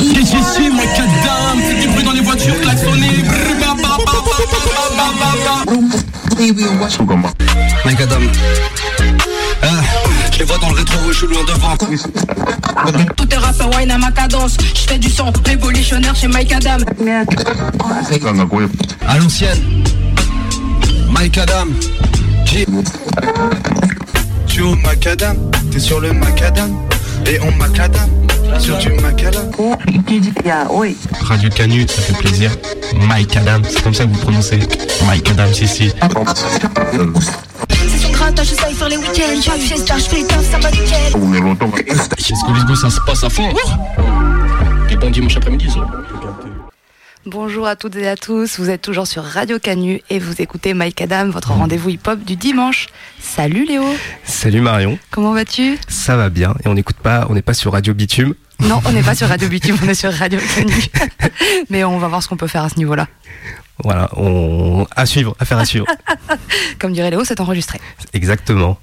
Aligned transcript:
Ici, 0.00 0.36
ici, 0.36 0.70
macadam, 0.70 1.60
fais 1.60 1.80
du 1.80 1.88
bruit 1.88 2.04
dans 2.04 2.12
les 2.12 2.20
voitures, 2.20 2.58
klaxonner. 2.60 3.22
Macadam. 7.84 8.22
Ah, 9.62 9.66
je 10.32 10.38
les 10.38 10.44
vois 10.44 10.58
dans 10.58 10.70
le 10.70 10.76
rétro, 10.76 10.96
je 11.08 11.12
suis 11.18 11.26
loin 11.26 11.44
devant. 11.44 11.76
Tout 13.16 13.28
est 13.30 13.36
rappeur 13.36 13.70
wine 13.76 13.90
à 13.90 13.98
ma 13.98 14.10
cadence. 14.10 14.56
Je 14.74 14.80
fais 14.80 14.98
du 14.98 15.10
son 15.10 15.32
révolutionnaire 15.44 16.14
chez 16.16 16.28
Mike 16.28 16.52
Adam. 16.52 16.78
À 19.06 19.18
l'ancienne. 19.18 19.84
Mike 21.10 21.38
Adam. 21.38 21.66
G. 22.46 22.66
Tu 24.46 24.62
au 24.62 24.74
macadam, 24.76 25.36
t'es 25.70 25.78
sur 25.78 26.00
le 26.00 26.12
macadam, 26.14 26.70
et 27.26 27.38
on 27.42 27.52
macadam, 27.58 28.08
sur 28.58 28.78
du 28.78 28.90
macadam. 29.00 29.50
Radio 31.22 31.50
Canut, 31.50 31.90
ça 31.90 32.02
fait 32.02 32.14
plaisir. 32.14 32.50
Mike 33.06 33.36
Adam, 33.36 33.62
c'est 33.68 33.82
comme 33.82 33.94
ça 33.94 34.04
que 34.04 34.10
vous 34.10 34.18
prononcez. 34.18 34.60
Mike 35.06 35.30
Adam, 35.30 35.52
si, 35.52 35.66
si. 35.68 35.92
C'est 37.70 37.98
son 37.98 38.10
grattage, 38.10 38.46
je 38.48 38.54
sais 38.54 38.74
faire 38.74 38.88
les 38.88 38.96
week-ends. 38.96 39.40
Pas 39.46 39.56
de 39.56 39.62
fiesta, 39.62 39.98
je 39.98 40.04
fais 40.04 40.22
taf, 40.24 40.50
ça 40.50 40.58
va 40.58 40.70
nickel. 40.70 41.12
Chez 42.18 42.34
Scolisgo, 42.34 42.74
ça 42.74 42.90
se 42.90 43.00
passe 43.06 43.24
à 43.24 43.30
fond. 43.30 43.48
Dimanche 45.10 45.36
après-midi, 45.36 45.70
ça. 45.70 45.80
Bonjour 47.30 47.66
à 47.66 47.76
toutes 47.76 47.96
et 47.96 48.08
à 48.08 48.16
tous, 48.16 48.58
vous 48.58 48.70
êtes 48.70 48.80
toujours 48.80 49.06
sur 49.06 49.22
Radio 49.22 49.58
Canu 49.58 50.00
et 50.08 50.18
vous 50.18 50.40
écoutez 50.40 50.72
Mike 50.72 51.02
Adam, 51.02 51.28
votre 51.28 51.52
rendez-vous 51.52 51.90
hip-hop 51.90 52.20
du 52.20 52.36
dimanche. 52.36 52.86
Salut 53.20 53.66
Léo, 53.66 53.84
Salut 54.24 54.62
Marion, 54.62 54.98
comment 55.10 55.34
vas-tu? 55.34 55.76
Ça 55.88 56.16
va 56.16 56.30
bien 56.30 56.54
et 56.64 56.68
on 56.68 56.72
n'écoute 56.72 56.96
pas, 56.96 57.26
on 57.28 57.34
n'est 57.34 57.42
pas 57.42 57.52
sur 57.52 57.72
Radio 57.72 57.92
Bitume. 57.92 58.32
Non, 58.60 58.80
on 58.86 58.92
n'est 58.92 59.02
pas 59.02 59.14
sur 59.14 59.28
Radio 59.28 59.46
Bitume, 59.46 59.76
on 59.84 59.88
est 59.90 59.94
sur 59.94 60.10
Radio 60.10 60.40
Canu. 60.54 60.72
Mais 61.68 61.84
on 61.84 61.98
va 61.98 62.08
voir 62.08 62.22
ce 62.22 62.28
qu'on 62.28 62.38
peut 62.38 62.46
faire 62.46 62.64
à 62.64 62.70
ce 62.70 62.76
niveau-là. 62.76 63.06
Voilà, 63.84 64.08
on 64.16 64.86
à 64.96 65.04
suivre, 65.04 65.36
affaire 65.38 65.58
à 65.58 65.66
suivre. 65.66 65.84
Comme 66.78 66.94
dirait 66.94 67.10
Léo, 67.10 67.24
c'est 67.26 67.42
enregistré. 67.42 67.78
Exactement. 68.14 68.78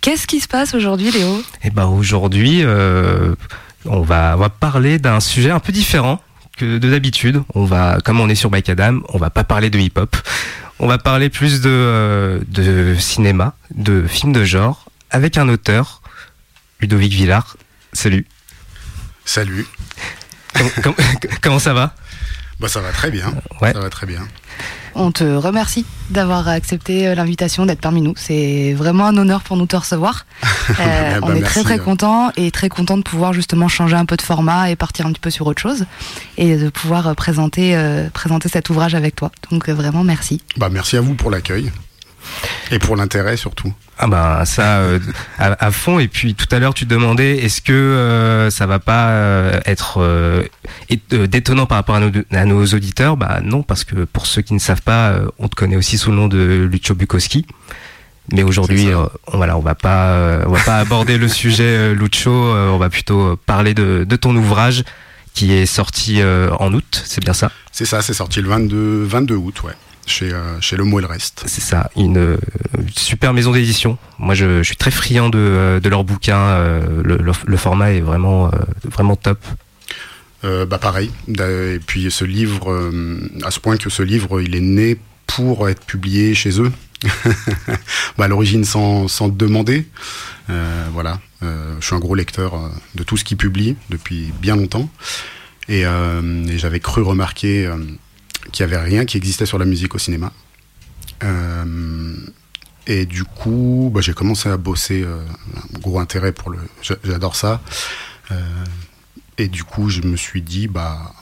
Qu'est-ce 0.00 0.26
qui 0.26 0.40
se 0.40 0.48
passe 0.48 0.74
aujourd'hui 0.74 1.12
Léo? 1.12 1.40
Et 1.62 1.70
ben 1.70 1.86
aujourd'hui, 1.86 2.64
euh, 2.64 3.36
on 3.84 4.00
va 4.00 4.34
on 4.34 4.40
va 4.40 4.48
parler 4.48 4.98
d'un 4.98 5.20
sujet 5.20 5.52
un 5.52 5.60
peu 5.60 5.70
différent 5.70 6.20
que 6.56 6.78
de 6.78 6.90
d'habitude. 6.90 7.42
On 7.54 7.64
va, 7.64 7.98
comme 8.04 8.20
on 8.20 8.28
est 8.28 8.34
sur 8.34 8.50
Mike 8.50 8.68
Adam, 8.70 9.00
on 9.10 9.18
va 9.18 9.30
pas 9.30 9.44
parler 9.44 9.70
de 9.70 9.78
hip-hop. 9.78 10.16
On 10.78 10.86
va 10.86 10.98
parler 10.98 11.30
plus 11.30 11.60
de 11.60 11.70
euh, 11.70 12.40
de 12.48 12.94
cinéma, 12.98 13.54
de 13.74 14.06
films 14.06 14.32
de 14.32 14.44
genre, 14.44 14.86
avec 15.10 15.38
un 15.38 15.48
auteur, 15.48 16.02
Ludovic 16.80 17.12
Villard. 17.12 17.56
Salut. 17.92 18.26
Salut. 19.24 19.66
Comment, 20.54 20.70
comment- 20.82 20.96
comment 21.42 21.58
ça 21.58 21.72
va? 21.74 21.94
Bah 22.60 22.68
ça 22.68 22.80
va 22.80 22.90
très 22.92 23.10
bien. 23.10 23.32
Ouais. 23.60 23.72
Ça 23.72 23.80
va 23.80 23.90
très 23.90 24.06
bien. 24.06 24.26
On 24.98 25.12
te 25.12 25.24
remercie 25.24 25.84
d'avoir 26.08 26.48
accepté 26.48 27.06
euh, 27.06 27.14
l'invitation 27.14 27.66
d'être 27.66 27.80
parmi 27.80 28.00
nous. 28.00 28.14
C'est 28.16 28.72
vraiment 28.72 29.06
un 29.06 29.16
honneur 29.18 29.42
pour 29.42 29.58
nous 29.58 29.64
de 29.64 29.68
te 29.68 29.76
recevoir. 29.76 30.26
Euh, 30.80 31.20
ben, 31.20 31.20
on 31.22 31.30
est 31.30 31.40
merci, 31.40 31.60
très 31.60 31.62
très 31.62 31.80
euh. 31.80 31.84
content 31.84 32.32
et 32.36 32.50
très 32.50 32.68
content 32.68 32.96
de 32.96 33.02
pouvoir 33.02 33.32
justement 33.32 33.68
changer 33.68 33.94
un 33.94 34.04
peu 34.04 34.16
de 34.16 34.22
format 34.22 34.68
et 34.68 34.74
partir 34.74 35.06
un 35.06 35.12
petit 35.12 35.20
peu 35.20 35.30
sur 35.30 35.46
autre 35.46 35.62
chose 35.62 35.86
et 36.38 36.56
de 36.56 36.68
pouvoir 36.70 37.06
euh, 37.06 37.14
présenter 37.14 37.76
euh, 37.76 38.10
présenter 38.10 38.48
cet 38.48 38.68
ouvrage 38.68 38.96
avec 38.96 39.14
toi. 39.14 39.30
Donc 39.52 39.68
vraiment 39.68 40.02
merci. 40.02 40.42
Bah 40.56 40.68
merci 40.68 40.96
à 40.96 41.00
vous 41.00 41.14
pour 41.14 41.30
l'accueil 41.30 41.70
et 42.70 42.78
pour 42.78 42.96
l'intérêt 42.96 43.36
surtout. 43.36 43.72
Ah 43.98 44.08
ben 44.08 44.44
ça 44.44 44.78
euh, 44.80 44.98
à, 45.38 45.64
à 45.66 45.70
fond 45.70 45.98
et 45.98 46.08
puis 46.08 46.34
tout 46.34 46.46
à 46.54 46.58
l'heure 46.58 46.74
tu 46.74 46.84
te 46.86 46.90
demandais 46.90 47.38
est-ce 47.38 47.62
que 47.62 47.72
euh, 47.72 48.50
ça 48.50 48.66
va 48.66 48.78
pas 48.78 49.08
euh, 49.08 49.58
être 49.64 50.02
et- 50.90 51.00
détonnant 51.26 51.66
par 51.66 51.76
rapport 51.78 51.94
à 51.96 52.00
nos, 52.00 52.10
à 52.32 52.44
nos 52.44 52.64
auditeurs? 52.66 53.16
Bah 53.16 53.40
non 53.42 53.62
parce 53.62 53.84
que 53.84 54.04
pour 54.04 54.26
ceux 54.26 54.42
qui 54.42 54.52
ne 54.54 54.58
savent 54.58 54.82
pas 54.82 55.14
on 55.38 55.48
te 55.48 55.54
connaît 55.54 55.76
aussi 55.76 55.96
sous 55.98 56.10
le 56.10 56.16
nom 56.16 56.28
de 56.28 56.68
Lucio 56.70 56.94
Bukowski. 56.94 57.46
Mais 58.32 58.42
aujourd'hui 58.42 58.88
on, 58.94 59.08
voilà 59.38 59.56
on 59.56 59.60
va 59.60 59.74
pas 59.74 60.40
on 60.46 60.50
va 60.52 60.60
pas 60.62 60.78
aborder 60.78 61.16
le 61.16 61.28
sujet 61.28 61.94
Lucio 61.94 62.32
euh, 62.32 62.68
on 62.70 62.78
va 62.78 62.90
plutôt 62.90 63.36
parler 63.46 63.72
de, 63.72 64.04
de 64.06 64.16
ton 64.16 64.34
ouvrage 64.36 64.82
qui 65.32 65.52
est 65.52 65.66
sorti 65.66 66.20
en 66.22 66.72
août 66.74 67.02
c'est 67.06 67.22
bien 67.22 67.34
ça? 67.34 67.50
C'est 67.72 67.84
ça, 67.84 68.00
c'est 68.00 68.14
sorti 68.14 68.40
le 68.40 68.48
22, 68.48 69.04
22 69.04 69.34
août, 69.36 69.62
ouais. 69.64 69.72
Chez, 70.06 70.32
euh, 70.32 70.60
chez 70.60 70.76
Le 70.76 70.84
Mot 70.84 71.00
et 71.00 71.02
le 71.02 71.08
Reste. 71.08 71.42
C'est 71.46 71.60
ça, 71.60 71.90
une 71.96 72.16
euh, 72.16 72.36
super 72.94 73.32
maison 73.32 73.50
d'édition. 73.52 73.98
Moi, 74.20 74.34
je, 74.34 74.58
je 74.58 74.62
suis 74.62 74.76
très 74.76 74.92
friand 74.92 75.28
de, 75.28 75.38
euh, 75.38 75.80
de 75.80 75.88
leurs 75.88 76.04
bouquins. 76.04 76.58
le, 77.02 77.16
le- 77.16 77.32
le 77.46 77.56
format 77.56 77.90
est 77.92 78.00
vraiment, 78.00 78.50
vraiment 78.84 79.16
top. 79.16 79.38
Bah 80.42 80.78
pareil. 80.78 81.10
Et 81.26 81.80
puis 81.84 82.08
ce 82.08 82.24
livre, 82.24 82.92
à 83.42 83.50
ce 83.50 83.58
point 83.58 83.76
que 83.76 83.90
ce 83.90 84.04
livre, 84.04 84.40
il 84.40 84.54
est 84.54 84.60
né 84.60 84.96
pour 85.26 85.68
être 85.68 85.84
publié 85.84 86.34
chez 86.36 86.60
eux. 86.60 86.70
bah, 88.16 88.26
à 88.26 88.28
l'origine 88.28 88.64
sans, 88.64 89.08
sans 89.08 89.28
demander. 89.28 89.88
Euh, 90.50 90.86
voilà. 90.92 91.18
Euh, 91.42 91.74
je 91.80 91.86
suis 91.86 91.96
un 91.96 91.98
gros 91.98 92.14
lecteur 92.14 92.70
de 92.94 93.02
tout 93.02 93.16
ce 93.16 93.24
qu'ils 93.24 93.36
publient 93.36 93.74
depuis 93.90 94.32
bien 94.40 94.54
longtemps. 94.54 94.88
Et, 95.68 95.82
euh, 95.84 96.46
et 96.46 96.58
j'avais 96.58 96.78
cru 96.78 97.02
remarquer 97.02 97.68
qu'il 98.52 98.66
n'y 98.66 98.72
avait 98.74 98.82
rien 98.82 99.04
qui 99.04 99.16
existait 99.16 99.46
sur 99.46 99.58
la 99.58 99.64
musique 99.64 99.94
au 99.94 99.98
cinéma. 99.98 100.32
Euh, 101.24 102.14
et 102.86 103.06
du 103.06 103.24
coup, 103.24 103.90
bah, 103.94 104.00
j'ai 104.00 104.12
commencé 104.12 104.48
à 104.48 104.56
bosser. 104.56 105.02
euh, 105.02 105.18
un 105.74 105.78
gros 105.78 105.98
intérêt 105.98 106.32
pour 106.32 106.50
le. 106.50 106.58
j'a- 106.82 106.96
J'adore 107.04 107.36
ça. 107.36 107.60
Euh, 108.30 108.34
et 109.38 109.48
du 109.48 109.64
coup, 109.64 109.88
je 109.88 110.02
me 110.02 110.16
suis 110.16 110.42
dit, 110.42 110.68
bah, 110.68 111.12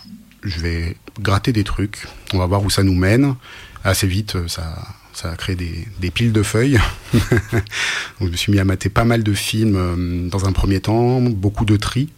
je 0.43 0.61
vais 0.61 0.97
gratter 1.21 1.53
des 1.53 1.65
trucs. 1.65 2.07
On 2.33 2.39
va 2.39 2.47
voir 2.47 2.63
où 2.63 2.71
ça 2.71 2.83
nous 2.83 2.95
mène. 2.95 3.35
Assez 3.83 4.07
vite, 4.07 4.47
ça, 4.49 4.77
ça 5.13 5.31
a 5.33 5.37
créé 5.37 5.57
des, 5.57 5.87
des 6.01 6.11
piles 6.11 6.33
de 6.33 6.43
feuilles. 6.43 6.81
Donc, 7.13 7.23
je 8.21 8.25
me 8.27 8.37
suis 8.37 8.53
mis 8.53 8.59
à 8.59 8.65
mater 8.65 8.89
pas 8.89 9.05
mal 9.05 9.23
de 9.23 9.35
films 9.35 10.29
dans 10.31 10.47
un 10.47 10.53
premier 10.53 10.81
temps, 10.81 11.21
beaucoup 11.21 11.65
de 11.65 11.77
tri. 11.77 12.09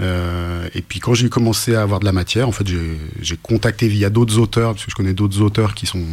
Euh, 0.00 0.68
et 0.74 0.82
puis 0.82 1.00
quand 1.00 1.14
j'ai 1.14 1.28
commencé 1.28 1.74
à 1.74 1.82
avoir 1.82 1.98
de 2.00 2.04
la 2.04 2.12
matière, 2.12 2.48
en 2.48 2.52
fait, 2.52 2.66
j'ai 3.20 3.36
contacté 3.42 3.88
via 3.88 4.10
d'autres 4.10 4.38
auteurs, 4.38 4.72
parce 4.74 4.84
que 4.84 4.90
je 4.90 4.96
connais 4.96 5.14
d'autres 5.14 5.40
auteurs 5.40 5.74
qui 5.74 5.86
sont 5.86 6.04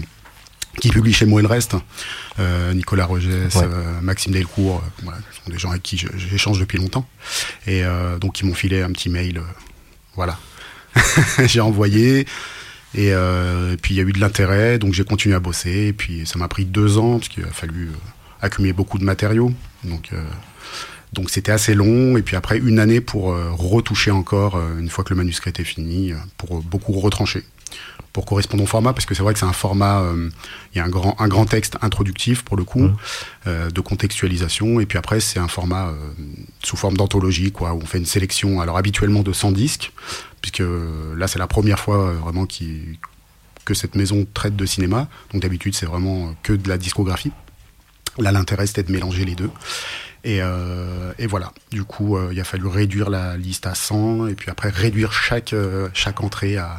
qui 0.81 0.90
publient 0.90 1.13
chez 1.13 1.25
moi 1.25 1.40
et 1.40 1.44
le 1.44 1.47
reste. 1.47 1.75
Euh, 2.40 2.74
Nicolas 2.74 3.06
Rogès, 3.06 3.56
Ouais. 3.56 3.63
euh, 3.63 4.01
Maxime 4.01 4.34
Delcourt, 4.34 4.84
voilà, 5.03 5.19
ce 5.31 5.41
sont 5.45 5.50
des 5.50 5.57
gens 5.57 5.69
avec 5.69 5.84
qui 5.84 5.97
j'échange 6.18 6.59
depuis 6.59 6.78
longtemps. 6.78 7.07
Et 7.66 7.84
donc 8.19 8.41
ils 8.41 8.45
m'ont 8.45 8.53
filé 8.56 8.81
un 8.81 8.91
petit 8.91 9.09
mail, 9.09 9.41
voilà. 10.16 10.38
j'ai 11.45 11.62
envoyé. 11.62 12.25
Et, 12.94 13.07
et 13.07 13.78
puis 13.81 13.94
il 13.94 13.97
y 13.97 14.00
a 14.01 14.03
eu 14.03 14.12
de 14.13 14.19
l'intérêt, 14.19 14.78
donc 14.79 14.94
j'ai 14.94 15.03
continué 15.06 15.35
à 15.35 15.40
bosser. 15.40 15.88
Et 15.88 15.94
puis 15.94 16.25
ça 16.25 16.38
m'a 16.40 16.47
pris 16.50 16.66
deux 16.66 16.97
ans, 16.97 17.19
parce 17.19 17.29
qu'il 17.29 17.44
a 17.44 17.47
fallu 17.51 17.91
accumuler 18.41 18.74
beaucoup 18.74 18.97
de 18.97 19.06
matériaux. 19.06 19.53
Donc 19.85 20.09
donc 21.13 21.29
c'était 21.29 21.51
assez 21.51 21.73
long. 21.73 22.17
Et 22.17 22.21
puis 22.21 22.35
après 22.35 22.57
une 22.57 22.79
année 22.79 23.01
pour 23.01 23.31
euh, 23.31 23.51
retoucher 23.51 24.11
encore, 24.11 24.55
euh, 24.55 24.79
une 24.79 24.89
fois 24.89 25.03
que 25.03 25.09
le 25.11 25.16
manuscrit 25.16 25.49
était 25.49 25.63
fini, 25.63 26.11
euh, 26.11 26.17
pour 26.38 26.61
beaucoup 26.61 26.93
retrancher 26.93 27.43
pour 28.13 28.25
correspondre 28.25 28.63
au 28.63 28.66
format, 28.66 28.93
parce 28.93 29.05
que 29.05 29.13
c'est 29.13 29.23
vrai 29.23 29.33
que 29.33 29.39
c'est 29.39 29.45
un 29.45 29.51
format, 29.51 30.01
il 30.73 30.77
y 30.77 30.79
a 30.79 30.85
un 30.85 30.89
grand, 30.89 31.19
un 31.19 31.27
grand 31.27 31.45
texte 31.45 31.75
introductif 31.81 32.45
pour 32.45 32.55
le 32.55 32.63
coup, 32.63 32.89
euh, 33.45 33.69
de 33.69 33.81
contextualisation, 33.81 34.79
et 34.79 34.85
puis 34.85 34.97
après 34.97 35.19
c'est 35.19 35.38
un 35.38 35.49
format 35.49 35.94
sous 36.63 36.77
forme 36.77 36.95
d'anthologie, 36.95 37.51
quoi, 37.51 37.73
où 37.73 37.79
on 37.83 37.85
fait 37.85 37.97
une 37.97 38.05
sélection, 38.05 38.61
alors 38.61 38.77
habituellement 38.77 39.21
de 39.21 39.33
100 39.33 39.51
disques, 39.51 39.91
puisque 40.39 40.63
là 41.17 41.27
c'est 41.27 41.39
la 41.39 41.47
première 41.47 41.77
fois 41.77 42.13
vraiment 42.13 42.45
qui, 42.45 42.99
que 43.65 43.73
cette 43.73 43.95
maison 43.95 44.25
traite 44.33 44.55
de 44.55 44.65
cinéma, 44.65 45.09
donc 45.33 45.41
d'habitude 45.41 45.75
c'est 45.75 45.88
vraiment 45.88 46.33
que 46.41 46.53
de 46.53 46.69
la 46.69 46.77
discographie. 46.77 47.33
Là 48.17 48.31
l'intérêt 48.31 48.65
c'était 48.65 48.83
de 48.83 48.94
mélanger 48.94 49.25
les 49.25 49.35
deux. 49.35 49.51
Et, 50.28 50.40
euh, 50.41 51.12
et 51.19 51.28
voilà, 51.28 51.52
du 51.72 51.84
coup 51.84 52.18
euh, 52.18 52.30
il 52.31 52.40
a 52.40 52.44
fallu 52.44 52.66
réduire 52.66 53.12
la 53.12 53.38
liste 53.38 53.68
à 53.68 53.75
100, 53.75 54.25
et 54.28 54.34
puis 54.34 54.50
après 54.50 54.69
réduire 54.69 55.13
chaque, 55.13 55.54
euh, 55.54 55.88
chaque 55.94 56.24
entrée 56.24 56.57
à, 56.57 56.77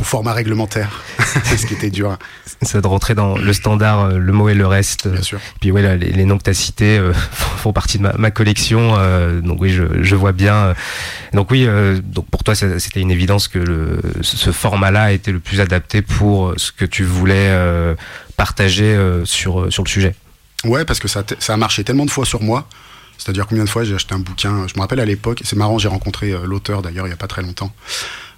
au 0.00 0.04
format 0.04 0.32
réglementaire, 0.32 1.02
ce 1.44 1.66
qui 1.66 1.74
était 1.74 1.90
dur, 1.90 2.16
Ça 2.62 2.80
de 2.80 2.86
rentrer 2.86 3.16
dans 3.16 3.36
le 3.36 3.52
standard, 3.52 4.04
euh, 4.04 4.18
le 4.18 4.32
mot 4.32 4.48
et 4.48 4.54
le 4.54 4.64
reste. 4.64 5.08
bien 5.08 5.22
sûr. 5.22 5.40
Puis 5.60 5.72
ouais, 5.72 5.82
là, 5.82 5.96
les, 5.96 6.12
les 6.12 6.24
noms 6.24 6.38
que 6.38 6.44
tu 6.44 6.50
as 6.50 6.54
cités 6.54 6.98
euh, 6.98 7.12
font 7.32 7.72
partie 7.72 7.98
de 7.98 8.04
ma, 8.04 8.12
ma 8.12 8.30
collection. 8.30 8.94
euh, 8.96 9.40
donc 9.40 9.60
oui, 9.60 9.70
je, 9.70 9.82
je 10.00 10.14
vois 10.14 10.30
bien. 10.30 10.74
Donc 11.32 11.50
oui, 11.50 11.64
euh, 11.66 11.98
donc 12.00 12.30
pour 12.30 12.44
toi, 12.44 12.54
c'était 12.54 13.00
une 13.00 13.10
évidence 13.10 13.48
que 13.48 13.58
le, 13.58 14.00
ce 14.22 14.52
format-là 14.52 15.10
était 15.10 15.32
le 15.32 15.40
plus 15.40 15.60
adapté 15.60 16.00
pour 16.00 16.54
ce 16.56 16.70
que 16.70 16.84
tu 16.84 17.02
voulais 17.02 17.52
partager 18.36 18.96
sur, 19.24 19.72
sur 19.72 19.82
le 19.82 19.88
sujet. 19.88 20.14
Ouais, 20.64 20.84
parce 20.84 20.98
que 20.98 21.08
ça, 21.08 21.24
ça 21.38 21.54
a 21.54 21.56
marché 21.56 21.84
tellement 21.84 22.04
de 22.04 22.10
fois 22.10 22.24
sur 22.26 22.42
moi. 22.42 22.68
C'est-à-dire 23.16 23.46
combien 23.46 23.64
de 23.64 23.68
fois 23.68 23.82
j'ai 23.84 23.94
acheté 23.94 24.14
un 24.14 24.18
bouquin. 24.20 24.66
Je 24.68 24.74
me 24.74 24.80
rappelle 24.80 25.00
à 25.00 25.04
l'époque, 25.04 25.42
c'est 25.44 25.56
marrant, 25.56 25.78
j'ai 25.78 25.88
rencontré 25.88 26.30
euh, 26.32 26.44
l'auteur 26.46 26.82
d'ailleurs 26.82 27.06
il 27.06 27.10
y 27.10 27.12
a 27.12 27.16
pas 27.16 27.26
très 27.26 27.42
longtemps. 27.42 27.72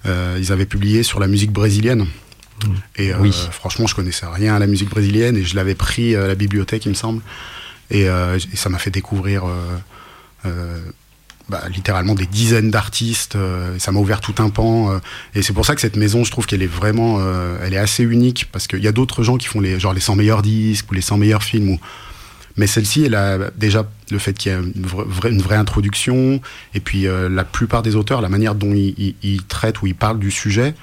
Euh, 0.07 0.37
ils 0.39 0.51
avaient 0.51 0.65
publié 0.65 1.03
sur 1.03 1.19
la 1.19 1.27
musique 1.27 1.51
brésilienne. 1.51 2.07
Et 2.95 3.11
euh, 3.13 3.17
Oui. 3.19 3.31
franchement, 3.51 3.87
je 3.87 3.95
connaissais 3.95 4.25
rien 4.27 4.55
à 4.55 4.59
la 4.59 4.67
musique 4.67 4.89
brésilienne 4.89 5.37
et 5.37 5.43
je 5.43 5.55
l'avais 5.55 5.75
pris 5.75 6.15
à 6.15 6.27
la 6.27 6.35
bibliothèque, 6.35 6.85
il 6.85 6.89
me 6.89 6.93
semble. 6.95 7.21
Et, 7.89 8.07
euh, 8.07 8.37
et 8.53 8.55
ça 8.55 8.69
m'a 8.69 8.77
fait 8.79 8.91
découvrir 8.91 9.45
euh, 9.45 9.77
euh, 10.45 10.79
bah, 11.51 11.63
littéralement 11.69 12.15
des 12.15 12.25
dizaines 12.25 12.71
d'artistes. 12.71 13.37
ça 13.77 13.91
m'a 13.91 13.99
ouvert 13.99 14.21
tout 14.21 14.35
un 14.39 14.49
pan. 14.49 14.99
et 15.35 15.41
c'est 15.41 15.53
pour 15.53 15.65
ça 15.65 15.75
que 15.75 15.81
cette 15.81 15.97
maison, 15.97 16.23
je 16.23 16.31
trouve 16.31 16.45
qu'elle 16.45 16.63
est 16.63 16.67
vraiment, 16.67 17.19
elle 17.61 17.73
est 17.73 17.77
assez 17.77 18.03
unique 18.03 18.47
parce 18.51 18.67
qu'il 18.67 18.83
y 18.83 18.87
a 18.87 18.91
d'autres 18.91 19.23
gens 19.23 19.37
qui 19.37 19.47
font 19.47 19.59
les 19.59 19.79
genre 19.79 19.93
les 19.93 20.01
100 20.01 20.15
meilleurs 20.15 20.41
disques 20.41 20.89
ou 20.91 20.95
les 20.95 21.01
100 21.01 21.17
meilleurs 21.17 21.43
films. 21.43 21.69
Ou... 21.69 21.79
Mais 22.57 22.67
celle-ci, 22.67 23.03
elle 23.03 23.15
a 23.15 23.51
déjà 23.55 23.87
le 24.09 24.17
fait 24.17 24.33
qu'il 24.33 24.51
y 24.51 24.55
a 24.55 24.59
une 24.59 24.85
vraie, 24.85 25.29
une 25.29 25.41
vraie, 25.41 25.55
introduction 25.55 26.41
et 26.73 26.79
puis 26.79 27.05
la 27.29 27.43
plupart 27.43 27.83
des 27.83 27.95
auteurs, 27.95 28.21
la 28.21 28.29
manière 28.29 28.55
dont 28.55 28.73
ils, 28.73 29.15
ils 29.21 29.43
traitent 29.43 29.81
ou 29.81 29.87
ils 29.87 29.95
parlent 29.95 30.19
du 30.19 30.31
sujet 30.31 30.73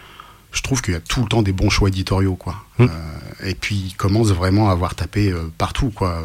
je 0.53 0.63
trouve 0.63 0.83
qu'il 0.83 0.95
y 0.95 0.97
a 0.97 1.01
tout 1.01 1.23
le 1.23 1.29
temps 1.29 1.43
des 1.43 1.53
bons 1.53 1.71
choix 1.71 1.89
éditoriaux, 1.89 2.37
quoi. 2.37 2.57
Mmh. 2.79 2.85
Euh, 2.85 3.49
et 3.49 3.55
puis 3.55 3.77
il 3.89 3.95
commence 3.95 4.29
vraiment 4.29 4.69
à 4.69 4.73
avoir 4.73 4.95
tapé 4.95 5.31
euh, 5.31 5.51
partout, 5.59 5.91
quoi. 5.91 6.25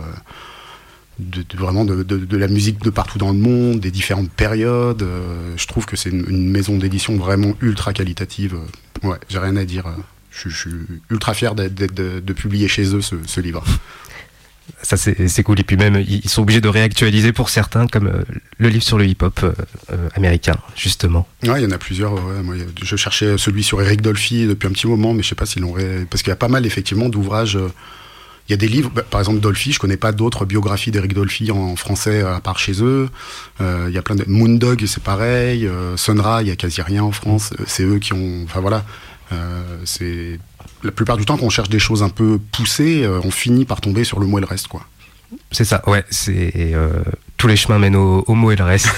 De, 1.20 1.46
vraiment 1.56 1.86
de, 1.86 2.38
la 2.38 2.48
musique 2.48 2.82
de 2.82 2.90
partout 2.90 3.20
dans 3.20 3.32
le 3.32 3.38
monde, 3.38 3.80
des 3.80 3.92
différentes 3.92 4.32
périodes. 4.32 5.04
Euh, 5.04 5.54
je 5.58 5.68
trouve 5.68 5.86
que 5.86 5.96
c'est 5.96 6.10
une, 6.10 6.50
maison 6.50 6.78
d'édition 6.78 7.16
vraiment 7.18 7.54
ultra 7.62 7.94
qualitative. 7.94 8.58
ouais, 9.04 9.18
j'ai 9.30 9.40
rien 9.40 9.56
à 9.56 9.66
dire. 9.66 9.86
Je, 10.32 10.50
suis 10.50 10.72
ultra 11.12 11.34
fier 11.34 11.54
de, 11.54 12.34
publier 12.34 12.68
chez 12.68 12.96
eux 12.96 13.02
ce 13.02 13.42
livre. 13.42 13.64
Ça 14.82 14.98
c'est 14.98 15.44
cool 15.44 15.60
et 15.60 15.64
puis 15.64 15.76
même 15.76 16.04
ils 16.08 16.30
sont 16.30 16.42
obligés 16.42 16.62
de 16.62 16.70
réactualiser 16.70 17.34
pour 17.34 17.50
certains 17.50 17.88
comme 17.88 18.08
euh, 18.08 18.24
le 18.58 18.70
livre 18.70 18.84
sur 18.84 18.98
le 18.98 19.06
hip-hop 19.06 19.40
euh, 19.44 19.52
euh, 19.92 20.10
américain 20.16 20.56
justement. 20.76 21.28
Ouais, 21.44 21.62
il 21.62 21.64
y 21.64 21.66
en 21.66 21.72
a 21.72 21.78
plusieurs. 21.78 22.16
je 22.82 22.96
cherchais 22.96 23.38
celui 23.38 23.64
sur 23.64 23.82
Eric 23.82 24.02
Dolphy 24.02 24.46
depuis 24.46 24.68
un 24.68 24.72
petit 24.72 24.88
moment, 24.88 25.14
mais 25.14 25.24
je 25.24 25.30
sais 25.30 25.36
pas 25.36 25.46
s'ils 25.46 25.62
l'ont 25.62 25.76
parce 26.10 26.24
qu'il 26.24 26.30
y 26.30 26.34
a 26.34 26.38
pas 26.38 26.48
mal 26.48 26.66
effectivement 26.66 27.10
d'ouvrages. 27.10 27.58
Il 28.48 28.52
y 28.52 28.54
a 28.54 28.58
des 28.58 28.68
livres, 28.68 28.92
bah, 28.94 29.04
par 29.10 29.22
exemple 29.22 29.40
Dolphy, 29.40 29.72
je 29.72 29.80
connais 29.80 29.98
pas 29.98 30.12
d'autres 30.12 30.46
biographies 30.46 30.92
d'Eric 30.92 31.14
Dolphy 31.14 31.52
en 31.52 31.76
français 31.76 32.22
à 32.22 32.40
part 32.42 32.60
chez 32.60 32.84
eux. 32.84 33.10
il 33.60 33.92
y 33.92 33.98
a 33.98 34.02
plein 34.02 34.16
de 34.16 34.26
Moondog, 34.28 34.86
c'est 34.86 35.04
pareil. 35.04 35.70
Sonra, 35.96 36.42
il 36.42 36.50
y 36.50 36.52
a 36.52 36.56
quasi 36.56 36.82
rien 36.82 37.04
en 37.04 37.12
France. 37.12 37.54
C'est 37.66 37.84
eux 37.84 38.00
qui 38.00 38.14
ont, 38.14 38.44
enfin 38.44 38.60
voilà, 38.60 38.84
c'est 39.86 40.40
la 40.84 40.92
plupart 40.92 41.18
du 41.18 41.26
temps, 41.26 41.38
quand 41.38 41.46
on 41.46 41.50
cherche 41.50 41.70
des 41.70 41.80
choses 41.80 42.04
un 42.04 42.10
peu 42.10 42.40
poussées, 42.52 43.04
euh, 43.04 43.20
on 43.24 43.32
finit 43.32 43.66
par 43.66 43.82
tomber 43.82 44.04
sur 44.04 44.20
le 44.20 44.28
mot 44.28 44.38
et 44.38 44.42
le 44.42 44.48
reste, 44.48 44.68
quoi. 44.68 44.86
C'est 45.52 45.66
ça, 45.66 45.82
ouais, 45.88 46.04
c'est 46.12 46.52
euh, 46.56 47.02
tous 47.38 47.48
les 47.48 47.56
chemins 47.56 47.80
mènent 47.80 47.96
au, 47.96 48.24
mot 48.36 48.52
et 48.52 48.56
le 48.56 48.64
reste. 48.64 48.90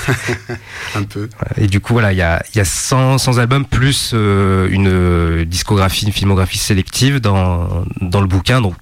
un 0.96 1.04
peu. 1.04 1.30
Et 1.58 1.68
du 1.68 1.80
coup, 1.80 1.94
voilà, 1.94 2.12
il 2.12 2.18
y 2.18 2.22
a, 2.22 2.44
y 2.56 2.60
a 2.60 2.66
100, 2.66 3.38
albums 3.38 3.66
plus 3.66 4.12
euh, 4.14 4.68
une 4.70 5.46
discographie, 5.46 6.06
une 6.06 6.12
filmographie 6.12 6.58
sélective 6.58 7.22
dans, 7.22 7.86
dans 8.02 8.20
le 8.20 8.28
bouquin. 8.28 8.60
Donc, 8.60 8.76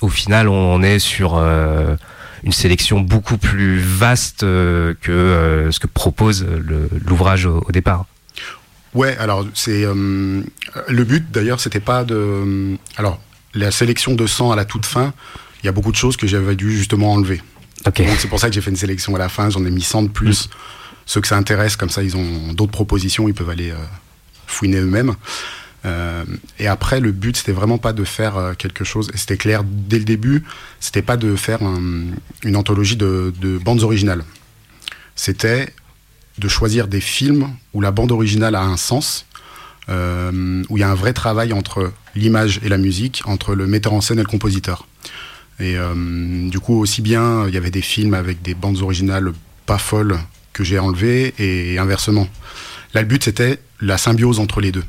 au 0.00 0.08
final, 0.08 0.48
on, 0.48 0.82
est 0.82 0.98
sur 0.98 1.36
une 1.36 2.52
sélection 2.52 3.00
beaucoup 3.00 3.36
plus 3.36 3.78
vaste 3.78 4.40
que 4.40 5.68
ce 5.70 5.78
que 5.78 5.86
propose 5.86 6.46
l'ouvrage 7.06 7.46
au, 7.46 7.64
départ. 7.70 8.06
Ouais, 8.94 9.16
alors 9.18 9.46
c'est 9.54 9.84
euh, 9.84 10.42
le 10.88 11.04
but 11.04 11.30
d'ailleurs, 11.30 11.60
c'était 11.60 11.80
pas 11.80 12.04
de. 12.04 12.76
Alors 12.96 13.20
la 13.54 13.70
sélection 13.70 14.14
de 14.14 14.26
100 14.26 14.52
à 14.52 14.56
la 14.56 14.64
toute 14.64 14.86
fin, 14.86 15.12
il 15.62 15.66
y 15.66 15.68
a 15.68 15.72
beaucoup 15.72 15.92
de 15.92 15.96
choses 15.96 16.16
que 16.16 16.26
j'avais 16.26 16.56
dû 16.56 16.76
justement 16.76 17.12
enlever. 17.12 17.40
Okay. 17.86 18.04
Donc 18.04 18.16
c'est 18.18 18.28
pour 18.28 18.40
ça 18.40 18.48
que 18.48 18.54
j'ai 18.54 18.60
fait 18.60 18.70
une 18.70 18.76
sélection 18.76 19.14
à 19.14 19.18
la 19.18 19.28
fin. 19.28 19.48
J'en 19.50 19.64
ai 19.64 19.70
mis 19.70 19.82
100 19.82 20.04
de 20.04 20.08
plus. 20.08 20.46
Mm. 20.46 20.50
Ceux 21.06 21.20
que 21.20 21.28
ça 21.28 21.36
intéresse, 21.36 21.76
comme 21.76 21.90
ça, 21.90 22.02
ils 22.02 22.16
ont 22.16 22.52
d'autres 22.52 22.72
propositions, 22.72 23.26
ils 23.26 23.34
peuvent 23.34 23.50
aller 23.50 23.70
euh, 23.70 23.76
fouiner 24.46 24.78
eux-mêmes. 24.78 25.14
Euh, 25.84 26.24
et 26.58 26.66
après, 26.66 27.00
le 27.00 27.12
but, 27.12 27.36
c'était 27.36 27.52
vraiment 27.52 27.78
pas 27.78 27.92
de 27.92 28.04
faire 28.04 28.36
euh, 28.36 28.52
quelque 28.54 28.84
chose. 28.84 29.10
Et 29.14 29.16
c'était 29.16 29.36
clair 29.36 29.62
dès 29.64 29.98
le 29.98 30.04
début. 30.04 30.44
C'était 30.78 31.02
pas 31.02 31.16
de 31.16 31.36
faire 31.36 31.60
une 31.62 32.56
anthologie 32.56 32.96
de, 32.96 33.32
de 33.40 33.58
bandes 33.58 33.82
originales. 33.82 34.24
C'était 35.16 35.72
de 36.38 36.48
choisir 36.48 36.88
des 36.88 37.00
films 37.00 37.50
où 37.74 37.80
la 37.80 37.90
bande 37.90 38.12
originale 38.12 38.54
a 38.54 38.62
un 38.62 38.76
sens, 38.76 39.26
euh, 39.88 40.62
où 40.68 40.76
il 40.76 40.80
y 40.80 40.84
a 40.84 40.90
un 40.90 40.94
vrai 40.94 41.12
travail 41.12 41.52
entre 41.52 41.92
l'image 42.14 42.60
et 42.62 42.68
la 42.68 42.78
musique, 42.78 43.22
entre 43.26 43.54
le 43.54 43.66
metteur 43.66 43.92
en 43.92 44.00
scène 44.00 44.18
et 44.18 44.22
le 44.22 44.28
compositeur. 44.28 44.86
Et 45.58 45.76
du 46.48 46.58
coup, 46.58 46.80
aussi 46.80 47.02
bien, 47.02 47.46
il 47.46 47.52
y 47.52 47.58
avait 47.58 47.70
des 47.70 47.82
films 47.82 48.14
avec 48.14 48.40
des 48.40 48.54
bandes 48.54 48.80
originales 48.80 49.34
pas 49.66 49.76
folles 49.76 50.18
que 50.54 50.64
j'ai 50.64 50.78
enlevées, 50.78 51.34
et 51.38 51.76
inversement. 51.76 52.26
Là, 52.94 53.02
le 53.02 53.06
but, 53.06 53.22
c'était 53.22 53.58
la 53.82 53.98
symbiose 53.98 54.38
entre 54.40 54.62
les 54.62 54.72
deux. 54.72 54.84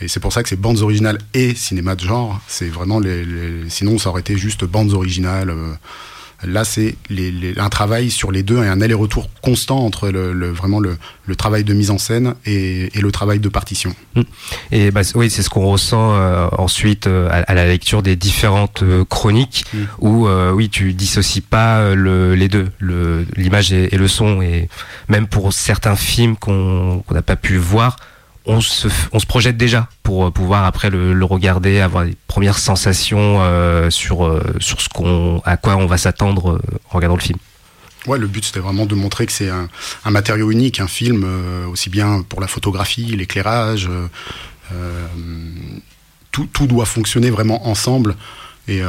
Et 0.00 0.08
c'est 0.08 0.20
pour 0.20 0.32
ça 0.32 0.42
que 0.42 0.48
c'est 0.48 0.60
bandes 0.60 0.80
originales 0.80 1.18
et 1.34 1.54
cinéma 1.54 1.94
de 1.94 2.00
genre. 2.00 2.40
C'est 2.48 2.68
vraiment 2.68 3.00
les, 3.00 3.24
Sinon, 3.68 3.98
ça 3.98 4.10
aurait 4.10 4.20
été 4.20 4.36
juste 4.36 4.64
bandes 4.64 4.92
originales. 4.92 5.50
Euh, 5.50 5.74
Là, 6.44 6.64
c'est 6.64 6.96
un 7.56 7.68
travail 7.70 8.10
sur 8.10 8.30
les 8.30 8.42
deux 8.42 8.62
et 8.62 8.68
un 8.68 8.82
aller-retour 8.82 9.30
constant 9.40 9.78
entre 9.78 10.10
le, 10.10 10.50
vraiment 10.50 10.80
le, 10.80 10.98
travail 11.36 11.64
de 11.64 11.72
mise 11.72 11.90
en 11.90 11.96
scène 11.96 12.34
et, 12.44 12.90
le 12.94 13.10
travail 13.10 13.40
de 13.40 13.48
partition. 13.48 13.94
Mmh. 14.14 14.22
Et 14.70 14.90
bah, 14.90 15.00
oui, 15.14 15.30
c'est 15.30 15.42
ce 15.42 15.48
qu'on 15.48 15.66
ressent 15.66 16.14
euh, 16.14 16.48
ensuite 16.58 17.06
euh, 17.06 17.28
à, 17.30 17.54
la 17.54 17.66
lecture 17.66 18.02
des 18.02 18.16
différentes 18.16 18.82
euh, 18.82 19.04
chroniques 19.04 19.64
mmh. 19.72 19.78
où 20.00 20.28
oui, 20.52 20.68
tu 20.68 20.92
dissocies 20.92 21.40
pas 21.40 21.94
les 21.94 22.48
deux, 22.48 22.68
l'image 23.36 23.72
et, 23.72 23.94
et, 23.94 23.98
le 23.98 24.08
son. 24.08 24.42
Et 24.42 24.68
même 25.08 25.26
pour 25.28 25.52
certains 25.52 25.96
films 25.96 26.36
qu'on 26.36 27.02
n'a 27.10 27.22
pas 27.22 27.36
pu 27.36 27.56
voir, 27.56 27.96
on 28.46 28.60
se, 28.60 28.88
on 29.12 29.18
se 29.18 29.26
projette 29.26 29.56
déjà 29.56 29.88
pour 30.02 30.26
euh, 30.26 30.30
pouvoir 30.30 30.64
après 30.64 30.90
le, 30.90 31.24
regarder, 31.24 31.80
avoir 31.80 32.04
des 32.04 32.16
premières 32.28 32.58
sensations 32.58 33.38
euh, 33.40 33.90
sur, 33.90 34.24
euh, 34.24 34.40
sur 34.60 34.80
ce 34.80 34.88
qu'on, 34.88 35.42
à 35.44 35.56
quoi 35.56 35.76
on 35.76 35.86
va 35.86 35.98
s'attendre 35.98 36.60
en 36.90 36.94
regardant 36.94 37.16
le 37.16 37.22
film. 37.22 37.38
Ouais, 38.06 38.18
le 38.18 38.28
but 38.28 38.44
c'était 38.44 38.60
vraiment 38.60 38.86
de 38.86 38.94
montrer 38.94 39.26
que 39.26 39.32
c'est 39.32 39.50
un, 39.50 39.68
un, 40.04 40.10
matériau 40.12 40.52
unique, 40.52 40.78
un 40.78 40.86
film, 40.86 41.26
aussi 41.68 41.90
bien 41.90 42.22
pour 42.22 42.40
la 42.40 42.46
photographie, 42.46 43.16
l'éclairage, 43.16 43.90
tout, 46.30 46.46
tout, 46.52 46.68
doit 46.68 46.86
fonctionner 46.86 47.30
vraiment 47.30 47.66
ensemble. 47.66 48.14
Et, 48.68 48.80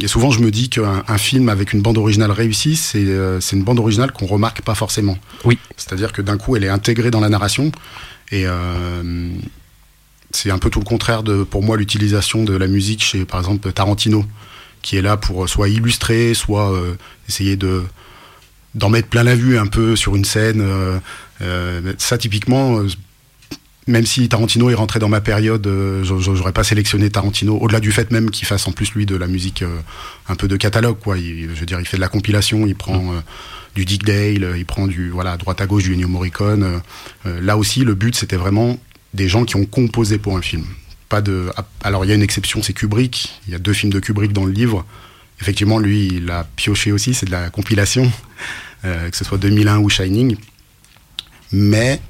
et 0.00 0.08
souvent 0.08 0.32
je 0.32 0.40
me 0.40 0.50
dis 0.50 0.70
qu'un 0.70 1.04
un 1.06 1.18
film 1.18 1.48
avec 1.48 1.72
une 1.72 1.82
bande 1.82 1.98
originale 1.98 2.32
réussie, 2.32 2.74
c'est 2.74 3.52
une 3.52 3.62
bande 3.62 3.78
originale 3.78 4.10
qu'on 4.10 4.26
remarque 4.26 4.62
pas 4.62 4.74
forcément. 4.74 5.16
Oui. 5.44 5.56
C'est-à-dire 5.76 6.12
que 6.12 6.20
d'un 6.20 6.36
coup 6.36 6.56
elle 6.56 6.64
est 6.64 6.68
intégrée 6.68 7.12
dans 7.12 7.20
la 7.20 7.28
narration 7.28 7.70
et 8.30 8.44
euh, 8.46 9.30
c'est 10.30 10.50
un 10.50 10.58
peu 10.58 10.70
tout 10.70 10.80
le 10.80 10.84
contraire 10.84 11.22
de, 11.22 11.42
pour 11.42 11.62
moi, 11.62 11.76
l'utilisation 11.76 12.44
de 12.44 12.54
la 12.54 12.66
musique 12.66 13.02
chez, 13.02 13.24
par 13.24 13.40
exemple, 13.40 13.72
Tarantino, 13.72 14.24
qui 14.82 14.96
est 14.96 15.02
là 15.02 15.16
pour 15.16 15.48
soit 15.48 15.68
illustrer, 15.68 16.34
soit 16.34 16.72
euh, 16.72 16.94
essayer 17.28 17.56
de 17.56 17.84
d'en 18.74 18.90
mettre 18.90 19.08
plein 19.08 19.24
la 19.24 19.34
vue 19.34 19.58
un 19.58 19.66
peu 19.66 19.96
sur 19.96 20.14
une 20.14 20.26
scène. 20.26 20.60
Euh, 21.40 21.94
ça, 21.98 22.18
typiquement, 22.18 22.82
même 23.88 24.06
si 24.06 24.28
Tarantino 24.28 24.70
est 24.70 24.74
rentré 24.74 25.00
dans 25.00 25.08
ma 25.08 25.20
période, 25.20 25.68
j'aurais 26.04 26.52
pas 26.52 26.64
sélectionné 26.64 27.10
Tarantino, 27.10 27.58
au-delà 27.58 27.80
du 27.80 27.90
fait 27.90 28.10
même 28.10 28.30
qu'il 28.30 28.46
fasse 28.46 28.68
en 28.68 28.72
plus 28.72 28.92
lui 28.92 29.06
de 29.06 29.16
la 29.16 29.26
musique 29.26 29.64
un 30.28 30.34
peu 30.36 30.46
de 30.46 30.56
catalogue, 30.56 30.98
quoi. 31.02 31.16
je 31.16 31.46
veux 31.46 31.66
dire, 31.66 31.80
il 31.80 31.86
fait 31.86 31.96
de 31.96 32.02
la 32.02 32.08
compilation, 32.08 32.66
il 32.66 32.76
prend 32.76 33.02
mmh 33.02 33.22
du 33.78 33.84
Dick 33.84 34.04
Dale, 34.04 34.54
il 34.56 34.66
prend 34.66 34.88
du 34.88 35.08
voilà 35.10 35.32
à 35.32 35.36
droite 35.36 35.60
à 35.60 35.66
gauche 35.66 35.84
du 35.84 35.94
Ennio 35.94 36.08
Morricone. 36.08 36.62
Euh, 36.64 36.78
euh, 37.26 37.40
là 37.40 37.56
aussi, 37.56 37.84
le 37.84 37.94
but 37.94 38.16
c'était 38.16 38.36
vraiment 38.36 38.78
des 39.14 39.28
gens 39.28 39.44
qui 39.44 39.54
ont 39.54 39.66
composé 39.66 40.18
pour 40.18 40.36
un 40.36 40.42
film. 40.42 40.64
Pas 41.08 41.20
de. 41.20 41.50
Alors 41.82 42.04
il 42.04 42.08
y 42.08 42.10
a 42.12 42.14
une 42.16 42.22
exception, 42.22 42.60
c'est 42.60 42.72
Kubrick. 42.72 43.40
Il 43.46 43.52
y 43.52 43.54
a 43.54 43.58
deux 43.60 43.72
films 43.72 43.92
de 43.92 44.00
Kubrick 44.00 44.32
dans 44.32 44.44
le 44.44 44.52
livre. 44.52 44.84
Effectivement, 45.40 45.78
lui, 45.78 46.08
il 46.08 46.28
a 46.32 46.42
pioché 46.56 46.90
aussi, 46.90 47.14
c'est 47.14 47.26
de 47.26 47.30
la 47.30 47.48
compilation, 47.50 48.10
euh, 48.84 49.08
que 49.08 49.16
ce 49.16 49.24
soit 49.24 49.38
2001 49.38 49.78
ou 49.78 49.88
Shining. 49.88 50.36
Mais 51.52 52.00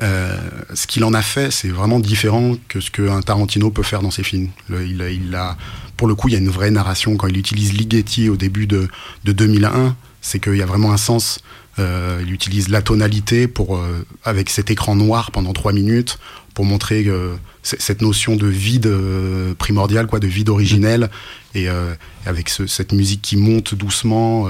ce 0.00 0.86
qu'il 0.86 1.04
en 1.04 1.14
a 1.14 1.22
fait, 1.22 1.50
c'est 1.50 1.68
vraiment 1.68 2.00
différent 2.00 2.56
que 2.68 2.80
ce 2.80 2.90
qu'un 2.90 3.20
Tarantino 3.22 3.70
peut 3.70 3.82
faire 3.82 4.02
dans 4.02 4.10
ses 4.10 4.22
films. 4.22 4.48
il, 4.70 5.34
a, 5.34 5.56
pour 5.96 6.08
le 6.08 6.14
coup, 6.14 6.28
il 6.28 6.32
y 6.32 6.36
a 6.36 6.40
une 6.40 6.50
vraie 6.50 6.70
narration. 6.70 7.16
Quand 7.16 7.28
il 7.28 7.36
utilise 7.36 7.72
Ligeti 7.72 8.28
au 8.28 8.36
début 8.36 8.66
de, 8.66 8.88
de 9.24 9.32
2001, 9.32 9.96
c'est 10.20 10.40
qu'il 10.40 10.56
y 10.56 10.62
a 10.62 10.66
vraiment 10.66 10.92
un 10.92 10.96
sens. 10.96 11.40
Euh, 11.78 12.22
il 12.26 12.32
utilise 12.32 12.68
la 12.68 12.82
tonalité 12.82 13.48
pour, 13.48 13.76
euh, 13.76 14.06
avec 14.24 14.50
cet 14.50 14.70
écran 14.70 14.94
noir 14.94 15.30
pendant 15.30 15.54
trois 15.54 15.72
minutes 15.72 16.18
pour 16.54 16.64
montrer 16.64 17.04
euh, 17.06 17.34
cette 17.62 18.02
notion 18.02 18.36
de 18.36 18.46
vide 18.46 18.86
euh, 18.86 19.54
primordial, 19.54 20.06
quoi, 20.06 20.18
de 20.18 20.26
vide 20.26 20.48
originel, 20.48 21.10
et 21.54 21.68
euh, 21.68 21.94
avec 22.26 22.48
ce, 22.48 22.66
cette 22.66 22.92
musique 22.92 23.22
qui 23.22 23.36
monte 23.36 23.74
doucement, 23.74 24.48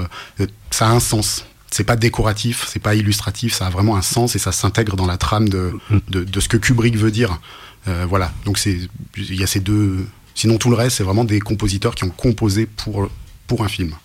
ça 0.71 0.87
a 0.87 0.91
un 0.91 0.99
sens. 0.99 1.45
C'est 1.73 1.83
pas 1.83 1.95
décoratif, 1.95 2.65
c'est 2.67 2.79
pas 2.79 2.93
illustratif, 2.95 3.53
ça 3.53 3.67
a 3.67 3.69
vraiment 3.69 3.95
un 3.95 4.01
sens 4.01 4.35
et 4.35 4.39
ça 4.39 4.51
s'intègre 4.51 4.95
dans 4.95 5.07
la 5.07 5.17
trame 5.17 5.49
de, 5.49 5.73
de, 6.09 6.23
de, 6.23 6.39
ce 6.39 6.47
que 6.47 6.57
Kubrick 6.57 6.95
veut 6.97 7.11
dire. 7.11 7.39
voilà, 8.07 8.31
donc 8.45 8.59
c'est 8.59 8.77
il 9.17 9.39
y 9.39 9.43
a 9.43 9.47
ces 9.47 9.59
deux. 9.59 10.05
Sinon 10.35 10.57
tout 10.57 10.69
le 10.69 10.75
reste, 10.75 10.97
c'est 10.97 11.03
vraiment 11.03 11.23
des 11.23 11.39
compositeurs 11.39 11.95
qui 11.95 12.03
ont 12.03 12.09
composé 12.09 12.67
pour 12.67 13.09
pour 13.47 13.63
un 13.63 13.67
film. 13.67 13.95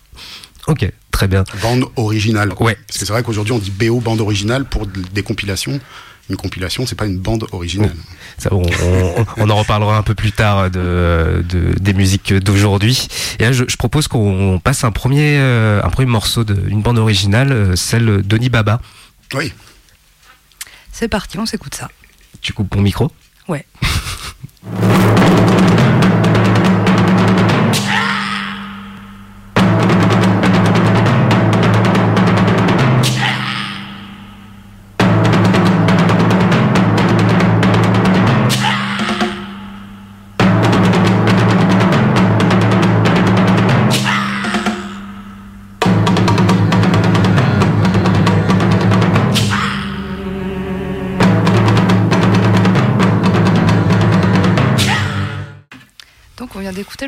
Ok, 0.67 0.91
très 1.11 1.27
bien. 1.27 1.43
Bande 1.61 1.85
originale. 1.95 2.53
Ouais. 2.59 2.77
Parce 2.87 2.99
que 2.99 3.05
c'est 3.05 3.13
vrai 3.13 3.23
qu'aujourd'hui 3.23 3.53
on 3.53 3.59
dit 3.59 3.71
BO 3.71 3.99
bande 3.99 4.21
originale 4.21 4.65
pour 4.65 4.85
des 4.87 5.23
compilations. 5.23 5.79
Une 6.29 6.37
compilation, 6.37 6.85
c'est 6.85 6.95
pas 6.95 7.07
une 7.07 7.17
bande 7.17 7.47
originale. 7.51 7.95
Ça, 8.37 8.53
on, 8.53 8.63
on, 9.37 9.49
en 9.49 9.55
reparlera 9.55 9.97
un 9.97 10.03
peu 10.03 10.13
plus 10.13 10.31
tard 10.31 10.69
de, 10.69 11.43
de 11.47 11.73
des 11.79 11.93
musiques 11.93 12.33
d'aujourd'hui. 12.33 13.07
Et 13.39 13.43
là, 13.43 13.51
je, 13.51 13.65
je 13.67 13.77
propose 13.77 14.07
qu'on 14.07 14.61
passe 14.63 14.83
un 14.83 14.91
premier, 14.91 15.37
euh, 15.39 15.81
un 15.83 15.89
premier 15.89 16.07
morceau 16.07 16.43
d'une 16.43 16.81
bande 16.81 16.99
originale, 16.99 17.51
euh, 17.51 17.75
celle 17.75 18.21
d'Oni 18.21 18.49
Baba. 18.49 18.79
Oui. 19.33 19.53
C'est 20.91 21.07
parti, 21.07 21.39
on 21.39 21.47
s'écoute 21.47 21.73
ça. 21.73 21.89
Tu 22.41 22.53
coupes 22.53 22.75
mon 22.75 22.81
micro? 22.81 23.11
Ouais. 23.47 23.65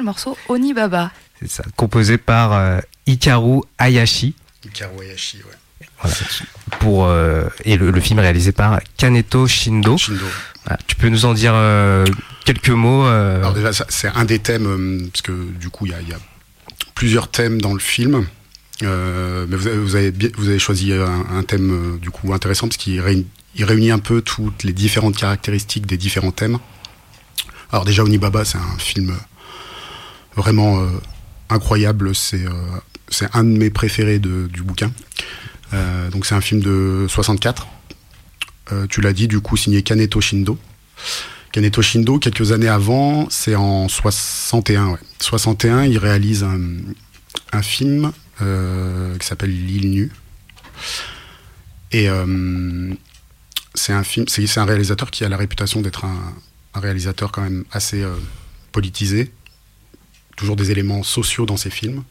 le 0.02 0.06
morceau 0.06 0.38
Onibaba. 0.50 1.12
C'est 1.40 1.50
ça, 1.50 1.64
composé 1.76 2.18
par 2.18 2.54
euh, 2.54 2.80
Hikaru 3.06 3.62
Hayashi. 3.78 4.34
Hikaru 4.66 5.06
Hayashi, 5.06 5.38
ouais. 5.38 5.88
Voilà, 6.02 6.16
pour, 6.80 7.06
euh, 7.06 7.48
et 7.64 7.78
le, 7.78 8.00
film 8.02 8.20
réalisé 8.20 8.52
par 8.52 8.80
Kaneto 8.98 9.48
Shindo. 9.48 9.98
Shindo. 9.98 10.26
tu 10.88 10.96
peux 10.96 11.10
nous 11.10 11.26
en 11.26 11.34
dire 11.34 11.54
euh, 11.56 12.06
quelques 12.46 12.70
mots 12.70 13.06
Alors 13.06 13.54
déjà, 13.54 13.72
c'est 13.90 14.08
un 14.08 14.26
des 14.26 14.40
thèmes, 14.40 15.10
parce 15.12 15.22
que 15.22 15.32
du 15.32 15.70
coup, 15.70 15.86
il 15.86 15.92
y, 15.92 16.10
y 16.10 16.14
a, 16.14 16.20
plusieurs 16.96 17.30
thèmes 17.30 17.62
dans 17.62 17.74
le 17.74 17.80
film. 17.80 18.26
mais 18.82 18.88
vous 19.56 19.68
avez, 19.68 19.78
vous 19.78 19.96
avez, 19.96 20.12
vous 20.36 20.50
avez 20.50 20.60
choisi 20.60 20.92
un, 20.94 21.44
thème 21.44 22.00
du 22.00 22.10
coup 22.10 22.34
intéressant 22.34 22.68
parce 22.68 22.78
qu'il 22.78 23.00
réunit, 23.00 23.28
réunit 23.60 23.92
un 23.92 24.00
peu 24.00 24.22
toutes 24.22 24.64
les 24.64 24.74
différentes 24.74 25.18
caractéristiques 25.18 25.86
des 25.86 25.98
différents 25.98 26.32
thèmes. 26.32 26.58
Alors 27.72 27.86
déjà 27.86 28.04
Onibaba 28.04 28.44
c'est 28.44 28.58
un 28.58 28.78
film 28.78 29.16
vraiment 30.36 30.80
euh, 30.80 30.90
incroyable. 31.50 32.16
C'est 32.16 32.46
euh, 32.46 32.52
c'est 33.10 33.28
un 33.34 33.44
de 33.44 33.58
mes 33.58 33.70
préférés 33.70 34.20
du 34.20 34.64
bouquin. 34.64 34.92
Euh, 35.74 36.10
donc 36.10 36.26
c'est 36.26 36.36
un 36.36 36.42
film 36.42 36.62
de 36.62 37.06
64. 37.10 37.68
tu 38.90 39.02
l'as 39.02 39.12
dit, 39.12 39.28
du 39.28 39.42
coup 39.42 39.58
signé 39.58 39.84
Kaneto 39.84 40.22
Shindo. 40.22 40.58
Kaneto 41.52 41.82
Shindo, 41.82 42.20
quelques 42.20 42.54
années 42.54 42.70
avant, 42.70 43.30
c'est 43.30 43.56
en 43.56 43.90
61. 43.90 44.92
Ouais. 44.92 45.00
61, 45.20 45.84
il 45.84 45.98
réalise 45.98 46.46
un, 46.46 47.62
film 47.62 48.14
qui 48.40 49.28
s'appelle 49.28 49.52
L'île 49.52 49.92
nue. 49.92 50.12
Et 51.92 52.08
c'est 53.76 53.92
un 53.92 54.04
un 54.04 54.66
réalisateur 54.66 55.12
qui 55.12 55.26
a 55.26 55.30
la 55.30 55.36
réputation 55.36 55.82
d'être 55.82 56.06
un, 56.06 56.34
réalisateur 56.80 57.34
quand 57.34 57.42
même 57.42 57.66
assez 57.74 58.06
politisé 58.72 59.34
toujours 60.42 60.56
des 60.56 60.72
éléments 60.72 61.04
sociaux 61.04 61.46
dans 61.46 61.56
ses 61.56 61.70
films. 61.70 62.04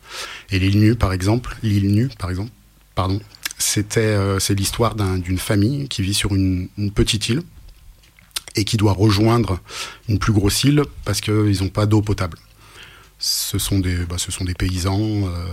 Et 0.51 0.61
l'île 0.61 0.79
nue, 0.79 0.95
par 0.95 1.13
exemple, 1.13 1.57
l'île 1.65 1.93
nue, 1.93 2.09
par 2.17 2.31
exemple, 2.31 2.53
pardon, 2.95 3.21
c'était 3.59 4.01
euh, 4.01 4.39
c'est 4.39 4.55
l'histoire 4.55 4.95
d'une 4.95 5.39
famille 5.39 5.89
qui 5.89 6.03
vit 6.03 6.15
sur 6.15 6.33
une, 6.37 6.69
petite 6.95 7.29
île 7.29 7.43
et 8.55 8.65
qui 8.65 8.77
doit 8.77 8.93
rejoindre 8.93 9.59
une 10.09 10.21
plus 10.21 10.33
grosse 10.33 10.63
île 10.63 10.85
parce 11.05 11.21
qu'ils 11.21 11.61
n'ont 11.61 11.71
pas 11.71 11.87
d'eau 11.87 12.03
potable. 12.03 12.39
Ce 13.19 13.59
sont 13.59 13.81
des, 13.81 13.97
bah, 14.07 14.17
ce 14.17 14.31
sont 14.31 14.45
des 14.45 14.55
paysans. 14.55 15.01
Euh, 15.01 15.47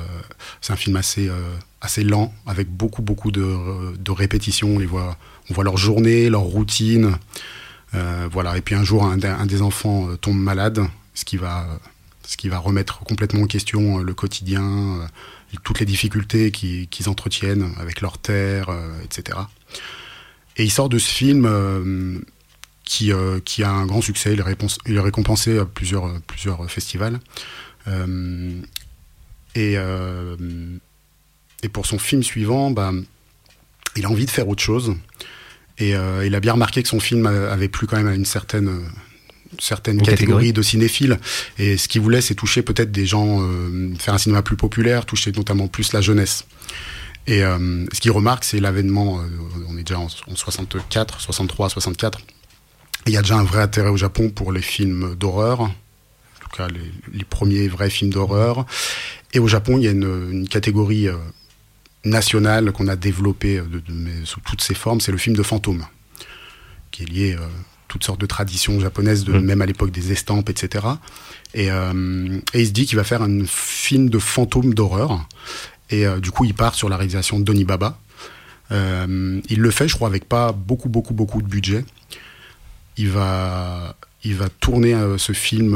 c'est 0.62 0.72
un 0.72 0.78
film 0.78 0.96
assez, 0.96 1.28
euh, 1.28 1.56
assez 1.82 2.04
lent, 2.04 2.32
avec 2.46 2.70
beaucoup, 2.70 3.02
beaucoup 3.02 3.32
de, 3.32 4.12
répétitions. 4.12 4.76
On, 4.76 4.80
les 4.80 4.86
voit, 4.86 5.18
on 5.50 5.56
voit 5.56 5.64
leur 5.64 5.78
journée, 5.78 6.30
leur 6.30 6.44
routine. 6.44 7.18
voilà. 8.32 8.56
Et 8.56 8.62
puis 8.62 8.76
un 8.76 8.84
jour, 8.84 9.04
un 9.04 9.46
des 9.48 9.62
enfants 9.64 10.16
tombe 10.18 10.38
malade, 10.38 10.82
ce 11.16 11.26
qui 11.26 11.38
va 11.38 11.68
ce 12.28 12.36
qui 12.36 12.50
va 12.50 12.60
remettre 12.60 13.00
complètement 13.00 13.44
en 13.44 13.48
question 13.48 14.00
euh, 14.00 14.04
le 14.04 14.14
quotidien, 14.14 14.64
euh, 14.64 15.08
toutes 15.64 15.80
les 15.80 15.86
difficultés 15.86 16.52
qu'ils 16.52 17.10
entretiennent 17.10 17.74
avec 17.80 18.02
leur 18.02 18.18
terre, 18.18 18.70
euh, 18.70 18.92
etc. 19.04 19.40
Et 20.58 20.66
il 20.66 20.70
sort 20.70 20.90
de 20.90 21.00
ce 21.00 21.08
film 21.08 22.22
qui, 22.84 23.12
a 23.12 23.70
un 23.70 23.86
grand 23.86 24.02
succès. 24.02 24.34
Il 24.34 24.40
est, 24.40 25.00
récompensé 25.00 25.58
à 25.60 25.66
plusieurs, 25.66 26.20
festivals. 26.68 27.20
et, 29.56 29.78
et 31.64 31.70
pour 31.72 31.86
son 31.86 32.00
film 32.00 32.24
suivant, 32.24 32.72
bah, 32.72 32.92
il 33.96 34.06
a 34.06 34.10
envie 34.10 34.26
de 34.26 34.32
faire 34.32 34.48
autre 34.48 34.64
chose. 34.64 34.96
Et 35.78 35.92
il 35.92 36.36
a 36.36 36.40
bien 36.40 36.54
remarqué 36.54 36.82
que 36.82 36.90
son 36.90 37.00
film 37.00 37.28
avait 37.28 37.70
plu 37.70 37.86
quand 37.86 37.98
même 37.98 38.08
à 38.08 38.16
une 38.16 38.26
certaine 38.26 38.90
certaines 39.60 40.02
catégories 40.02 40.54
de 40.54 40.62
cinéphiles. 40.62 41.20
Et 41.58 41.78
ce 41.78 41.88
qu'il 41.88 42.02
voulait, 42.02 42.22
c'est 42.22 42.36
toucher 42.36 42.62
peut-être 42.62 42.92
des 42.92 43.06
gens, 43.06 43.42
euh, 43.42 43.94
faire 43.98 44.14
un 44.14 44.18
cinéma 44.18 44.42
plus 44.42 44.58
populaire, 44.58 45.06
toucher 45.06 45.32
notamment 45.32 45.68
plus 45.68 45.94
la 45.94 46.02
jeunesse. 46.02 46.46
Et 47.26 47.44
euh, 47.44 47.86
ce 47.92 48.00
qu'il 48.00 48.12
remarque, 48.12 48.44
c'est 48.44 48.60
l'avènement, 48.60 49.20
euh, 49.20 49.24
on 49.68 49.78
est 49.78 49.84
déjà 49.84 50.00
en, 50.00 50.08
64, 50.10 51.20
63, 51.20 51.70
64. 51.70 52.20
Il 53.06 53.14
y 53.14 53.18
a 53.18 53.22
déjà 53.22 53.36
un 53.36 53.44
vrai 53.44 53.62
intérêt 53.62 53.90
au 53.90 53.98
Japon 53.98 54.30
pour 54.30 54.52
les 54.52 54.62
films 54.62 55.16
d'horreur, 55.16 55.62
en 55.62 55.70
tout 56.42 56.50
cas 56.56 56.68
les, 56.68 57.24
premiers 57.26 57.68
vrais 57.68 57.90
films 57.90 58.12
d'horreur. 58.12 58.66
Et 59.34 59.40
au 59.40 59.48
Japon, 59.48 59.78
il 59.78 59.84
y 59.84 59.88
a 59.88 59.92
une, 59.92 60.48
catégorie 60.48 61.08
nationale 62.04 62.72
qu'on 62.72 62.88
a 62.88 62.96
développée 62.96 63.62
sous 64.24 64.40
toutes 64.42 64.62
ses 64.62 64.74
formes, 64.74 65.00
c'est 65.00 65.12
le 65.12 65.18
film 65.18 65.36
de 65.36 65.44
fantôme, 65.44 65.86
qui 66.92 67.04
est 67.04 67.06
lié 67.06 67.38
toutes 67.98 68.06
sortes 68.06 68.22
de 68.22 68.28
traditions 68.28 68.80
japonaises, 68.80 69.24
de, 69.24 69.34
mm. 69.34 69.42
même 69.42 69.62
à 69.64 69.66
l'époque 69.66 69.90
des 69.90 70.12
estampes, 70.12 70.52
etc. 70.52 70.86
Euh, 71.58 72.40
et, 72.54 72.62
il 72.62 72.68
se 72.68 72.72
dit 72.72 72.86
qu'il 72.86 72.96
va 72.96 73.04
faire 73.04 73.24
un 73.24 73.44
film 73.46 74.10
de 74.10 74.20
fantômes 74.20 74.76
d'horreur. 74.76 75.28
Et 75.90 76.06
euh, 76.06 76.20
du 76.20 76.30
coup, 76.30 76.46
il 76.46 76.54
part 76.54 76.76
sur 76.76 76.90
la 76.90 76.98
réalisation 76.98 77.40
de 77.40 77.44
Donny 77.44 77.64
Baba. 77.64 77.98
Euh, 78.72 79.42
il 79.50 79.60
le 79.60 79.72
fait, 79.72 79.88
je 79.88 79.96
crois, 79.96 80.08
avec 80.08 80.26
pas 80.30 80.52
beaucoup, 80.52 80.90
beaucoup, 80.90 81.16
beaucoup 81.16 81.42
de 81.42 81.48
budget. 81.48 81.86
Il 82.98 83.10
va, 83.10 83.96
il 84.24 84.36
va 84.36 84.48
tourner 84.50 84.96
ce 85.18 85.32
film 85.32 85.76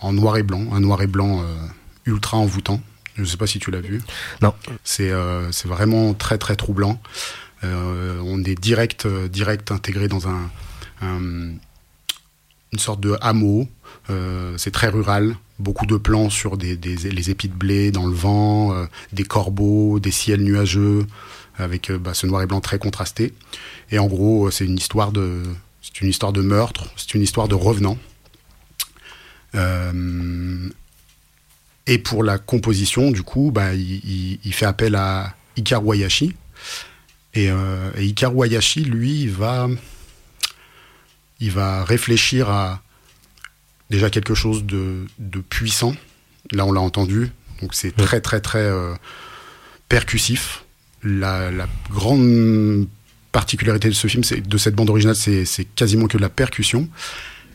en 0.00 0.12
noir 0.12 0.36
et 0.36 0.42
blanc, 0.42 0.66
un 0.72 0.80
noir 0.80 1.02
et 1.02 1.06
blanc 1.06 1.44
ultra 2.06 2.38
envoûtant. 2.38 2.80
Je 3.14 3.22
ne 3.22 3.26
sais 3.26 3.36
pas 3.36 3.46
si 3.46 3.58
tu 3.58 3.70
l'as 3.70 3.80
vu. 3.80 4.00
Non. 4.40 4.54
C'est 4.82 5.10
vraiment 5.66 6.14
très, 6.14 6.38
très 6.38 6.56
troublant. 6.56 6.98
on 7.62 8.42
est 8.42 8.58
direct, 8.58 9.06
direct 9.06 9.70
intégré 9.70 10.08
dans 10.08 10.28
un, 10.28 10.40
euh, 10.40 10.75
une 11.02 12.78
sorte 12.78 13.00
de 13.00 13.16
hameau. 13.20 13.68
Euh, 14.10 14.56
c'est 14.58 14.70
très 14.70 14.88
rural, 14.88 15.36
beaucoup 15.58 15.86
de 15.86 15.96
plans 15.96 16.30
sur 16.30 16.56
les 16.56 17.30
épis 17.30 17.48
de 17.48 17.54
blé 17.54 17.90
dans 17.90 18.06
le 18.06 18.14
vent, 18.14 18.72
euh, 18.72 18.86
des 19.12 19.24
corbeaux, 19.24 19.98
des 19.98 20.10
ciels 20.10 20.42
nuageux, 20.42 21.06
avec 21.56 21.90
bah, 21.90 22.14
ce 22.14 22.26
noir 22.26 22.42
et 22.42 22.46
blanc 22.46 22.60
très 22.60 22.78
contrasté. 22.78 23.32
Et 23.90 23.98
en 23.98 24.06
gros, 24.06 24.50
c'est 24.50 24.64
une 24.64 24.76
histoire 24.76 25.12
de, 25.12 25.42
c'est 25.82 26.00
une 26.00 26.08
histoire 26.08 26.32
de 26.32 26.42
meurtre, 26.42 26.84
c'est 26.96 27.14
une 27.14 27.22
histoire 27.22 27.48
de 27.48 27.54
revenant. 27.54 27.98
et 31.86 31.98
pour 31.98 32.22
la 32.22 32.36
composition, 32.36 33.10
du 33.10 33.22
coup, 33.22 33.50
bah, 33.52 33.72
il, 33.74 34.52
fait 34.52 34.66
appel 34.66 34.94
à 34.96 35.34
Hikaru 35.56 35.94
Hayashi. 35.94 36.34
Et, 37.32 37.46
et 37.46 38.84
lui, 38.84 39.26
va 39.28 39.68
il 41.40 41.50
va 41.50 41.84
réfléchir 41.84 42.48
à 42.50 42.82
déjà 43.90 44.10
quelque 44.10 44.34
chose 44.34 44.64
de, 44.64 45.06
puissant. 45.48 45.94
Là, 46.52 46.64
on 46.64 46.72
l'a 46.72 46.80
entendu, 46.80 47.30
donc 47.60 47.74
c'est 47.74 47.94
très 47.94 48.20
très 48.20 48.40
très 48.40 48.58
euh, 48.58 48.94
percussif. 49.88 50.64
La, 51.02 51.50
grande 51.90 52.88
particularité 53.32 53.88
de 53.88 53.94
ce 53.94 54.06
film, 54.06 54.22
de 54.24 54.58
cette 54.58 54.74
bande 54.74 54.90
originale, 54.90 55.16
c'est 55.16 55.64
quasiment 55.76 56.06
que 56.06 56.16
de 56.16 56.22
la 56.22 56.28
percussion. 56.30 56.88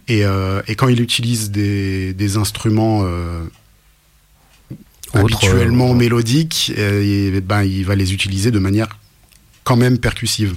Et, 0.08 0.26
euh, 0.26 0.62
quand 0.78 0.88
il 0.88 1.02
utilise 1.02 1.52
des, 1.52 2.38
instruments 2.38 3.02
euh, 3.04 3.44
habituellement 5.14 5.94
mélodiques, 5.94 6.72
ben, 6.76 7.64
il 7.64 7.86
va 7.86 7.96
les 7.96 8.14
utiliser 8.14 8.52
de 8.52 8.60
manière 8.60 8.90
quand 9.72 9.78
même 9.78 10.00
percussive. 10.00 10.56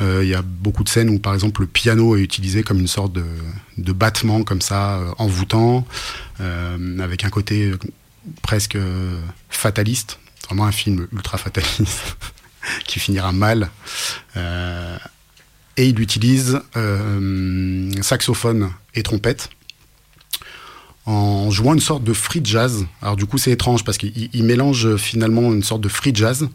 Euh, 0.00 0.20
il 0.22 0.28
y 0.28 0.34
a 0.36 0.42
beaucoup 0.42 0.84
de 0.84 0.88
scènes 0.88 1.10
où, 1.10 1.18
par 1.18 1.34
exemple, 1.34 1.62
le 1.62 1.66
piano 1.66 2.14
est 2.14 2.20
utilisé 2.20 2.62
comme 2.62 2.78
une 2.78 2.86
sorte 2.86 3.12
de, 3.12 3.92
battement 3.92 4.44
comme 4.44 4.60
ça, 4.60 4.98
euh, 4.98 5.10
envoûtant, 5.18 5.84
euh, 6.40 7.00
avec 7.00 7.24
un 7.24 7.30
côté 7.30 7.72
presque 8.42 8.78
fataliste. 9.48 10.20
Vraiment 10.46 10.66
un 10.66 10.70
film 10.70 11.08
ultra 11.12 11.36
fataliste 11.36 12.16
qui 12.86 13.00
finira 13.00 13.32
mal. 13.32 13.70
et 14.36 15.88
il 15.88 15.98
utilise 15.98 16.60
saxophone 18.02 18.70
et 18.94 19.02
trompette 19.02 19.50
en 21.06 21.50
jouant 21.50 21.74
une 21.74 21.80
sorte 21.80 22.04
de 22.04 22.12
free 22.12 22.40
jazz. 22.44 22.86
Alors 23.02 23.16
du 23.16 23.26
coup 23.26 23.36
c'est 23.36 23.50
étrange 23.50 23.82
parce 23.82 23.98
qu'il 23.98 24.44
mélange 24.44 24.94
finalement 24.94 25.52
une 25.52 25.64
sorte 25.64 25.80
de 25.80 25.88
free 25.88 26.14
jazz 26.14 26.48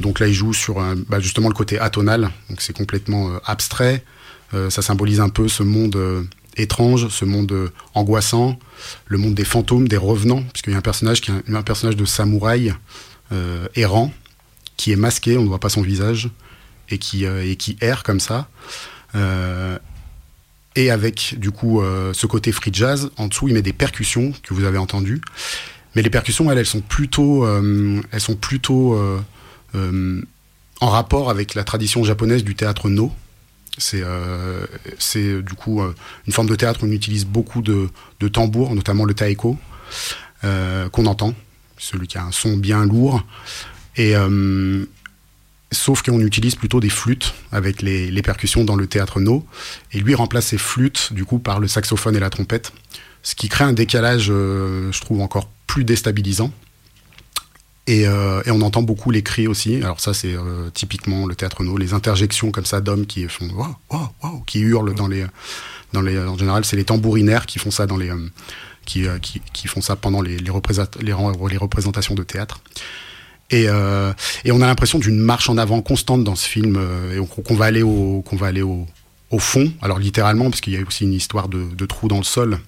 Donc 0.00 0.20
là, 0.20 0.26
il 0.26 0.34
joue 0.34 0.52
sur 0.52 0.76
bah, 1.08 1.20
justement 1.20 1.48
le 1.48 1.54
côté 1.54 1.78
atonal, 1.78 2.30
donc 2.48 2.60
c'est 2.60 2.76
complètement 2.76 3.30
abstrait. 3.44 4.04
ça 4.52 4.82
symbolise 4.82 5.20
un 5.20 5.28
peu 5.28 5.48
ce 5.48 5.62
monde 5.62 6.26
étrange, 6.56 7.08
ce 7.08 7.24
monde 7.24 7.70
angoissant, 7.94 8.58
le 9.06 9.18
monde 9.18 9.34
des 9.34 9.44
fantômes, 9.44 9.86
des 9.86 9.96
revenants, 9.96 10.42
puisqu'il 10.52 10.72
y 10.72 10.74
a 10.74 10.78
un 10.78 10.82
personnage 10.82 11.20
qui 11.20 11.30
est 11.30 11.54
un, 11.54 11.62
personnage 11.62 11.96
de 11.96 12.04
samouraï 12.04 12.74
errant 13.76 14.12
qui 14.76 14.90
est 14.90 14.96
masqué, 14.96 15.38
on 15.38 15.42
ne 15.42 15.48
voit 15.48 15.60
pas 15.60 15.68
son 15.68 15.82
visage 15.82 16.30
et 16.90 16.98
qui 16.98 17.26
erre 17.80 18.02
comme 18.02 18.20
ça 18.20 18.48
et 20.76 20.90
avec 20.90 21.36
du 21.38 21.50
coup 21.50 21.80
euh, 21.80 22.12
ce 22.12 22.26
côté 22.26 22.52
free 22.52 22.70
jazz. 22.72 23.10
En 23.16 23.28
dessous, 23.28 23.48
il 23.48 23.54
met 23.54 23.62
des 23.62 23.72
percussions 23.72 24.32
que 24.42 24.54
vous 24.54 24.64
avez 24.64 24.78
entendues, 24.78 25.20
mais 25.94 26.02
les 26.02 26.10
percussions, 26.10 26.50
elles, 26.50 26.58
elles 26.58 26.66
sont 26.66 26.80
plutôt, 26.80 27.44
euh, 27.44 28.00
elles 28.10 28.20
sont 28.20 28.36
plutôt 28.36 28.94
euh, 28.94 29.20
en 29.74 30.88
rapport 30.88 31.30
avec 31.30 31.54
la 31.54 31.64
tradition 31.64 32.04
japonaise 32.04 32.44
du 32.44 32.54
théâtre 32.54 32.88
no. 32.88 33.12
C'est 33.76 34.02
c'est 34.98 35.42
du 35.42 35.54
coup 35.54 35.82
une 36.26 36.32
forme 36.32 36.48
de 36.48 36.54
théâtre 36.54 36.84
où 36.84 36.86
on 36.86 36.92
utilise 36.92 37.26
beaucoup 37.26 37.60
de, 37.60 37.88
tambours, 38.28 38.74
notamment 38.74 39.04
le 39.04 39.14
taiko, 39.14 39.58
qu'on 40.42 41.06
entend, 41.06 41.34
celui 41.78 42.06
qui 42.06 42.18
a 42.18 42.24
un 42.24 42.32
son 42.32 42.56
bien 42.56 42.84
lourd. 42.84 43.24
Et 43.96 44.14
Sauf 45.74 46.02
qu'on 46.02 46.20
utilise 46.20 46.54
plutôt 46.54 46.78
des 46.78 46.88
flûtes 46.88 47.34
avec 47.50 47.82
les, 47.82 48.22
percussions 48.22 48.64
dans 48.64 48.76
le 48.76 48.86
théâtre 48.86 49.20
no. 49.20 49.44
Et 49.92 49.98
lui 49.98 50.14
remplace 50.14 50.46
ses 50.46 50.58
flûtes, 50.58 51.12
du 51.12 51.24
coup, 51.24 51.38
par 51.38 51.58
le 51.58 51.68
saxophone 51.68 52.16
et 52.16 52.20
la 52.20 52.30
trompette. 52.30 52.72
Ce 53.22 53.34
qui 53.34 53.48
crée 53.48 53.64
un 53.64 53.72
décalage, 53.72 54.28
euh, 54.30 54.92
je 54.92 55.00
trouve, 55.00 55.20
encore 55.20 55.48
plus 55.66 55.84
déstabilisant. 55.84 56.52
Euh, 57.90 58.42
et, 58.46 58.50
on 58.50 58.62
entend 58.62 58.82
beaucoup 58.82 59.10
les 59.10 59.22
cris 59.22 59.46
aussi. 59.46 59.76
Alors 59.76 60.00
ça, 60.00 60.14
c'est 60.14 60.34
euh, 60.34 60.70
typiquement 60.72 61.26
le 61.26 61.34
théâtre 61.34 61.62
no, 61.62 61.76
les 61.76 61.92
interjections 61.92 62.50
comme 62.50 62.64
ça 62.64 62.80
d'hommes 62.80 63.06
qui 63.06 63.28
font 63.28 63.48
qui 64.46 64.60
hurlent 64.60 64.94
dans 64.94 65.08
les, 65.08 65.26
les. 65.92 66.18
En 66.18 66.38
général, 66.38 66.64
c'est 66.64 66.76
les 66.76 66.84
tambourinaires 66.84 67.46
qui 67.46 67.58
font 67.58 67.70
ça 67.70 67.86
dans 67.86 67.98
les, 67.98 68.10
qui, 68.86 69.06
qui, 69.52 69.68
font 69.68 69.82
ça 69.82 69.96
pendant 69.96 70.22
les, 70.22 70.38
les, 70.38 70.52
les 71.02 71.12
représentations 71.12 72.14
de 72.14 72.22
théâtre. 72.22 72.60
Euh, 73.52 74.12
et, 74.44 74.52
on 74.52 74.60
a 74.60 74.66
l'impression 74.66 74.98
d'une 74.98 75.18
marche 75.18 75.48
en 75.48 75.58
avant 75.58 75.82
constante 75.82 76.24
dans 76.24 76.34
ce 76.34 76.48
film, 76.48 76.76
euh, 76.76 77.20
et 77.22 77.42
qu'on 77.42 77.54
va 77.54 77.66
aller 77.66 77.82
au, 77.82 78.22
qu'on 78.22 78.36
va 78.36 78.46
aller 78.46 78.62
au, 78.62 78.86
fond. 79.36 79.72
Alors 79.82 79.98
littéralement, 79.98 80.44
parce 80.44 80.60
qu'il 80.60 80.74
y 80.74 80.76
a 80.76 80.80
aussi 80.86 81.02
une 81.02 81.12
histoire 81.12 81.48
de, 81.48 81.64
de 81.74 81.86
trou 81.86 82.06
dans 82.06 82.18
le 82.18 82.24
sol, 82.24 82.60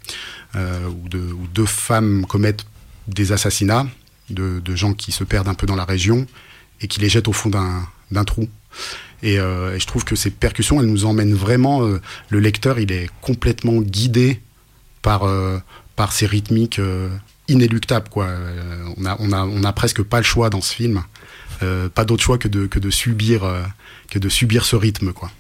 euh, 0.57 0.81
où, 0.89 1.09
deux 1.55 1.67
femmes 1.67 2.27
commettent 2.27 2.67
des 3.07 3.31
assassinats 3.31 3.87
de, 4.31 4.77
gens 4.77 4.95
qui 4.95 5.13
se 5.13 5.25
perdent 5.25 5.49
un 5.49 5.55
peu 5.55 5.67
dans 5.67 5.77
la 5.77 5.85
région 5.85 6.27
et 6.81 6.89
qui 6.89 7.01
les 7.01 7.09
jettent 7.09 7.29
au 7.29 7.33
fond 7.33 7.51
d'un 7.51 8.25
trou. 8.25 8.49
Et, 9.23 9.37
je 9.37 9.87
trouve 9.87 10.05
que 10.05 10.17
ces 10.17 10.31
percussions, 10.31 10.81
elles 10.81 10.89
nous 10.89 11.05
emmènent 11.05 11.35
vraiment. 11.35 11.81
le 11.81 12.41
lecteur, 12.41 12.79
il 12.79 12.93
est 12.93 13.09
complètement 13.21 13.81
guidé 13.81 14.41
par, 15.03 15.25
par 15.97 16.13
ces 16.13 16.27
rythmiques 16.27 16.81
inéluctable. 17.49 18.09
Quoi. 18.09 18.27
Euh, 18.27 18.85
on, 18.97 19.05
a, 19.05 19.17
on, 19.21 19.33
a, 19.33 19.45
on 19.45 19.65
a 19.65 19.73
presque 19.73 20.03
pas 20.03 20.19
le 20.19 20.25
choix 20.25 20.51
dans 20.51 20.61
ce 20.61 20.75
film. 20.75 21.03
Euh, 21.63 21.89
pas 21.89 22.05
d'autre 22.05 22.23
choix 22.23 22.39
que 22.39 22.49
de, 22.49 22.67
que 22.67 22.79
de 22.79 22.91
subir 22.91 23.45
euh, 23.45 23.63
que 24.11 24.19
de 24.19 24.29
subir 24.29 24.65
ce 24.65 24.77
rythme 24.77 25.13
quoi. 25.13 25.31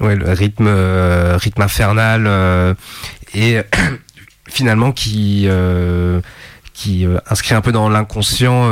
Ouais, 0.00 0.14
le 0.14 0.30
rythme 0.30 0.68
rythme 0.68 1.62
infernal 1.62 2.76
et 3.34 3.58
finalement 4.48 4.92
qui 4.92 5.48
qui 6.78 7.06
inscrit 7.28 7.54
un 7.54 7.60
peu 7.60 7.72
dans 7.72 7.88
l'inconscient. 7.88 8.70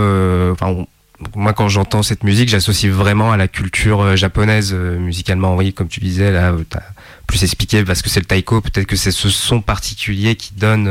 moi, 1.34 1.52
quand 1.52 1.68
j'entends 1.68 2.02
cette 2.02 2.22
musique, 2.22 2.48
j'associe 2.48 2.92
vraiment 2.92 3.32
à 3.32 3.36
la 3.36 3.48
culture 3.48 4.16
japonaise 4.16 4.72
musicalement. 4.72 5.56
Oui, 5.56 5.72
comme 5.72 5.88
tu 5.88 5.98
disais 5.98 6.30
là, 6.30 6.54
as 6.74 6.82
plus 7.26 7.42
expliqué 7.42 7.84
parce 7.84 8.02
que 8.02 8.08
c'est 8.08 8.20
le 8.20 8.26
taiko. 8.26 8.60
Peut-être 8.60 8.86
que 8.86 8.96
c'est 8.96 9.10
ce 9.10 9.28
son 9.28 9.60
particulier 9.60 10.36
qui 10.36 10.54
donne 10.54 10.86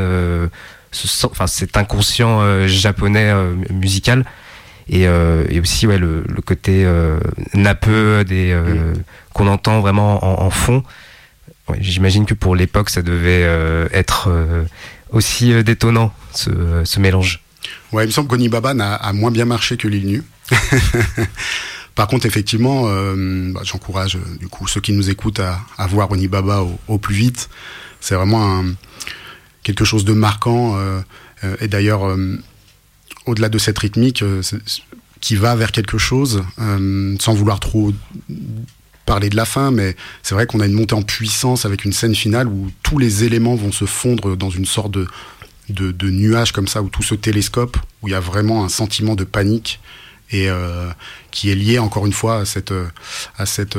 enfin 1.24 1.46
cet 1.46 1.76
inconscient 1.76 2.40
euh, 2.40 2.66
japonais 2.66 3.30
euh, 3.30 3.54
musical 3.70 4.24
et, 4.88 5.06
euh, 5.06 5.44
et, 5.48 5.60
aussi 5.60 5.86
ouais 5.86 5.98
le, 5.98 6.24
le 6.28 6.42
côté 6.42 6.86
nappeux 7.54 8.24
des 8.24 8.56
qu'on 9.32 9.48
entend 9.48 9.80
vraiment 9.80 10.44
en, 10.44 10.50
fond. 10.50 10.84
J'imagine 11.80 12.24
que 12.24 12.34
pour 12.34 12.54
l'époque 12.54 12.90
ça 12.90 13.02
devait 13.02 13.42
être 13.92 14.30
aussi 15.10 15.62
détonnant 15.64 16.12
ce, 16.32 16.82
ce, 16.84 17.00
mélange. 17.00 17.42
Ouais, 17.92 18.04
il 18.04 18.08
me 18.08 18.12
semble 18.12 18.28
qu'Onibaba 18.28 18.74
a, 18.78 18.94
a 18.94 19.12
moins 19.12 19.30
bien 19.30 19.44
marché 19.44 19.76
que 19.76 19.88
l'île 19.88 20.06
nue. 20.06 20.22
Par 21.94 22.08
contre, 22.08 22.26
effectivement, 22.26 22.82
bah, 22.84 23.60
j'encourage 23.64 24.18
du 24.38 24.48
coup 24.48 24.66
ceux 24.66 24.82
qui 24.82 24.92
nous 24.92 25.08
écoutent 25.08 25.40
à, 25.40 25.60
à 25.78 25.86
voir 25.86 26.10
Onibaba 26.10 26.62
au, 26.62 26.78
au 26.88 26.98
plus 26.98 27.14
vite. 27.14 27.48
C'est 28.00 28.14
vraiment 28.14 28.58
un, 28.58 28.74
quelque 29.66 29.84
chose 29.84 30.04
de 30.04 30.12
marquant. 30.12 30.76
Euh, 30.76 31.00
euh, 31.42 31.56
et 31.60 31.66
d'ailleurs, 31.66 32.06
euh, 32.06 32.38
au-delà 33.26 33.48
de 33.48 33.58
cette 33.58 33.78
rythmique, 33.78 34.22
qui 35.20 35.34
va 35.34 35.56
vers 35.56 35.72
quelque 35.72 35.98
chose, 35.98 36.44
sans 37.18 37.34
vouloir 37.34 37.58
trop 37.58 37.92
parler 39.06 39.30
de 39.30 39.36
la 39.36 39.44
fin, 39.44 39.70
mais 39.70 39.96
c'est 40.22 40.34
vrai 40.34 40.46
qu'on 40.46 40.60
a 40.60 40.66
une 40.66 40.72
montée 40.72 40.94
en 40.94 41.02
puissance 41.02 41.64
avec 41.64 41.84
une 41.84 41.92
scène 41.92 42.14
finale 42.14 42.48
où 42.48 42.70
tous 42.82 42.98
les 42.98 43.24
éléments 43.24 43.54
vont 43.54 43.72
se 43.72 43.84
fondre 43.86 44.36
dans 44.36 44.50
une 44.50 44.66
sorte 44.66 44.90
de, 44.90 45.06
de, 45.70 46.10
nuage 46.10 46.52
comme 46.52 46.68
ça, 46.68 46.82
où 46.82 46.88
tout 46.88 47.02
se 47.02 47.14
télescope, 47.14 47.76
où 48.02 48.08
il 48.08 48.12
y 48.12 48.14
a 48.14 48.20
vraiment 48.20 48.64
un 48.64 48.68
sentiment 48.68 49.14
de 49.14 49.24
panique 49.24 49.80
et 50.32 50.48
qui 51.30 51.50
est 51.50 51.54
lié 51.54 51.78
encore 51.78 52.04
une 52.04 52.12
fois 52.12 52.38
à 52.38 52.44
cette, 52.44 52.74
à 53.38 53.46
cette, 53.46 53.78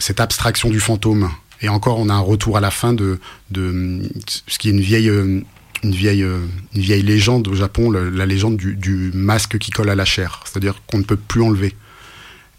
cette 0.00 0.18
abstraction 0.20 0.70
du 0.70 0.80
fantôme 0.80 1.30
et 1.62 1.68
encore, 1.68 1.98
on 1.98 2.08
a 2.08 2.14
un 2.14 2.20
retour 2.20 2.56
à 2.56 2.60
la 2.60 2.70
fin 2.70 2.92
de, 2.92 3.18
de 3.50 4.02
ce 4.26 4.58
qui 4.58 4.68
est 4.68 4.72
une 4.72 4.80
vieille, 4.80 5.08
une 5.08 5.94
vieille, 5.94 6.22
une 6.22 6.80
vieille 6.80 7.02
légende 7.02 7.46
au 7.48 7.54
Japon, 7.54 7.90
la 7.90 8.26
légende 8.26 8.56
du, 8.56 9.10
masque 9.14 9.58
qui 9.58 9.70
colle 9.70 9.88
à 9.88 9.94
la 9.94 10.04
chair, 10.04 10.40
c'est-à-dire 10.44 10.82
qu'on 10.86 10.98
ne 10.98 11.04
peut 11.04 11.16
plus 11.16 11.42
enlever. 11.42 11.74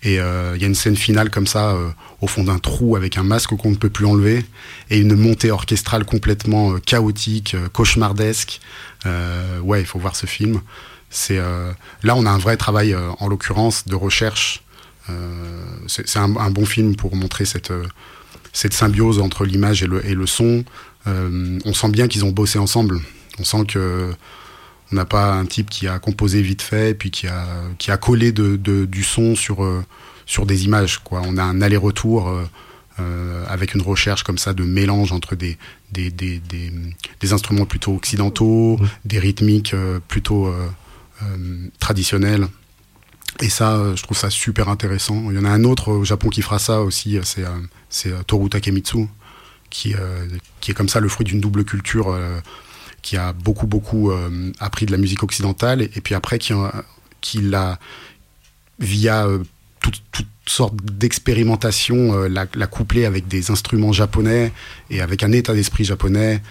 Et 0.03 0.19
euh, 0.19 0.53
il 0.55 0.61
y 0.61 0.65
a 0.65 0.67
une 0.67 0.75
scène 0.75 0.97
finale 0.97 1.29
comme 1.29 1.47
ça, 1.47 1.71
euh, 1.71 1.89
au 2.21 2.27
fond 2.27 2.43
d'un 2.43 2.59
trou, 2.59 2.95
avec 2.97 3.17
un 3.17 3.23
masque 3.23 3.55
qu'on 3.55 3.71
ne 3.71 3.75
peut 3.75 3.89
plus 3.89 4.05
enlever, 4.05 4.45
et 4.89 4.99
une 4.99 5.15
montée 5.15 5.49
orchestrale 5.49 6.03
complètement 6.05 6.73
euh, 6.73 6.79
chaotique, 6.79 7.55
cauchemardesque. 7.71 8.59
ouais, 9.05 9.81
il 9.81 9.85
faut 9.85 9.99
voir 9.99 10.15
ce 10.15 10.25
film. 10.25 10.61
Là, 11.29 12.15
on 12.15 12.25
a 12.25 12.29
un 12.29 12.37
vrai 12.37 12.57
travail, 12.57 12.95
en 13.19 13.27
l'occurrence, 13.27 13.87
de 13.87 13.95
recherche. 13.95 14.63
c'est 15.87 16.17
un, 16.17 16.51
bon 16.51 16.65
film 16.65 16.95
pour 16.95 17.15
montrer 17.15 17.45
cette 17.45 18.73
symbiose 18.73 19.19
entre 19.19 19.45
l'image 19.45 19.83
et 19.83 19.87
le, 19.87 20.05
et 20.05 20.15
le 20.15 20.25
son. 20.25 20.65
On 21.05 21.73
sent 21.73 21.89
bien 21.89 22.07
qu'ils 22.07 22.25
ont 22.25 22.31
bossé 22.31 22.59
ensemble. 22.59 22.99
On 23.39 23.43
sent 23.43 23.65
que 23.67 24.13
on 24.93 24.95
n'a 24.95 25.05
pas 25.05 25.33
un 25.33 25.45
type 25.45 25.69
qui 25.69 25.87
a 25.87 25.99
composé 25.99 26.41
vite 26.41 26.61
fait 26.61 26.91
et 26.91 26.93
puis 26.93 27.11
qui 27.11 27.27
a, 27.27 27.45
qui 27.77 27.91
a 27.91 27.97
collé 27.97 28.31
de, 28.31 28.55
du 28.85 29.03
son 29.03 29.35
sur, 29.35 29.63
euh, 29.63 29.83
sur 30.25 30.45
des 30.45 30.65
images. 30.65 30.99
Quoi. 30.99 31.21
On 31.25 31.37
a 31.37 31.43
un 31.43 31.61
aller-retour 31.61 32.29
euh, 32.99 33.45
avec 33.47 33.73
une 33.73 33.81
recherche 33.81 34.23
comme 34.23 34.37
ça 34.37 34.53
de 34.53 34.63
mélange 34.63 35.11
entre 35.11 35.35
des, 35.35 35.57
des, 35.91 36.11
des, 36.11 36.41
des, 37.19 37.33
instruments 37.33 37.65
plutôt 37.65 37.95
occidentaux, 37.95 38.79
des 39.03 39.19
rythmiques 39.19 39.75
plutôt 40.07 40.53
traditionnelles. 41.79 42.47
Et 43.41 43.49
ça, 43.49 43.95
je 43.95 44.03
trouve 44.03 44.17
ça 44.17 44.29
super 44.29 44.69
intéressant. 44.69 45.31
Il 45.31 45.35
y 45.35 45.39
en 45.39 45.45
a 45.45 45.49
un 45.49 45.63
autre 45.63 45.91
au 45.91 46.03
Japon 46.03 46.29
qui 46.29 46.43
fera 46.43 46.59
ça 46.59 46.81
aussi, 46.81 47.17
c'est 47.23 47.43
c'est 47.93 48.11
euh, 48.11 48.23
Toru 48.23 48.49
Takemitsu, 48.49 49.07
qui, 49.69 49.93
euh, 49.93 50.27
qui 50.59 50.71
est 50.71 50.73
comme 50.73 50.89
ça 50.89 50.99
le 50.99 51.07
fruit 51.07 51.25
d'une 51.25 51.39
double 51.39 51.63
culture 51.63 52.09
euh, 52.09 52.39
qui 53.03 53.17
a 53.17 53.33
beaucoup 53.33 53.67
beaucoup 53.67 54.11
appris 54.59 54.87
de 54.87 54.91
la 54.91 54.97
musique 54.97 55.21
occidentale 55.23 55.81
et, 55.81 55.87
puis 55.87 56.15
après 56.15 56.39
qui, 56.39 56.53
qui 57.21 57.41
l'a 57.41 57.77
via 58.79 59.27
toutes 59.81 60.01
toute 60.11 60.27
sortes 60.45 60.75
d'expérimentations 60.75 62.13
la, 62.23 62.47
la 62.55 62.67
coupler 62.67 63.05
avec 63.05 63.27
des 63.27 63.51
instruments 63.51 63.91
japonais 63.91 64.51
et 64.89 65.01
avec 65.01 65.21
un 65.21 65.31
état 65.31 65.53
d'esprit 65.53 65.83
japonais 65.83 66.41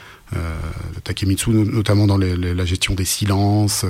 Takemitsu 1.05 1.51
notamment 1.51 2.07
dans 2.07 2.19
la 2.19 2.65
gestion 2.65 2.95
des 2.95 3.05
silences 3.05 3.85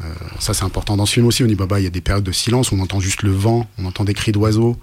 euh, 0.00 0.12
ça, 0.40 0.54
c'est 0.54 0.64
important 0.64 0.96
dans 0.96 1.06
ce 1.06 1.14
film 1.14 1.26
aussi. 1.26 1.44
Au 1.44 1.46
Nibaba, 1.46 1.80
il 1.80 1.84
y 1.84 1.86
a 1.86 1.90
des 1.90 2.00
périodes 2.00 2.24
de 2.24 2.32
silence 2.32 2.72
on 2.72 2.80
entend 2.80 3.00
juste 3.00 3.22
le 3.22 3.30
vent, 3.30 3.68
on 3.78 3.84
entend 3.84 4.04
des 4.04 4.14
cris 4.14 4.32
d'oiseaux, 4.32 4.76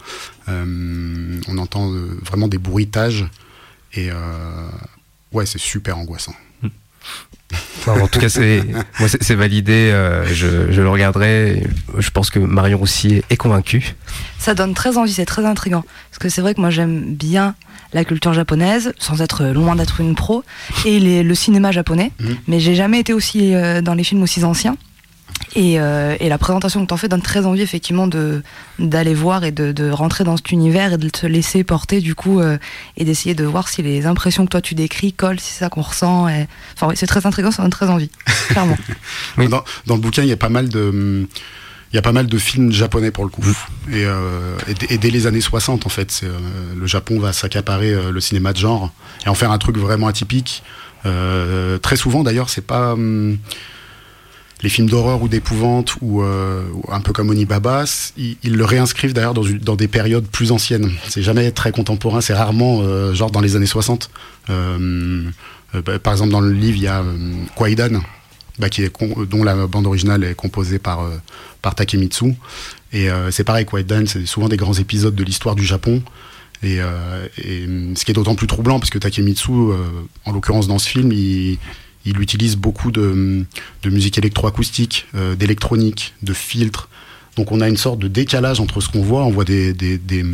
euh, 0.48 1.40
on 1.48 1.58
entend 1.58 1.92
euh, 1.92 2.18
vraiment 2.26 2.48
des 2.48 2.58
bruitages. 2.58 3.28
Et 3.94 4.10
ouais, 5.34 5.46
c'est 5.46 5.60
super 5.60 5.98
angoissant. 5.98 6.34
En 7.88 8.08
tout 8.08 8.20
cas, 8.20 8.30
c'est 8.30 8.64
moi, 9.00 9.10
c'est 9.10 9.36
validé. 9.36 9.92
je, 10.28 10.72
je, 10.72 10.82
le 10.82 10.90
regarderai. 10.90 11.64
Je 11.98 12.10
pense 12.12 12.30
que 12.30 12.40
Marion 12.40 12.82
aussi 12.82 13.22
est 13.30 13.38
convaincue. 13.38 13.96
Ça 14.40 14.54
donne 14.54 14.74
très 14.74 14.98
envie, 14.98 15.14
c'est 15.14 15.26
très 15.26 15.46
intriguant. 15.46 15.84
Parce 16.10 16.20
que 16.20 16.30
c'est 16.30 16.42
vrai 16.42 16.54
que 16.54 16.62
moi, 16.62 16.70
j'aime 16.70 17.14
bien 17.16 17.56
la 17.94 18.06
culture 18.06 18.34
japonaise, 18.34 18.94
sans 19.00 19.22
être 19.22 19.46
loin 19.46 19.76
d'être 19.76 20.00
une 20.00 20.16
pro, 20.16 20.44
et 20.86 21.00
les, 21.00 21.24
le 21.24 21.36
cinéma 21.36 21.72
japonais. 21.72 22.12
Mmh. 22.20 22.30
Mais 22.48 22.60
j'ai 22.60 22.76
jamais 22.76 23.00
été 23.00 23.14
aussi 23.14 23.54
dans 23.84 23.96
les 23.96 24.04
films 24.04 24.24
aussi 24.24 24.44
anciens. 24.44 24.78
Et, 25.56 25.74
et, 25.74 26.30
la 26.30 26.38
présentation 26.38 26.82
que 26.82 26.88
tu 26.88 26.94
en 26.94 26.98
fais 26.98 27.10
donne 27.10 27.22
très 27.22 27.46
envie 27.46 27.62
effectivement 27.62 28.08
de 28.08 28.42
d'aller 28.80 29.14
voir 29.14 29.44
et 29.44 29.52
de, 29.52 29.72
de, 29.72 29.90
rentrer 29.90 30.24
dans 30.24 30.38
cet 30.38 30.52
univers 30.52 30.94
et 30.94 30.98
de 30.98 31.10
te 31.10 31.26
laisser 31.26 31.64
porter 31.64 32.00
du 32.00 32.16
coup 32.16 32.42
et 32.42 33.04
d'essayer 33.04 33.36
de 33.36 33.44
voir 33.44 33.68
si 33.68 33.82
les 33.82 34.06
impressions 34.06 34.46
que 34.46 34.52
toi 34.52 34.62
tu 34.62 34.76
décris 34.76 35.12
collent, 35.12 35.40
si 35.40 35.52
c'est 35.52 35.60
ça 35.60 35.70
qu'on 35.70 35.82
ressent. 35.82 36.30
Et... 36.30 36.48
Enfin 36.74 36.88
oui, 36.88 36.96
c'est 36.96 37.08
très 37.08 37.26
intriguant, 37.26 37.52
ça 37.52 37.64
donne 37.64 37.72
très 37.72 37.90
envie, 37.90 38.10
clairement. 38.50 38.78
dans, 39.38 39.64
dans, 39.88 39.96
le 39.96 40.02
bouquin, 40.02 40.24
il 40.24 40.30
y 40.30 40.34
a 40.34 40.38
pas 40.38 40.50
mal 40.50 40.70
de 40.70 41.28
il 41.92 41.96
y 41.96 42.00
a 42.00 42.02
pas 42.02 42.14
mal 42.14 42.28
de 42.28 42.38
films 42.38 42.72
japonais 42.72 43.12
pour 43.12 43.26
le 43.26 43.30
coup. 43.30 43.46
Et, 43.90 44.06
euh, 44.06 44.58
et, 44.90 44.98
dès 44.98 45.10
les 45.10 45.28
années 45.28 45.42
60, 45.42 45.86
en 45.86 45.90
fait, 45.90 46.22
euh, 46.24 46.40
le 46.76 46.88
Japon 46.88 47.20
va 47.20 47.34
s'accaparer 47.34 47.94
euh, 47.94 48.12
le 48.12 48.22
cinéma 48.22 48.54
de 48.54 48.58
genre 48.58 48.92
et 49.26 49.30
en 49.30 49.36
faire 49.36 49.52
un 49.52 49.58
truc 49.58 49.78
vraiment 49.78 50.08
atypique. 50.08 50.64
Euh, 51.06 51.78
très 51.80 51.98
souvent, 51.98 52.24
d'ailleurs, 52.24 52.50
c'est 52.50 52.66
pas 52.66 52.94
hum, 52.94 53.38
les 54.64 54.70
films 54.70 54.90
d'horreur 54.90 55.22
ou 55.22 55.28
d'épouvante 55.28 55.96
ou, 56.02 56.22
euh, 56.22 56.64
un 56.90 57.02
peu 57.02 57.14
comme 57.14 57.30
Onibaba, 57.30 57.86
ils, 58.18 58.38
ils 58.44 58.56
le 58.56 58.66
réinscrivent 58.66 59.14
d'ailleurs 59.14 59.34
dans, 59.34 59.76
des 59.76 59.88
périodes 59.88 60.26
plus 60.28 60.52
anciennes. 60.52 60.92
C'est 61.10 61.24
jamais 61.24 61.52
très 61.52 61.72
contemporain, 61.72 62.22
c'est 62.22 62.34
rarement 62.34 63.14
genre 63.14 63.32
dans 63.32 63.42
les 63.42 63.56
années 63.56 63.66
60. 63.66 64.10
Bah, 64.48 66.00
par 66.00 66.14
exemple, 66.14 66.32
dans 66.32 66.42
le 66.42 66.52
livre, 66.52 66.78
il 66.78 66.84
y 66.84 66.88
a 66.88 67.04
Kwaidan, 67.56 68.02
bah, 68.60 68.70
qui 68.70 68.84
est 68.84 68.92
dont 69.30 69.44
la 69.44 69.68
bande 69.68 69.88
originale 69.88 70.24
est 70.24 70.36
composée 70.36 70.80
par 70.80 71.08
par 71.62 71.76
Takemitsu. 71.76 72.36
Et 72.94 73.10
euh, 73.10 73.32
c'est 73.32 73.44
pareil, 73.44 73.66
Quiet 73.66 73.84
Dan, 73.84 74.08
c'est 74.08 74.26
souvent 74.26 74.50
des 74.50 74.58
grands 74.58 74.74
épisodes 74.74 75.16
de 75.16 75.24
l'histoire 75.24 75.56
du 75.56 75.64
Japon. 75.64 76.02
Et, 76.64 76.80
euh, 76.80 77.26
ce 77.96 78.06
qui 78.06 78.12
est 78.12 78.14
d'autant 78.14 78.36
plus 78.36 78.48
troublant, 78.48 78.80
parce 78.80 78.90
que 78.90 78.98
Takemitsu, 79.00 79.52
euh, 79.52 79.76
en 80.26 80.32
l'occurrence 80.32 80.68
dans 80.68 80.80
ce 80.80 80.88
film, 80.88 81.12
il, 81.12 81.58
il 82.06 82.20
utilise 82.20 82.56
beaucoup 82.56 82.92
de, 82.92 83.46
de 83.84 83.90
musique 83.90 84.18
électroacoustique, 84.18 85.08
d'électronique, 85.38 86.14
de 86.24 86.34
filtres. 86.34 86.90
Donc 87.38 87.52
on 87.52 87.62
a 87.62 87.70
une 87.70 87.78
sorte 87.78 88.00
de 88.00 88.08
décalage 88.08 88.60
entre 88.60 88.82
ce 88.82 88.90
qu'on 88.90 89.02
voit. 89.02 89.24
On 89.24 89.32
voit 89.32 89.46
des, 89.46 89.74
des, 89.74 89.98
des, 89.98 90.26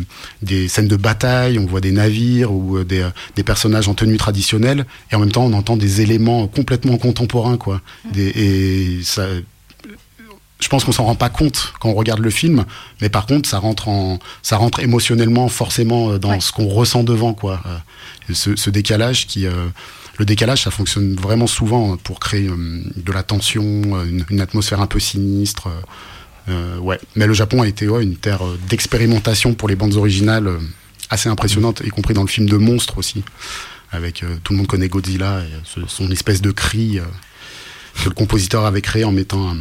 des, 0.42 0.66
scènes 0.66 0.88
de 0.88 0.96
bataille, 0.96 1.58
on 1.58 1.66
voit 1.66 1.80
des 1.80 1.92
navires 1.92 2.52
ou 2.52 2.82
des, 2.82 3.08
des, 3.36 3.44
personnages 3.44 3.88
en 3.88 3.94
tenue 3.94 4.16
traditionnelle, 4.16 4.84
et 5.12 5.14
en 5.14 5.20
même 5.20 5.30
temps 5.30 5.44
on 5.44 5.52
entend 5.52 5.76
des 5.76 6.00
éléments 6.00 6.48
complètement 6.48 6.96
contemporains, 6.96 7.56
quoi. 7.56 7.80
Et 8.16 8.98
ça, 9.02 9.26
je 10.60 10.68
pense 10.68 10.84
qu'on 10.84 10.92
s'en 10.92 11.04
rend 11.04 11.14
pas 11.14 11.28
compte 11.28 11.72
quand 11.78 11.90
on 11.90 11.94
regarde 11.94 12.20
le 12.20 12.30
film, 12.30 12.64
mais 13.00 13.08
par 13.08 13.26
contre, 13.26 13.48
ça 13.48 13.58
rentre 13.58 13.88
en, 13.88 14.18
ça 14.42 14.56
rentre 14.56 14.80
émotionnellement 14.80 15.48
forcément 15.48 16.10
euh, 16.10 16.18
dans 16.18 16.40
ce 16.40 16.52
qu'on 16.52 16.66
ressent 16.66 17.04
devant, 17.04 17.32
quoi. 17.32 17.60
Euh, 17.66 18.34
ce, 18.34 18.56
ce, 18.56 18.68
décalage 18.70 19.26
qui, 19.26 19.46
euh, 19.46 19.52
le 20.18 20.24
décalage, 20.24 20.64
ça 20.64 20.70
fonctionne 20.70 21.14
vraiment 21.14 21.46
souvent 21.46 21.96
pour 21.96 22.20
créer 22.20 22.48
de 22.48 23.12
la 23.12 23.22
tension, 23.22 23.62
une, 24.04 24.24
une, 24.30 24.40
atmosphère 24.40 24.80
un 24.80 24.86
peu 24.86 24.98
sinistre. 24.98 25.68
Euh, 26.48 26.78
ouais. 26.78 26.98
Mais 27.14 27.26
le 27.26 27.34
Japon 27.34 27.62
a 27.62 27.68
été 27.68 27.88
ouais, 27.88 28.02
une 28.02 28.16
terre 28.16 28.40
d'expérimentation 28.68 29.54
pour 29.54 29.68
les 29.68 29.76
bandes 29.76 29.94
originales 29.94 30.50
assez 31.10 31.28
impressionnante, 31.28 31.82
y 31.84 31.88
compris 31.88 32.14
dans 32.14 32.22
le 32.22 32.28
film 32.28 32.48
de 32.48 32.56
monstres 32.56 32.98
aussi, 32.98 33.22
avec 33.92 34.24
tout 34.44 34.52
le 34.52 34.58
monde 34.58 34.66
connaît 34.66 34.88
Godzilla 34.88 35.40
et 35.40 35.80
son 35.86 36.10
espèce 36.10 36.42
de 36.42 36.50
cri 36.50 37.00
que 37.94 38.08
le 38.08 38.14
compositeur 38.14 38.66
avait 38.66 38.82
créé 38.82 39.04
en 39.04 39.12
mettant 39.12 39.56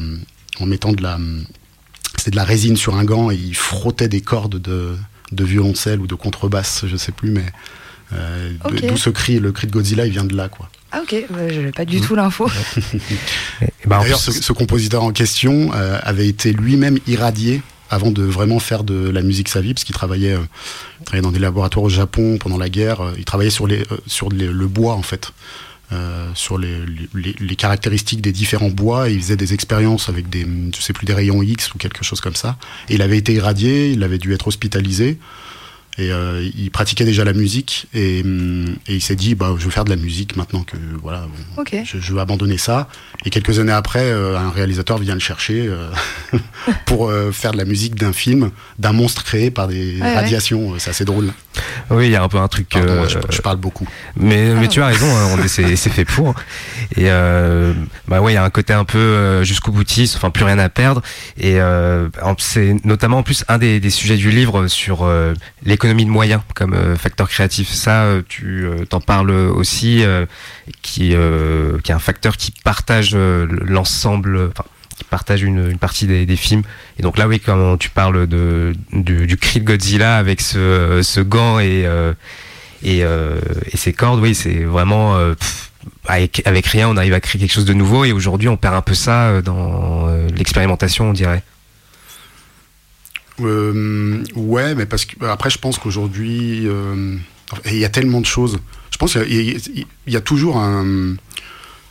en 0.59 0.65
mettant 0.65 0.91
de 0.91 1.03
la, 1.03 1.17
de 1.17 2.35
la 2.35 2.43
résine 2.43 2.77
sur 2.77 2.95
un 2.95 3.03
gant 3.03 3.31
et 3.31 3.35
il 3.35 3.55
frottait 3.55 4.07
des 4.07 4.21
cordes 4.21 4.61
de, 4.61 4.95
de 5.31 5.43
violoncelle 5.43 5.99
ou 5.99 6.07
de 6.07 6.15
contrebasse, 6.15 6.85
je 6.87 6.97
sais 6.97 7.11
plus, 7.11 7.31
mais 7.31 7.45
euh, 8.13 8.53
okay. 8.63 8.87
d'où 8.87 8.97
ce 8.97 9.09
cri, 9.09 9.39
le 9.39 9.51
cri 9.51 9.67
de 9.67 9.71
Godzilla, 9.71 10.05
il 10.05 10.11
vient 10.11 10.23
de 10.23 10.35
là, 10.35 10.49
quoi. 10.49 10.69
Ah 10.91 11.01
ok, 11.01 11.25
bah, 11.29 11.49
je 11.49 11.59
n'ai 11.59 11.71
pas 11.71 11.85
du 11.85 11.99
tout 11.99 12.15
l'info. 12.15 12.49
bah, 13.85 13.99
D'ailleurs, 14.01 14.19
ce, 14.19 14.31
ce, 14.31 14.53
compositeur 14.53 15.03
en 15.03 15.11
question 15.11 15.71
euh, 15.73 15.99
avait 16.03 16.27
été 16.27 16.53
lui-même 16.53 16.97
irradié 17.07 17.61
avant 17.89 18.11
de 18.11 18.23
vraiment 18.23 18.59
faire 18.59 18.83
de 18.83 19.09
la 19.09 19.21
musique 19.21 19.49
sa 19.49 19.61
vie, 19.61 19.73
parce 19.73 19.83
qu'il 19.83 19.95
travaillait, 19.95 20.33
euh, 20.33 20.43
travaillait, 21.05 21.23
dans 21.23 21.31
des 21.31 21.39
laboratoires 21.39 21.83
au 21.83 21.89
Japon 21.89 22.37
pendant 22.37 22.57
la 22.57 22.69
guerre. 22.69 23.01
Euh, 23.01 23.13
il 23.17 23.25
travaillait 23.25 23.51
sur, 23.51 23.67
les, 23.67 23.81
euh, 23.81 23.97
sur 24.05 24.29
les, 24.29 24.47
le 24.47 24.67
bois, 24.67 24.93
en 24.93 25.03
fait. 25.03 25.31
Euh, 25.93 26.29
sur 26.35 26.57
les, 26.57 26.79
les, 27.13 27.33
les, 27.39 27.55
caractéristiques 27.55 28.19
des 28.19 28.33
différents 28.33 28.69
bois. 28.69 29.09
Et 29.09 29.13
il 29.13 29.21
faisait 29.21 29.37
des 29.37 29.53
expériences 29.53 30.09
avec 30.09 30.29
des, 30.29 30.45
je 30.75 30.81
sais 30.81 30.91
plus, 30.91 31.05
des 31.05 31.13
rayons 31.13 31.41
X 31.41 31.73
ou 31.73 31.77
quelque 31.77 32.03
chose 32.03 32.19
comme 32.19 32.35
ça. 32.35 32.57
Et 32.89 32.95
il 32.95 33.01
avait 33.01 33.17
été 33.17 33.33
irradié, 33.33 33.91
il 33.91 34.03
avait 34.03 34.17
dû 34.17 34.33
être 34.33 34.47
hospitalisé. 34.47 35.17
Et 35.99 36.11
euh, 36.11 36.47
il 36.55 36.69
pratiquait 36.69 37.05
déjà 37.05 37.23
la 37.23 37.33
musique 37.33 37.87
et, 37.91 38.19
et 38.19 38.23
il 38.93 39.01
s'est 39.01 39.15
dit 39.15 39.33
bah 39.33 39.55
je 39.57 39.65
veux 39.65 39.71
faire 39.71 39.83
de 39.83 39.89
la 39.89 39.95
musique 39.95 40.35
maintenant 40.35 40.61
que 40.61 40.77
voilà 41.01 41.21
bon, 41.21 41.61
okay. 41.61 41.83
je, 41.85 41.97
je, 41.97 42.13
veux 42.13 42.19
abandonner 42.19 42.59
ça 42.59 42.87
et 43.25 43.31
quelques 43.31 43.57
années 43.57 43.71
après 43.71 44.03
euh, 44.03 44.37
un 44.37 44.51
réalisateur 44.51 44.99
vient 44.99 45.15
le 45.15 45.19
chercher 45.19 45.65
euh, 45.67 45.89
pour 46.85 47.09
euh, 47.09 47.31
faire 47.31 47.51
de 47.51 47.57
la 47.57 47.65
musique 47.65 47.95
d'un 47.95 48.13
film 48.13 48.51
d'un 48.77 48.93
monstre 48.93 49.23
créé 49.23 49.49
par 49.49 49.67
des 49.67 49.99
ouais, 49.99 50.13
radiations 50.13 50.69
ouais. 50.69 50.79
c'est 50.79 50.91
assez 50.91 51.05
drôle 51.05 51.33
oui 51.89 52.07
il 52.07 52.11
y 52.11 52.15
a 52.15 52.23
un 52.23 52.27
peu 52.27 52.37
un 52.37 52.47
truc 52.47 52.69
Pardon, 52.69 53.07
je, 53.07 53.19
je, 53.29 53.41
parle 53.41 53.57
beaucoup. 53.57 53.87
mais 54.15 54.53
mais 54.53 54.67
tu 54.67 54.81
as 54.81 54.87
raison 54.87 55.07
hein, 55.07 55.37
c'est 55.47 55.75
fait 55.75 56.05
pour 56.05 56.35
et 56.95 57.09
bah 58.07 58.21
ouais 58.21 58.33
il 58.33 58.35
y 58.35 58.37
a 58.37 58.43
un 58.43 58.49
côté 58.49 58.73
un 58.73 58.85
peu 58.85 59.43
jusqu'au 59.43 59.71
boutiste 59.71 60.15
enfin 60.15 60.29
plus 60.29 60.45
rien 60.45 60.59
à 60.59 60.69
perdre. 60.69 61.01
Et 61.39 61.57
c'est 62.37 62.75
notamment 62.85 63.19
en 63.19 63.23
plus 63.23 63.43
un 63.47 63.57
des, 63.57 63.79
des 63.79 63.89
sujets 63.89 64.17
du 64.17 64.29
livre 64.29 64.67
sur 64.67 65.07
l'économie 65.65 65.87
économie 65.87 66.05
de 66.05 66.09
moyens 66.09 66.41
comme 66.53 66.73
euh, 66.73 66.95
facteur 66.95 67.29
créatif. 67.29 67.69
Ça, 67.71 68.03
euh, 68.03 68.21
tu 68.27 68.65
euh, 68.65 68.85
t'en 68.85 68.99
parles 68.99 69.31
aussi, 69.31 70.03
qui, 70.81 71.13
qui 71.13 71.13
est 71.13 71.91
un 71.91 71.99
facteur 71.99 72.37
qui 72.37 72.51
partage 72.63 73.15
l'ensemble, 73.15 74.49
enfin, 74.51 74.65
qui 74.97 75.03
partage 75.03 75.43
une, 75.43 75.77
partie 75.77 76.07
des, 76.07 76.35
films. 76.35 76.63
Et 76.99 77.03
donc 77.03 77.17
là, 77.17 77.27
oui, 77.27 77.39
quand 77.39 77.77
tu 77.77 77.89
parles 77.89 78.27
de, 78.27 78.73
du, 78.91 79.37
cri 79.37 79.59
de 79.59 79.65
Godzilla 79.65 80.17
avec 80.17 80.41
ce, 80.41 81.01
ce 81.03 81.21
gant 81.21 81.59
et, 81.59 81.85
et, 82.83 82.99
et 82.99 83.77
ses 83.77 83.93
cordes, 83.93 84.19
oui, 84.19 84.35
c'est 84.35 84.63
vraiment... 84.63 85.17
Pff, 85.35 85.71
avec, 86.07 86.43
rien, 86.65 86.89
on 86.89 86.97
arrive 86.97 87.13
à 87.13 87.19
créer 87.19 87.39
quelque 87.39 87.53
chose 87.53 87.65
de 87.65 87.73
nouveau 87.73 88.05
et 88.05 88.11
aujourd'hui, 88.11 88.49
on 88.49 88.57
perd 88.57 88.75
un 88.75 88.81
peu 88.81 88.95
ça 88.95 89.41
dans 89.41 90.07
l'expérimentation, 90.35 91.09
on 91.09 91.13
dirait. 91.13 91.43
Euh, 93.41 94.23
ouais, 94.35 94.75
mais 94.75 94.85
parce 94.85 95.05
que 95.05 95.23
après, 95.25 95.49
je 95.49 95.59
pense 95.59 95.77
qu'aujourd'hui, 95.77 96.67
euh, 96.67 97.15
il 97.65 97.77
y 97.77 97.85
a 97.85 97.89
tellement 97.89 98.21
de 98.21 98.25
choses. 98.25 98.59
Je 98.91 98.97
pense 98.97 99.13
qu'il 99.13 99.85
y, 100.07 100.15
a 100.15 100.21
toujours 100.21 100.57
un, 100.57 101.15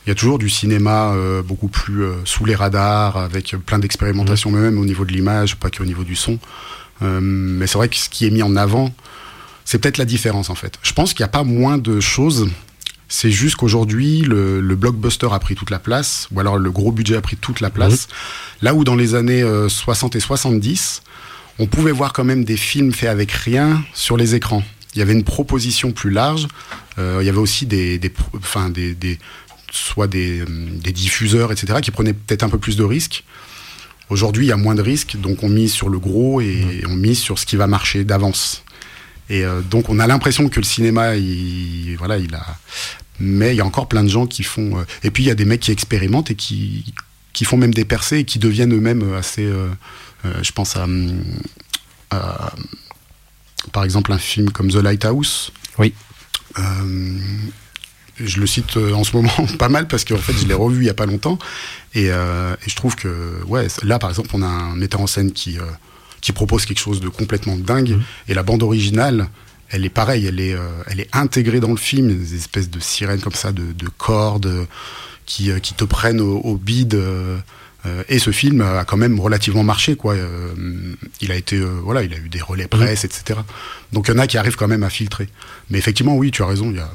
il 0.07 0.11
y 0.11 0.13
a 0.13 0.15
toujours 0.15 0.39
du 0.39 0.49
cinéma 0.49 1.11
euh, 1.11 1.41
beaucoup 1.41 1.67
plus 1.67 2.03
euh, 2.03 2.13
sous 2.23 2.45
les 2.45 2.55
radars, 2.55 3.17
avec 3.17 3.53
plein 3.65 3.77
d'expérimentations, 3.77 4.51
mmh. 4.51 4.59
même 4.59 4.79
au 4.79 4.85
niveau 4.85 5.03
de 5.03 5.11
l'image, 5.11 5.57
pas 5.57 5.69
qu'au 5.69 5.83
niveau 5.83 6.05
du 6.05 6.15
son. 6.15 6.39
Euh, 7.01 7.19
mais 7.21 7.67
c'est 7.67 7.77
vrai 7.77 7.89
que 7.89 7.97
ce 7.97 8.07
qui 8.07 8.25
est 8.25 8.29
mis 8.29 8.41
en 8.41 8.55
avant, 8.55 8.95
c'est 9.65 9.79
peut-être 9.79 9.97
la 9.97 10.05
différence 10.05 10.49
en 10.49 10.55
fait. 10.55 10.79
Je 10.81 10.93
pense 10.93 11.13
qu'il 11.13 11.23
n'y 11.23 11.25
a 11.25 11.31
pas 11.31 11.43
moins 11.43 11.77
de 11.77 11.99
choses. 11.99 12.47
C'est 13.09 13.31
juste 13.31 13.57
qu'aujourd'hui, 13.57 14.21
le, 14.21 14.61
le, 14.61 14.75
blockbuster 14.77 15.27
a 15.33 15.39
pris 15.39 15.55
toute 15.55 15.71
la 15.71 15.79
place, 15.79 16.29
ou 16.31 16.39
alors 16.39 16.57
le 16.57 16.71
gros 16.71 16.93
budget 16.93 17.17
a 17.17 17.21
pris 17.21 17.35
toute 17.35 17.59
la 17.59 17.69
place. 17.69 18.07
Mmh. 18.07 18.11
Là 18.61 18.73
où 18.75 18.85
dans 18.85 18.95
les 18.95 19.13
années 19.13 19.43
60 19.67 20.15
et 20.15 20.21
70, 20.21 21.01
on 21.59 21.67
pouvait 21.67 21.91
voir 21.91 22.13
quand 22.13 22.23
même 22.23 22.45
des 22.45 22.57
films 22.57 22.93
faits 22.93 23.09
avec 23.09 23.29
rien 23.29 23.83
sur 23.93 24.15
les 24.15 24.35
écrans. 24.35 24.63
Il 24.95 24.99
y 24.99 25.01
avait 25.01 25.13
une 25.13 25.23
proposition 25.23 25.91
plus 25.91 26.11
large. 26.11 26.47
Euh, 26.97 27.19
il 27.21 27.25
y 27.25 27.29
avait 27.29 27.37
aussi 27.37 27.65
des, 27.67 27.99
des, 27.99 28.11
enfin 28.35 28.69
des, 28.69 28.95
des 28.95 29.19
soit 29.71 30.07
des, 30.07 30.43
des, 30.45 30.91
diffuseurs, 30.91 31.51
etc., 31.51 31.79
qui 31.81 31.91
prenaient 31.91 32.13
peut-être 32.13 32.43
un 32.43 32.49
peu 32.49 32.57
plus 32.57 32.77
de 32.77 32.83
risques. 32.83 33.23
Aujourd'hui, 34.09 34.45
il 34.45 34.49
y 34.49 34.53
a 34.53 34.57
moins 34.57 34.75
de 34.75 34.81
risques, 34.81 35.17
donc 35.17 35.43
on 35.43 35.49
mise 35.49 35.73
sur 35.73 35.89
le 35.89 35.99
gros 35.99 36.39
et 36.39 36.81
mmh. 36.83 36.89
on 36.89 36.95
mise 36.95 37.19
sur 37.19 37.37
ce 37.37 37.45
qui 37.45 37.57
va 37.57 37.67
marcher 37.67 38.03
d'avance. 38.03 38.63
Et 39.29 39.43
euh, 39.43 39.61
donc 39.61 39.89
on 39.89 39.99
a 39.99 40.07
l'impression 40.07 40.47
que 40.49 40.59
le 40.59 40.65
cinéma, 40.65 41.15
il, 41.15 41.95
voilà, 41.97 42.17
il 42.17 42.33
a. 42.33 42.45
Mais 43.19 43.53
il 43.53 43.57
y 43.57 43.61
a 43.61 43.65
encore 43.65 43.87
plein 43.87 44.03
de 44.03 44.09
gens 44.09 44.27
qui 44.27 44.43
font. 44.43 44.77
Euh... 44.77 44.83
Et 45.03 45.11
puis 45.11 45.23
il 45.23 45.27
y 45.27 45.31
a 45.31 45.35
des 45.35 45.45
mecs 45.45 45.59
qui 45.59 45.71
expérimentent 45.71 46.31
et 46.31 46.35
qui, 46.35 46.93
qui 47.33 47.43
font 47.45 47.57
même 47.57 47.73
des 47.73 47.85
percées 47.85 48.19
et 48.19 48.23
qui 48.23 48.39
deviennent 48.39 48.73
eux-mêmes 48.73 49.13
assez. 49.13 49.45
Euh, 49.45 49.67
je 50.41 50.51
pense 50.51 50.75
à, 50.75 50.87
à, 52.11 52.53
par 53.71 53.83
exemple, 53.83 54.11
un 54.13 54.17
film 54.17 54.51
comme 54.51 54.69
The 54.69 54.75
Lighthouse. 54.75 55.51
Oui. 55.77 55.93
Euh, 58.21 58.25
je 58.25 58.39
le 58.39 58.47
cite 58.47 58.77
en 58.77 59.03
ce 59.03 59.15
moment 59.15 59.31
pas 59.59 59.69
mal 59.69 59.87
parce 59.87 60.05
qu'en 60.05 60.17
fait 60.17 60.33
je 60.33 60.47
l'ai 60.47 60.53
revu 60.53 60.83
il 60.83 60.87
y 60.87 60.89
a 60.89 60.93
pas 60.93 61.05
longtemps 61.05 61.37
et, 61.93 62.09
euh, 62.11 62.55
et, 62.65 62.69
je 62.69 62.75
trouve 62.75 62.95
que 62.95 63.43
ouais 63.47 63.67
là 63.83 63.99
par 63.99 64.09
exemple 64.09 64.29
on 64.33 64.41
a 64.41 64.47
un 64.47 64.75
metteur 64.75 65.01
en 65.01 65.07
scène 65.07 65.31
qui 65.31 65.57
euh, 65.57 65.63
qui 66.21 66.31
propose 66.31 66.65
quelque 66.65 66.79
chose 66.79 66.99
de 66.99 67.09
complètement 67.09 67.55
dingue 67.55 67.91
mmh. 67.91 68.01
et 68.29 68.33
la 68.33 68.43
bande 68.43 68.63
originale 68.63 69.29
elle 69.69 69.85
est 69.85 69.89
pareille 69.89 70.25
elle 70.25 70.39
est 70.39 70.53
euh, 70.53 70.83
elle 70.87 70.99
est 70.99 71.09
intégrée 71.13 71.59
dans 71.59 71.71
le 71.71 71.77
film 71.77 72.07
des 72.07 72.35
espèces 72.35 72.69
de 72.69 72.79
sirènes 72.79 73.21
comme 73.21 73.33
ça 73.33 73.51
de, 73.51 73.71
de 73.73 73.89
cordes 73.97 74.67
qui 75.25 75.51
qui 75.61 75.73
te 75.73 75.83
prennent 75.83 76.21
au, 76.21 76.37
au 76.39 76.55
bide 76.57 76.99
euh, 77.87 78.03
et 78.09 78.19
ce 78.19 78.31
film 78.31 78.61
a 78.61 78.83
quand 78.85 78.97
même 78.97 79.19
relativement 79.19 79.63
marché, 79.63 79.95
quoi. 79.95 80.13
Euh, 80.15 80.53
il 81.21 81.31
a 81.31 81.35
été, 81.35 81.57
euh, 81.57 81.79
voilà, 81.83 82.03
il 82.03 82.13
a 82.13 82.17
eu 82.17 82.29
des 82.29 82.41
relais 82.41 82.67
presse, 82.67 83.03
mmh. 83.03 83.07
etc. 83.07 83.39
Donc 83.93 84.07
il 84.07 84.11
y 84.11 84.15
en 84.15 84.19
a 84.19 84.27
qui 84.27 84.37
arrivent 84.37 84.55
quand 84.55 84.67
même 84.67 84.83
à 84.83 84.89
filtrer. 84.89 85.29
Mais 85.69 85.77
effectivement, 85.77 86.15
oui, 86.15 86.31
tu 86.31 86.43
as 86.43 86.47
raison. 86.47 86.69
Il 86.71 86.77
y 86.77 86.79
a, 86.79 86.89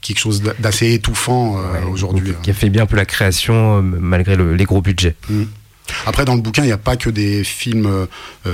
quelque 0.00 0.18
chose 0.18 0.42
d'assez 0.58 0.92
étouffant 0.94 1.56
aujourd'hui. 1.90 2.34
Qui 2.42 2.50
a 2.50 2.54
fait 2.54 2.70
bien 2.70 2.82
un 2.82 2.86
peu 2.86 2.96
la 2.96 3.04
création 3.04 3.82
malgré 3.82 4.36
les 4.36 4.64
gros 4.64 4.82
budgets. 4.82 5.16
Mmh. 5.28 5.42
Après, 6.06 6.24
dans 6.24 6.34
le 6.34 6.40
bouquin, 6.40 6.62
il 6.62 6.66
n'y 6.66 6.72
a 6.72 6.78
pas 6.78 6.96
que 6.96 7.10
des 7.10 7.44
films 7.44 8.06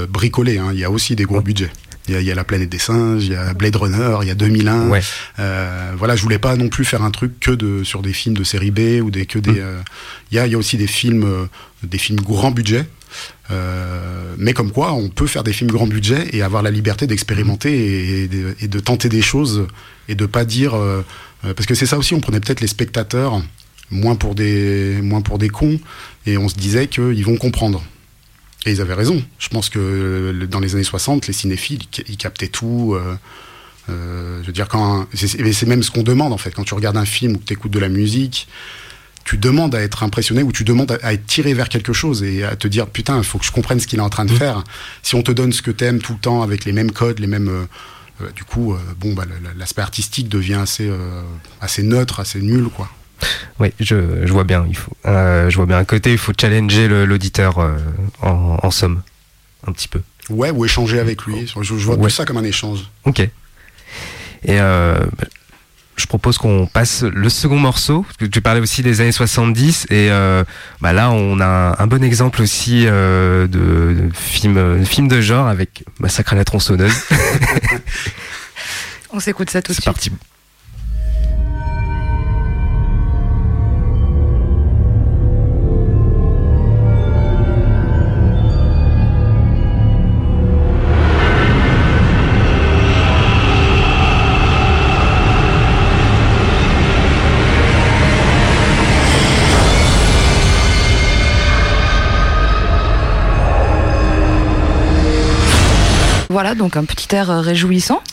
bricolés, 0.09 0.59
hein. 0.59 0.71
il 0.73 0.79
y 0.79 0.85
a 0.85 0.90
aussi 0.90 1.16
des 1.16 1.25
gros 1.25 1.40
budgets. 1.40 1.71
Il 2.09 2.23
y, 2.23 2.31
a, 2.31 2.35
La 2.35 2.44
planète 2.44 2.71
des 2.71 2.79
singes, 2.79 3.27
il 3.27 3.33
y 3.33 3.37
a 3.37 3.53
Blade 3.53 3.77
Runner, 3.77 4.18
il 4.23 4.29
y 4.29 4.31
a 4.31 4.35
2001. 4.35 4.88
Ouais. 4.88 5.01
Euh, 5.38 5.92
voilà, 5.97 6.16
je 6.16 6.23
voulais 6.23 6.38
pas 6.38 6.57
non 6.57 6.68
plus 6.68 6.85
faire 6.85 7.03
un 7.03 7.11
truc 7.11 7.38
que 7.38 7.51
de 7.51 7.85
sur 7.85 8.01
des 8.01 8.12
films 8.12 8.37
de 8.37 8.44
série 8.44 8.71
B 8.71 9.03
ou 9.03 9.11
des 9.11 9.27
que 9.27 9.38
des. 9.38 9.53
Mm. 9.53 9.59
Euh, 9.59 9.81
il 10.31 10.37
y, 10.37 10.38
a, 10.38 10.47
y, 10.47 10.55
a, 10.55 10.59
aussi 10.59 10.79
des 10.79 10.87
films, 10.87 11.25
euh, 11.25 11.47
des 11.83 11.99
films 11.99 12.21
grand 12.21 12.51
budget. 12.51 12.87
Euh, 13.51 14.35
mais 14.38 14.53
comme 14.53 14.73
quoi, 14.73 14.92
on 14.92 15.09
peut 15.09 15.27
faire 15.27 15.44
des 15.44 15.53
films 15.53 15.71
grand 15.71 15.87
budget 15.87 16.29
et 16.33 16.42
avoir 16.42 16.62
la 16.62 16.71
liberté 16.71 17.07
d'expérimenter 17.07 18.25
et, 18.25 18.29
de 18.68 18.81
tenter 18.81 19.09
des 19.09 19.23
choses 19.23 19.66
et 20.09 20.14
de 20.14 20.27
pas 20.27 20.44
dire 20.44 20.75
parce 21.42 21.66
que 21.66 21.75
c'est 21.75 21.87
ça 21.87 21.99
aussi. 21.99 22.14
On 22.14 22.21
prenait 22.21 22.40
peut-être 22.40 22.61
les 22.61 22.66
spectateurs 22.66 23.42
moins 23.90 24.16
pour 24.16 24.35
des 24.35 25.01
moins 25.03 25.23
pour 25.23 25.38
des 25.38 25.49
cons 25.49 25.81
et 26.27 26.37
on 26.37 26.49
se 26.49 26.55
disait 26.55 26.88
qu'ils 26.88 27.25
vont 27.25 27.37
comprendre. 27.37 27.83
Et 28.66 28.73
ils 28.73 28.81
avaient 28.81 28.94
raison. 28.94 29.23
Je 29.38 29.49
pense 29.49 29.71
que 29.71 29.79
euh, 29.79 30.47
dans 30.47 30.61
les 30.61 30.75
années 30.75 30.85
60, 30.85 31.27
les 31.27 31.33
cinéphiles, 31.33 31.83
ils 32.09 32.16
captaient 32.16 32.49
tout. 32.49 32.94
Euh, 32.94 33.16
euh, 33.88 34.40
je 34.42 34.47
veux 34.47 34.53
dire, 34.53 34.68
quand 34.68 35.07
c'est 35.14 35.66
même 35.66 35.83
ce 35.83 35.90
qu'on 35.90 36.03
demande 36.03 36.33
en 36.33 36.38
fait. 36.38 36.51
Quand 36.51 36.64
tu 36.64 36.75
regardes 36.75 36.97
un 36.97 37.07
film 37.07 37.37
ou 37.37 37.38
que 37.38 37.44
tu 37.44 37.53
écoutes 37.55 37.73
de 37.73 37.79
la 37.79 37.88
musique, 37.88 38.49
tu 39.28 39.36
demandes 39.36 39.74
à 39.74 39.82
être 39.82 40.02
impressionné 40.04 40.42
ou 40.42 40.52
tu 40.52 40.64
demandes 40.64 40.98
à, 41.02 41.12
être 41.12 41.26
tiré 41.26 41.52
vers 41.52 41.68
quelque 41.68 41.92
chose 41.92 42.22
et 42.22 42.44
à 42.44 42.56
te 42.56 42.66
dire 42.66 42.86
putain, 42.86 43.18
il 43.18 43.24
faut 43.24 43.38
que 43.38 43.44
je 43.44 43.52
comprenne 43.52 43.78
ce 43.78 43.86
qu'il 43.86 43.98
est 43.98 44.02
en 44.02 44.08
train 44.08 44.24
de 44.24 44.32
mmh. 44.32 44.38
faire. 44.38 44.64
Si 45.02 45.16
on 45.16 45.22
te 45.22 45.32
donne 45.32 45.52
ce 45.52 45.60
que 45.60 45.70
t'aimes 45.70 46.00
tout 46.00 46.14
le 46.14 46.18
temps 46.18 46.42
avec 46.42 46.64
les 46.64 46.72
mêmes 46.72 46.92
codes, 46.92 47.18
les 47.18 47.26
mêmes 47.26 47.66
du 48.34 48.44
coup, 48.44 48.74
bon, 48.98 49.12
bah, 49.12 49.24
l'aspect 49.56 49.82
artistique 49.82 50.28
devient 50.28 50.54
assez, 50.54 50.90
assez 51.60 51.82
neutre, 51.82 52.20
assez 52.20 52.40
nul, 52.40 52.68
quoi. 52.68 52.88
Oui, 53.60 53.72
je, 53.80 53.94
vois 54.32 54.44
bien. 54.44 54.64
Il 54.68 54.76
faut, 54.76 54.92
euh, 55.06 55.50
je 55.50 55.56
vois 55.56 55.66
bien 55.66 55.78
un 55.78 55.84
côté, 55.84 56.12
il 56.12 56.18
faut 56.18 56.32
challenger 56.38 56.88
l'auditeur 56.88 57.58
euh, 57.58 57.76
en, 58.22 58.70
somme, 58.70 59.02
un 59.66 59.72
petit 59.72 59.88
peu. 59.88 60.00
Ouais, 60.30 60.50
ou 60.50 60.64
échanger 60.64 61.00
avec 61.00 61.22
lui. 61.24 61.52
Je, 61.60 61.74
vois 61.74 61.98
plus 61.98 62.10
ça 62.10 62.24
comme 62.24 62.36
un 62.36 62.44
échange. 62.44 62.88
Ok. 63.04 63.20
Et 63.20 63.30
euh, 64.60 65.04
je 65.98 66.06
propose 66.06 66.38
qu'on 66.38 66.66
passe 66.66 67.02
le 67.02 67.28
second 67.28 67.58
morceau. 67.58 68.02
Parce 68.02 68.16
que 68.16 68.26
tu 68.26 68.40
parlais 68.40 68.61
aussi 68.61 68.82
des 68.82 69.00
années 69.00 69.12
70 69.12 69.87
et 69.90 70.08
bah 70.80 70.92
là 70.92 71.11
on 71.11 71.40
a 71.40 71.76
un, 71.78 71.87
bon 71.87 72.02
exemple 72.02 72.42
aussi 72.42 72.84
de, 72.84 73.48
de, 73.50 74.08
film, 74.14 74.84
film 74.84 75.08
de 75.08 75.20
genre 75.20 75.48
avec 75.48 75.84
Massacre 75.98 76.32
à 76.32 76.37
la 76.37 76.44
tronçonneuse. 76.44 76.92
on 79.11 79.20
s'écoute 79.20 79.50
ça 79.50 79.62
tout 79.62 79.72
de 79.72 79.74
suite. 79.74 79.84
C'est 79.84 79.90
parti. 79.90 80.11
Voilà, 106.28 106.54
donc 106.54 106.76
un 106.76 106.84
petit 106.84 107.14
air 107.14 107.30
euh, 107.30 107.40
réjouissant. 107.40 108.02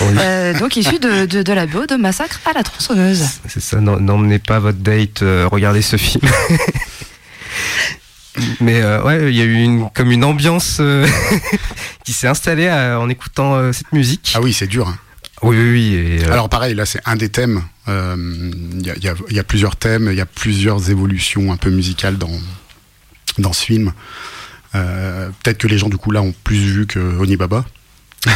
Euh, 0.00 0.58
donc 0.58 0.74
issu 0.74 0.98
de, 0.98 1.26
de, 1.26 1.52
la 1.52 1.66
BO 1.66 1.86
de 1.86 1.94
Massacre 1.94 2.40
à 2.44 2.52
la 2.54 2.64
tronçonneuse. 2.64 3.24
C'est 3.46 3.62
ça, 3.62 3.80
n'emmenez 3.80 4.40
pas 4.40 4.58
votre 4.58 4.78
date, 4.78 5.22
euh, 5.22 5.46
regardez 5.48 5.80
ce 5.80 5.96
film. 5.96 6.28
Mais 8.60 8.82
ouais, 8.82 9.30
il 9.30 9.36
y 9.36 9.40
a 9.40 9.44
eu 9.44 9.62
une, 9.62 9.88
comme 9.90 10.10
une 10.10 10.24
ambiance 10.24 10.80
qui 12.04 12.12
s'est 12.12 12.26
installée 12.26 12.68
en 12.68 13.08
écoutant 13.10 13.72
cette 13.72 13.92
musique. 13.92 14.32
Ah 14.34 14.40
oui, 14.40 14.52
c'est 14.52 14.66
dur. 14.66 14.88
Hein. 14.88 14.98
Oui, 15.42 15.56
oui, 15.56 16.18
oui. 16.18 16.24
Alors 16.24 16.48
pareil, 16.48 16.74
là 16.74 16.84
c'est 16.84 17.00
un 17.04 17.14
des 17.14 17.28
thèmes. 17.28 17.62
Il 17.86 18.82
y, 18.84 18.90
a, 19.08 19.14
y, 19.30 19.38
a, 19.38 19.44
plusieurs 19.44 19.76
thèmes, 19.76 20.08
il 20.10 20.16
y 20.16 20.22
a 20.22 20.26
plusieurs 20.26 20.90
évolutions 20.90 21.52
un 21.52 21.56
peu 21.56 21.70
musicales 21.70 22.18
dans, 22.18 22.40
dans 23.38 23.52
ce 23.52 23.64
film. 23.64 23.92
Euh, 24.74 25.28
peut-être 25.42 25.58
que 25.58 25.66
les 25.66 25.78
gens 25.78 25.88
du 25.88 25.96
coup 25.96 26.10
là 26.10 26.22
ont 26.22 26.34
plus 26.44 26.56
vu 26.56 26.86
que 26.86 26.98
Onibaba. 26.98 27.64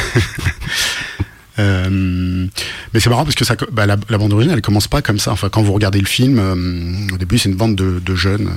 Euh, 1.59 2.47
mais 2.93 3.01
c'est 3.01 3.09
marrant 3.09 3.25
parce 3.25 3.35
que 3.35 3.47
ça, 3.47 3.57
bah, 3.73 3.87
la, 3.87 3.97
bande 3.97 4.31
originale, 4.35 4.59
elle 4.59 4.63
commence 4.63 4.89
pas 4.89 5.01
comme 5.01 5.19
ça. 5.19 5.33
Enfin, 5.33 5.49
quand 5.49 5.63
vous 5.63 5.73
regardez 5.73 5.99
le 5.99 6.07
film, 6.07 6.39
euh, 6.39 7.15
au 7.15 7.17
début, 7.17 7.39
c'est 7.39 7.49
une 7.49 7.55
bande 7.55 7.75
de, 7.75 8.15
jeunes 8.15 8.51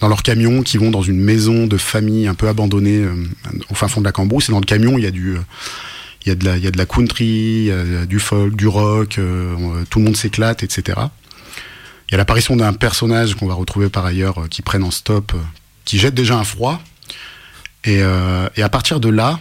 dans 0.00 0.08
leur 0.08 0.22
camion 0.22 0.62
qui 0.62 0.76
vont 0.76 0.90
dans 0.90 1.00
une 1.00 1.18
maison 1.18 1.66
de 1.66 1.78
famille 1.78 2.26
un 2.26 2.34
peu 2.34 2.46
abandonnée 2.46 3.02
au 3.70 3.74
fin 3.74 3.88
fond 3.88 4.00
de 4.00 4.04
la 4.04 4.12
Cambrousse. 4.12 4.50
Et 4.50 4.52
dans 4.52 4.60
le 4.60 4.66
camion, 4.66 4.98
il 4.98 5.04
y 5.04 5.06
a 5.06 5.10
du, 5.10 5.38
il 6.26 6.28
y 6.28 6.32
a 6.32 6.34
de 6.34 6.44
la, 6.44 6.58
il 6.58 6.62
y 6.62 6.66
a 6.66 6.70
de 6.70 6.76
la 6.76 6.84
country, 6.84 7.70
du 8.06 8.18
folk, 8.18 8.54
du 8.54 8.66
rock. 8.66 9.18
tout 9.88 9.98
le 9.98 10.04
monde 10.04 10.16
s'éclate, 10.18 10.62
etc. 10.62 10.98
Il 12.08 12.12
y 12.12 12.14
a 12.14 12.18
l'apparition 12.18 12.56
d'un 12.56 12.74
personnage 12.74 13.36
qu'on 13.36 13.46
va 13.46 13.54
retrouver 13.54 13.88
par 13.88 14.04
ailleurs 14.04 14.50
qui 14.50 14.60
prennent 14.60 14.84
en 14.84 14.90
stop, 14.90 15.32
qui 15.86 15.98
jette 15.98 16.14
déjà 16.14 16.36
un 16.36 16.44
froid 16.44 16.82
euh, 17.86 18.48
et, 18.56 18.62
à 18.62 18.68
partir 18.68 19.00
de 19.00 19.08
là, 19.08 19.40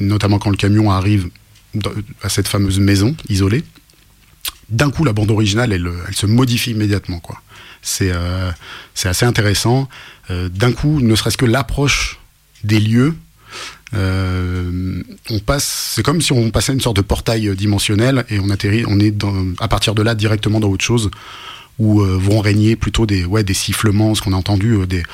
notamment 0.00 0.38
quand 0.38 0.50
le 0.50 0.56
camion 0.56 0.90
arrive 0.90 1.28
à 2.22 2.28
cette 2.28 2.48
fameuse 2.48 2.80
maison 2.80 3.16
isolée, 3.28 3.64
d'un 4.70 4.90
coup 4.90 5.04
la 5.04 5.12
bande 5.12 5.30
originale 5.30 5.72
elle, 5.72 5.90
se 6.12 6.26
modifie 6.26 6.70
immédiatement 6.70 7.18
quoi. 7.18 7.40
C'est 7.82 8.12
euh, 8.12 8.50
assez 9.04 9.26
intéressant. 9.26 9.88
Euh, 10.30 10.48
d'un 10.48 10.72
coup, 10.72 11.00
ne 11.00 11.14
serait-ce 11.14 11.36
que 11.36 11.44
l'approche 11.44 12.18
des 12.62 12.80
lieux, 12.80 13.14
on 13.92 15.38
passe, 15.46 15.92
c'est 15.94 16.02
comme 16.02 16.20
si 16.20 16.32
on 16.32 16.50
passait 16.50 16.72
une 16.72 16.80
sorte 16.80 16.96
de 16.96 17.02
portail 17.02 17.54
dimensionnel 17.54 18.24
et 18.28 18.40
on 18.40 18.50
atterrit, 18.50 18.84
on 18.88 18.98
est 18.98 19.14
à 19.60 19.68
partir 19.68 19.94
de 19.94 20.02
là 20.02 20.16
directement 20.16 20.58
dans 20.58 20.68
autre 20.68 20.84
chose 20.84 21.12
où 21.78 22.00
vont 22.00 22.40
régner 22.40 22.74
plutôt 22.74 23.06
des 23.06 23.24
ouais 23.24 23.44
des 23.44 23.54
sifflements, 23.54 24.16
ce 24.16 24.22
qu'on 24.22 24.32
a 24.32 24.36
entendu 24.36 24.84
des 24.88 25.04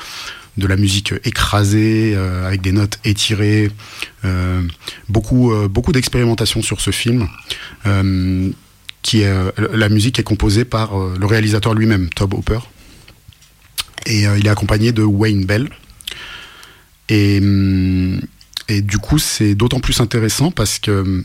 de 0.57 0.67
la 0.67 0.75
musique 0.75 1.13
écrasée, 1.23 2.13
euh, 2.15 2.47
avec 2.47 2.61
des 2.61 2.71
notes 2.71 2.99
étirées, 3.05 3.71
euh, 4.25 4.61
beaucoup, 5.09 5.51
euh, 5.51 5.67
beaucoup 5.67 5.91
d'expérimentation 5.91 6.61
sur 6.61 6.81
ce 6.81 6.91
film. 6.91 7.27
qui 9.01 9.23
la 9.57 9.89
musique 9.89 10.19
est 10.19 10.23
composée 10.23 10.63
par 10.63 10.95
le 10.95 11.25
réalisateur 11.25 11.73
lui-même, 11.73 12.09
Tob 12.09 12.35
Hopper. 12.35 12.59
Et 14.05 14.21
il 14.21 14.45
est 14.45 14.49
accompagné 14.49 14.91
de 14.91 15.01
Wayne 15.01 15.45
Bell. 15.45 15.69
Et, 17.09 17.41
et 18.67 18.81
du 18.83 18.99
coup, 18.99 19.17
c'est 19.17 19.55
d'autant 19.55 19.79
plus 19.79 19.99
intéressant 20.01 20.51
parce 20.51 20.77
que 20.77 21.23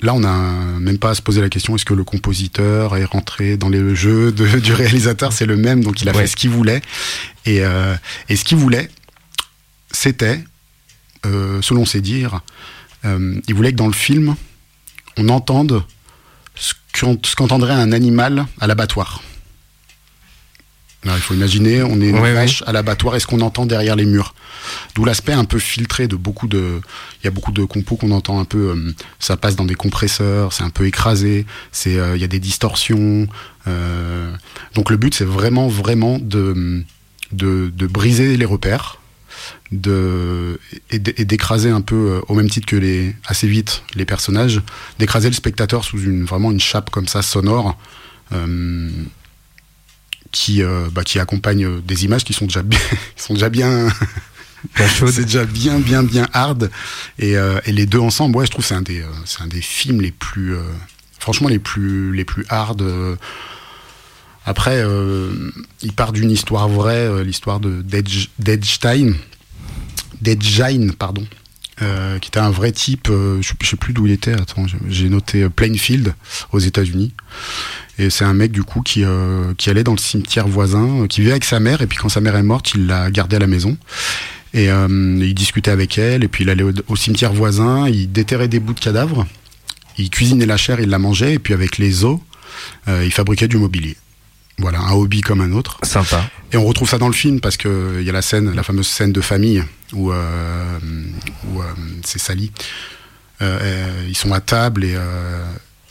Là, 0.00 0.14
on 0.14 0.20
n'a 0.20 0.38
même 0.78 0.98
pas 0.98 1.10
à 1.10 1.14
se 1.14 1.22
poser 1.22 1.40
la 1.40 1.48
question 1.48 1.74
est-ce 1.74 1.84
que 1.84 1.94
le 1.94 2.04
compositeur 2.04 2.96
est 2.96 3.04
rentré 3.04 3.56
dans 3.56 3.68
les 3.68 3.94
jeux 3.96 4.32
du 4.62 4.72
réalisateur? 4.72 5.32
C'est 5.32 5.46
le 5.46 5.56
même, 5.56 5.82
donc 5.82 6.02
il 6.02 6.08
a 6.08 6.14
fait 6.14 6.26
ce 6.26 6.36
qu'il 6.36 6.50
voulait. 6.50 6.82
Et, 7.46 7.64
euh, 7.64 7.94
ce 8.28 8.44
qu'il 8.44 8.58
voulait, 8.58 8.90
c'était, 9.90 10.44
euh, 11.26 11.60
selon 11.62 11.84
ses 11.84 12.00
dires, 12.00 12.40
euh, 13.04 13.40
il 13.48 13.54
voulait 13.54 13.72
que 13.72 13.76
dans 13.76 13.86
le 13.86 13.92
film, 13.92 14.36
on 15.16 15.28
entende 15.28 15.82
ce 16.54 16.74
qu'entendrait 17.36 17.74
un 17.74 17.92
animal 17.92 18.46
à 18.60 18.66
l'abattoir 18.66 19.22
il 21.04 21.10
faut 21.20 21.34
imaginer, 21.34 21.82
on 21.82 22.00
est 22.00 22.08
une 22.08 22.18
vache 22.18 22.62
à 22.66 22.72
l'abattoir, 22.72 23.14
est-ce 23.14 23.26
qu'on 23.26 23.40
entend 23.40 23.66
derrière 23.66 23.96
les 23.96 24.04
murs? 24.04 24.34
D'où 24.94 25.04
l'aspect 25.04 25.32
un 25.32 25.44
peu 25.44 25.58
filtré 25.58 26.08
de 26.08 26.16
beaucoup 26.16 26.48
de. 26.48 26.80
Il 27.22 27.24
y 27.24 27.28
a 27.28 27.30
beaucoup 27.30 27.52
de 27.52 27.64
compos 27.64 27.96
qu'on 27.96 28.10
entend 28.10 28.40
un 28.40 28.44
peu. 28.44 28.70
Euh, 28.70 28.94
ça 29.18 29.36
passe 29.36 29.56
dans 29.56 29.64
des 29.64 29.74
compresseurs, 29.74 30.52
c'est 30.52 30.64
un 30.64 30.70
peu 30.70 30.86
écrasé, 30.86 31.46
c'est, 31.72 31.98
euh, 31.98 32.16
il 32.16 32.20
y 32.20 32.24
a 32.24 32.28
des 32.28 32.40
distorsions. 32.40 33.28
Euh, 33.68 34.32
donc 34.74 34.90
le 34.90 34.96
but, 34.96 35.14
c'est 35.14 35.24
vraiment, 35.24 35.68
vraiment 35.68 36.18
de, 36.18 36.84
de, 37.32 37.86
briser 37.86 38.36
les 38.36 38.44
repères. 38.44 39.00
De, 39.70 40.58
et 40.90 40.98
d'écraser 40.98 41.70
un 41.70 41.80
peu 41.80 42.20
au 42.26 42.34
même 42.34 42.50
titre 42.50 42.66
que 42.66 42.74
les 42.74 43.14
assez 43.26 43.46
vite 43.46 43.84
les 43.94 44.04
personnages 44.04 44.62
d'écraser 44.98 45.28
le 45.28 45.34
spectateur 45.34 45.84
sous 45.84 46.00
une 46.00 46.24
vraiment 46.24 46.50
une 46.50 46.60
chape 46.60 46.90
comme 46.90 47.06
ça 47.06 47.22
sonore 47.22 47.78
qui, 50.32 50.62
euh, 50.62 50.88
bah, 50.92 51.04
qui 51.04 51.18
accompagne 51.18 51.64
euh, 51.64 51.80
des 51.80 52.04
images 52.04 52.24
qui 52.24 52.32
sont 52.32 52.46
déjà 52.46 52.62
bien, 52.62 52.78
sont 53.16 53.34
déjà 53.34 53.48
bien, 53.48 53.88
c'est 54.76 55.24
déjà 55.24 55.44
bien, 55.44 55.78
bien, 55.78 56.02
bien 56.02 56.28
hard. 56.32 56.70
Et, 57.18 57.36
euh, 57.36 57.60
et, 57.64 57.72
les 57.72 57.86
deux 57.86 57.98
ensemble, 57.98 58.36
ouais, 58.36 58.46
je 58.46 58.50
trouve 58.50 58.64
c'est 58.64 58.74
un 58.74 58.82
des, 58.82 59.04
c'est 59.24 59.42
un 59.42 59.46
des 59.46 59.62
films 59.62 60.00
les 60.00 60.12
plus, 60.12 60.56
franchement 61.18 61.48
les 61.48 61.58
plus, 61.58 62.14
les 62.14 62.24
plus 62.24 62.44
hard. 62.48 62.86
Après, 64.44 64.82
il 65.82 65.92
part 65.92 66.12
d'une 66.12 66.30
histoire 66.30 66.68
vraie, 66.68 67.22
l'histoire 67.22 67.60
de 67.60 67.82
Deadstein, 68.38 69.14
Deadshine, 70.22 70.92
pardon, 70.92 71.26
qui 71.78 72.28
était 72.28 72.40
un 72.40 72.50
vrai 72.50 72.72
type, 72.72 73.08
je, 73.08 73.52
sais 73.62 73.76
plus 73.76 73.92
d'où 73.92 74.06
il 74.06 74.12
était, 74.12 74.32
attends, 74.32 74.66
j'ai 74.88 75.08
noté 75.08 75.48
Plainfield 75.50 76.14
aux 76.52 76.60
États-Unis. 76.60 77.12
Et 77.98 78.10
c'est 78.10 78.24
un 78.24 78.34
mec 78.34 78.52
du 78.52 78.62
coup 78.62 78.80
qui, 78.82 79.04
qui 79.56 79.70
allait 79.70 79.84
dans 79.84 79.92
le 79.92 79.98
cimetière 79.98 80.46
voisin, 80.46 81.06
qui 81.08 81.20
vivait 81.20 81.32
avec 81.32 81.44
sa 81.44 81.58
mère, 81.58 81.82
et 81.82 81.86
puis 81.86 81.98
quand 81.98 82.08
sa 82.08 82.20
mère 82.20 82.36
est 82.36 82.42
morte, 82.42 82.72
il 82.74 82.86
l'a 82.86 83.10
gardé 83.10 83.36
à 83.36 83.38
la 83.40 83.48
maison. 83.48 83.76
Et 84.54 84.68
il 84.68 85.34
discutait 85.34 85.72
avec 85.72 85.98
elle, 85.98 86.22
et 86.22 86.28
puis 86.28 86.44
il 86.44 86.50
allait 86.50 86.64
au, 86.86 86.96
cimetière 86.96 87.32
voisin, 87.32 87.88
il 87.88 88.12
déterrait 88.12 88.46
des 88.46 88.60
bouts 88.60 88.74
de 88.74 88.80
cadavres, 88.80 89.26
il 89.98 90.10
cuisinait 90.10 90.46
la 90.46 90.56
chair, 90.56 90.78
il 90.78 90.90
la 90.90 91.00
mangeait, 91.00 91.34
et 91.34 91.38
puis 91.40 91.54
avec 91.54 91.78
les 91.78 92.04
os, 92.04 92.20
il 92.86 93.12
fabriquait 93.12 93.48
du 93.48 93.56
mobilier. 93.56 93.96
Voilà, 94.58 94.80
un 94.80 94.92
hobby 94.92 95.20
comme 95.20 95.40
un 95.40 95.52
autre. 95.52 95.78
Sympa. 95.82 96.28
Et 96.52 96.56
on 96.56 96.64
retrouve 96.64 96.88
ça 96.88 96.98
dans 96.98 97.06
le 97.06 97.14
film 97.14 97.40
parce 97.40 97.56
que 97.56 97.98
il 98.00 98.06
y 98.06 98.10
a 98.10 98.12
la 98.12 98.22
scène, 98.22 98.54
la 98.54 98.62
fameuse 98.62 98.88
scène 98.88 99.12
de 99.12 99.20
famille 99.20 99.62
où, 99.92 100.10
euh, 100.10 100.78
où 101.52 101.60
euh, 101.60 101.64
c'est 102.04 102.18
Sally. 102.18 102.50
Euh, 103.40 104.04
ils 104.08 104.16
sont 104.16 104.32
à 104.32 104.40
table 104.40 104.84
et 104.84 104.96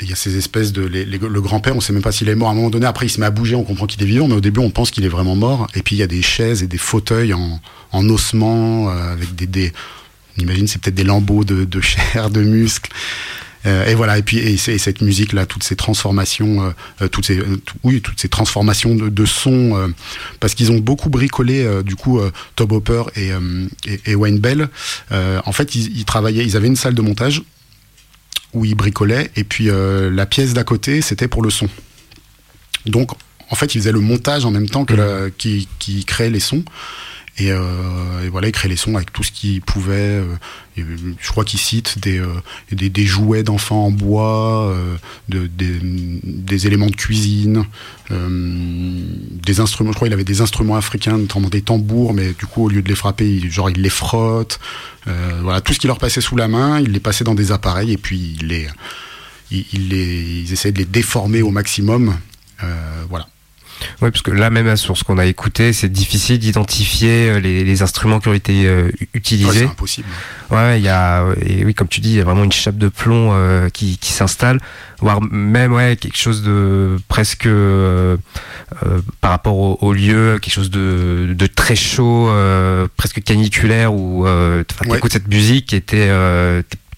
il 0.01 0.09
y 0.09 0.13
a 0.13 0.15
ces 0.15 0.37
espèces 0.37 0.71
de 0.73 0.81
le 0.81 1.41
grand-père, 1.41 1.75
on 1.75 1.81
sait 1.81 1.93
même 1.93 2.01
pas 2.01 2.11
s'il 2.11 2.29
est 2.29 2.35
mort 2.35 2.49
à 2.49 2.51
un 2.51 2.55
moment 2.55 2.69
donné. 2.69 2.85
Après, 2.85 3.05
il 3.05 3.09
se 3.09 3.19
met 3.19 3.25
à 3.25 3.31
bouger, 3.31 3.55
on 3.55 3.63
comprend 3.63 3.87
qu'il 3.87 4.01
est 4.03 4.05
vivant, 4.05 4.27
mais 4.27 4.35
au 4.35 4.41
début, 4.41 4.59
on 4.59 4.69
pense 4.69 4.91
qu'il 4.91 5.05
est 5.05 5.09
vraiment 5.09 5.35
mort. 5.35 5.67
Et 5.75 5.81
puis 5.81 5.95
il 5.95 5.99
y 5.99 6.03
a 6.03 6.07
des 6.07 6.21
chaises 6.21 6.63
et 6.63 6.67
des 6.67 6.77
fauteuils 6.77 7.33
en, 7.33 7.59
en 7.91 8.09
ossement 8.09 8.89
avec 8.89 9.35
des, 9.35 9.47
des 9.47 9.73
on 10.37 10.41
imagine 10.41 10.67
c'est 10.67 10.79
peut-être 10.79 10.95
des 10.95 11.03
lambeaux 11.03 11.43
de, 11.43 11.65
de 11.65 11.81
chair, 11.81 12.29
de 12.29 12.41
muscles. 12.41 12.91
Euh, 13.65 13.85
et 13.87 13.95
voilà, 13.95 14.17
et 14.17 14.21
puis 14.21 14.37
et, 14.37 14.57
cette 14.57 15.01
musique 15.01 15.33
là, 15.33 15.45
toutes 15.45 15.63
ces 15.63 15.75
transformations, 15.75 16.63
euh, 16.63 16.69
euh, 17.01 17.07
toutes 17.07 17.25
ces, 17.25 17.39
oui, 17.83 18.01
toutes 18.01 18.19
ces 18.19 18.29
transformations 18.29 18.95
de, 18.95 19.09
de 19.09 19.25
sons, 19.25 19.93
parce 20.39 20.53
qu'ils 20.53 20.71
ont 20.71 20.77
beaucoup 20.77 21.09
bricolé 21.09 21.67
du 21.83 21.95
coup 21.95 22.19
Tob 22.55 22.71
Hopper 22.71 23.03
et, 23.15 23.31
et, 24.05 24.15
Wayne 24.15 24.39
Bell. 24.39 24.69
en 25.11 25.51
fait, 25.51 25.75
ils, 25.75 25.97
ils, 25.97 26.05
travaillaient, 26.05 26.45
ils 26.45 26.55
avaient 26.55 26.67
une 26.67 26.75
salle 26.75 26.93
de 26.93 27.01
montage 27.01 27.43
où 28.57 28.65
ils 28.65 28.75
bricolaient, 28.75 29.31
et 29.35 29.43
puis 29.43 29.69
la 29.69 30.25
pièce 30.25 30.53
d'à 30.53 30.63
côté, 30.63 31.01
c'était 31.01 31.27
pour 31.27 31.41
le 31.41 31.49
son. 31.49 31.69
Donc, 32.85 33.11
en 33.49 33.55
fait, 33.55 33.75
ils 33.75 33.79
faisaient 33.79 33.91
le 33.91 33.99
montage 33.99 34.45
en 34.45 34.51
même 34.51 34.69
temps 34.69 34.85
que 34.85 34.93
la, 34.93 35.29
qui, 35.29 35.67
qui 35.79 36.03
créait 36.05 36.29
les 36.29 36.39
sons. 36.39 36.63
Euh, 37.39 38.25
et, 38.25 38.29
voilà, 38.29 38.47
il 38.47 38.51
crée 38.51 38.67
les 38.67 38.75
sons 38.75 38.95
avec 38.95 39.13
tout 39.13 39.23
ce 39.23 39.31
qu'il 39.31 39.61
pouvait. 39.61 40.21
Euh, 40.21 40.25
je 40.75 41.29
crois 41.29 41.45
qu'il 41.45 41.59
cite 41.59 41.99
des, 41.99 42.17
euh, 42.19 42.27
des, 42.71 42.89
des, 42.89 43.05
jouets 43.05 43.43
d'enfants 43.43 43.85
en 43.85 43.91
bois, 43.91 44.75
de, 45.29 45.47
des, 45.47 45.79
des, 45.81 46.67
éléments 46.67 46.87
de 46.87 46.95
cuisine, 46.95 47.65
des 48.09 49.59
instruments. 49.59 49.91
Je 49.91 49.95
crois 49.95 50.07
qu'il 50.07 50.13
avait 50.13 50.23
des 50.23 50.41
instruments 50.41 50.75
africains, 50.75 51.17
notamment 51.17 51.49
des 51.49 51.61
tambours, 51.61 52.13
mais 52.13 52.33
du 52.33 52.45
coup, 52.45 52.65
au 52.65 52.69
lieu 52.69 52.81
de 52.81 52.89
les 52.89 52.95
frapper, 52.95 53.27
il, 53.27 53.51
genre 53.51 53.69
il 53.69 53.81
les 53.81 53.89
frotte. 53.89 54.59
voilà, 55.05 55.61
tout 55.61 55.73
ce 55.73 55.79
qui 55.79 55.87
leur 55.87 55.99
passait 55.99 56.21
sous 56.21 56.35
la 56.35 56.47
main, 56.47 56.79
il 56.79 56.91
les 56.91 56.99
passait 56.99 57.23
dans 57.23 57.35
des 57.35 57.51
appareils 57.51 57.91
et 57.91 57.97
puis 57.97 58.37
il 58.39 58.47
les, 58.47 58.67
il, 59.51 59.89
les, 59.89 60.43
ils 60.43 60.53
essayaient 60.53 60.71
de 60.71 60.79
les 60.79 60.85
déformer 60.85 61.41
au 61.41 61.51
maximum. 61.51 62.17
voilà. 63.09 63.27
Oui, 64.01 64.11
parce 64.11 64.21
que 64.21 64.31
là 64.31 64.49
même 64.49 64.75
sur 64.75 64.97
ce 64.97 65.03
qu'on 65.03 65.17
a 65.17 65.25
écouté, 65.25 65.73
c'est 65.73 65.89
difficile 65.89 66.39
d'identifier 66.39 67.29
euh, 67.29 67.39
les, 67.39 67.63
les, 67.63 67.81
instruments 67.81 68.19
qui 68.19 68.27
ont 68.27 68.33
été 68.33 68.65
euh, 68.65 68.89
utilisés. 69.13 69.59
c'est 69.59 69.65
impossible. 69.65 70.07
Ouais, 70.49 70.79
il 70.79 70.83
y 70.83 70.89
a 70.89 71.25
et 71.45 71.65
oui, 71.65 71.73
comme 71.73 71.87
tu 71.87 71.99
dis, 71.99 72.11
il 72.11 72.15
y 72.15 72.21
a 72.21 72.23
vraiment 72.23 72.43
une 72.43 72.51
chape 72.51 72.77
de 72.77 72.89
plomb 72.89 73.31
euh, 73.33 73.69
qui, 73.69 73.97
qui 73.97 74.11
s'installe, 74.11 74.59
voire 74.99 75.21
même 75.21 75.73
ouais 75.73 75.95
quelque 75.95 76.17
chose 76.17 76.41
de 76.41 76.97
presque 77.07 77.45
euh, 77.45 78.17
par 79.21 79.31
rapport 79.31 79.57
au, 79.57 79.77
au, 79.81 79.93
lieu, 79.93 80.39
quelque 80.41 80.53
chose 80.53 80.71
de, 80.71 81.33
de 81.33 81.47
très 81.47 81.75
chaud, 81.75 82.31
presque 82.95 83.21
caniculaire 83.23 83.93
où 83.93 84.25
euh, 84.25 84.63
ouais. 84.87 84.99
cette 85.09 85.27
musique 85.27 85.73
était 85.73 86.09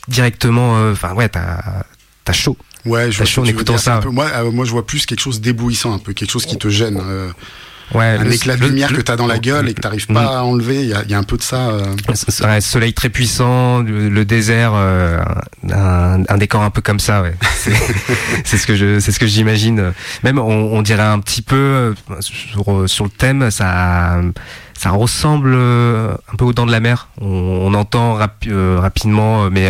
directement, 0.08 0.92
enfin 0.92 1.14
ouais, 1.14 1.30
t'as 1.30 1.84
as 2.28 2.34
chaud. 2.34 2.58
Ouais, 2.86 3.12
je 3.12 3.24
vois 3.24 3.44
en 3.44 3.48
écoutant 3.48 3.78
ça. 3.78 4.02
moi, 4.12 4.28
euh, 4.36 4.52
moi, 4.52 4.66
je 4.66 4.72
vois 4.72 4.86
plus 4.86 5.06
quelque 5.06 5.20
chose 5.22 5.42
d'éblouissant, 5.42 5.94
un 5.94 6.00
peu 6.00 6.14
quelque 6.14 6.32
chose 6.32 6.46
qui 6.46 6.58
te 6.58 6.70
gêne. 6.70 7.00
Euh, 7.02 7.30
ouais, 7.94 8.18
un 8.20 8.30
éclat 8.30 8.56
de 8.56 8.66
lumière 8.66 8.94
que 8.94 9.02
tu 9.02 9.12
as 9.12 9.16
dans 9.16 9.28
la 9.28 9.40
gueule 9.40 9.70
et 9.70 9.74
que 9.74 9.82
tu 9.82 9.88
n'arrives 9.88 10.08
pas 10.08 10.40
à 10.40 10.44
enlever. 10.44 10.82
Il 10.84 10.90
y 10.90 10.94
a, 10.94 11.04
y 11.04 11.14
a, 11.14 11.18
un 11.18 11.24
peu 11.24 11.38
de 11.38 11.42
ça. 11.42 11.70
Euh... 11.70 11.96
Un 12.44 12.62
soleil 12.62 12.94
très 12.94 13.10
puissant, 13.10 13.80
le, 13.80 14.24
désert, 14.24 14.72
euh, 14.76 15.20
un, 15.72 16.24
un, 16.28 16.38
décor 16.38 16.64
un 16.64 16.70
peu 16.70 16.82
comme 16.82 17.00
ça. 17.00 17.22
Ouais. 17.22 17.36
C'est 18.46 18.58
ce 18.58 18.66
que 18.66 18.76
je, 18.76 19.00
c'est 19.00 19.12
ce 19.12 19.20
que 19.20 19.28
j'imagine. 19.28 19.94
Même, 20.24 20.40
on, 20.40 20.74
on, 20.74 20.82
dirait 20.82 21.04
un 21.04 21.20
petit 21.20 21.42
peu 21.42 21.94
sur, 22.22 22.90
sur 22.90 23.04
le 23.04 23.12
thème, 23.12 23.52
ça 23.52 24.22
ça 24.80 24.92
ressemble 24.92 25.56
euh, 25.56 26.14
un 26.32 26.36
peu 26.38 26.46
aux 26.46 26.54
dents 26.54 26.66
de 26.66 26.72
la 26.72 26.80
mer. 26.80 27.10
On, 27.20 27.74
entend 27.74 28.18
euh, 28.48 28.80
rapidement, 28.80 29.44
euh, 29.44 29.50
mais 29.52 29.70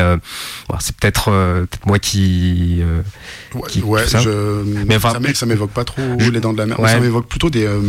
c'est 0.80 0.96
peut-être 0.96 1.32
moi 1.88 1.98
qui. 1.98 2.84
ouais, 3.56 4.04
Je, 4.06 4.64
mais 4.86 4.98
enfin, 4.98 5.20
ça 5.34 5.48
m'évoque 5.48 5.72
pas 5.72 5.84
trop 5.84 6.04
les 6.20 6.40
dents 6.40 6.54
de 6.54 6.60
la 6.60 6.68
mer. 6.68 6.78
Ça 6.86 7.00
m'évoque 7.00 7.28
plutôt 7.28 7.50
des, 7.50 7.68
en 7.68 7.82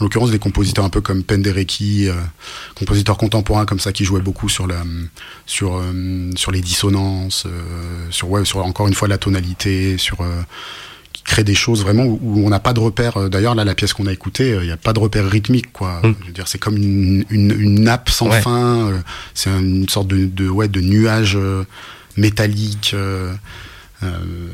l'occurrence, 0.00 0.30
des 0.30 0.38
compositeurs 0.38 0.84
un 0.84 0.88
peu 0.88 1.00
comme 1.00 1.24
Penderecki, 1.24 2.08
compositeurs 2.76 3.16
contemporains 3.16 3.66
comme 3.66 3.80
ça 3.80 3.90
qui 3.90 4.04
jouaient 4.04 4.20
beaucoup 4.20 4.48
sur 4.48 4.68
la, 4.68 4.84
sur, 5.46 5.82
sur 6.36 6.52
les 6.52 6.60
dissonances, 6.60 7.48
sur 8.10 8.30
ouais, 8.30 8.44
sur 8.44 8.64
encore 8.64 8.86
une 8.86 8.94
fois 8.94 9.08
la 9.08 9.18
tonalité, 9.18 9.98
sur 9.98 10.18
crée 11.24 11.44
des 11.44 11.54
choses 11.54 11.82
vraiment 11.82 12.04
où, 12.04 12.44
on 12.44 12.50
n'a 12.50 12.60
pas 12.60 12.72
de 12.72 12.80
repère. 12.80 13.16
Euh, 13.16 13.28
d'ailleurs, 13.28 13.54
là, 13.54 13.64
la 13.64 13.74
pièce 13.74 13.92
qu'on 13.92 14.06
a 14.06 14.12
écoutée, 14.12 14.52
euh, 14.52 14.62
il 14.62 14.66
n'y 14.66 14.72
a 14.72 14.76
pas 14.76 14.92
de 14.92 14.98
repère 14.98 15.28
rythmique, 15.28 15.72
quoi. 15.72 16.00
Mm. 16.02 16.14
Je 16.20 16.26
veux 16.26 16.32
dire, 16.32 16.48
c'est 16.48 16.58
comme 16.58 16.76
une, 16.76 17.24
une, 17.30 17.80
nappe 17.80 18.10
sans 18.10 18.30
fin. 18.30 18.88
Euh, 18.88 18.98
c'est 19.34 19.50
une 19.50 19.88
sorte 19.88 20.08
de, 20.08 20.26
de, 20.26 20.48
ouais, 20.48 20.68
de 20.68 20.80
nuage 20.80 21.38
métallique. 22.16 22.94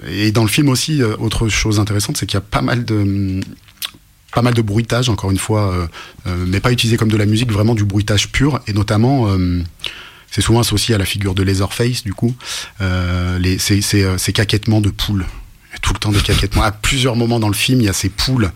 et 0.09 0.33
dans 0.33 0.42
le 0.42 0.48
film 0.48 0.68
aussi, 0.68 1.02
autre 1.02 1.48
chose 1.48 1.81
intéressante, 1.81 2.16
c'est 2.16 2.26
qu'il 2.26 2.37
y 2.37 2.38
a 2.38 2.42
pas 2.42 2.62
mal 2.62 2.85
de 2.85 3.40
pas 4.35 4.42
mal 4.42 4.52
de 4.52 4.61
bruitage, 4.61 5.09
encore 5.09 5.31
une 5.31 5.38
fois, 5.38 5.88
mais 6.26 6.61
pas 6.61 6.70
utilisé 6.70 6.96
comme 6.98 7.11
de 7.11 7.16
la 7.16 7.26
musique, 7.26 7.50
vraiment 7.50 7.74
du 7.74 7.85
bruitage 7.85 8.31
pur, 8.31 8.61
et 8.66 8.74
notamment 8.74 9.26
c'est 10.31 10.42
souvent 10.42 10.61
associé 10.61 10.94
à 10.94 10.98
la 10.98 11.07
figure 11.07 11.35
de 11.35 11.42
Leatherface, 11.42 12.04
du 12.04 12.12
coup, 12.12 12.37
les, 12.81 13.59
ces, 13.59 13.81
ces, 13.81 14.07
ces, 14.18 14.33
caquettements 14.33 14.83
de 14.83 14.90
poules 14.90 15.24
tout 15.83 15.92
le 15.92 15.98
temps 15.98 16.12
des 16.12 16.20
caquettements. 16.20 16.62
À 16.62 16.72
plusieurs 16.72 17.16
moments 17.16 17.40
dans 17.40 17.48
le 17.48 17.54
film, 17.54 17.81
il 17.81 17.85
y 17.85 17.88
a 17.88 17.92
ces 17.92 18.09
poules. 18.09 18.50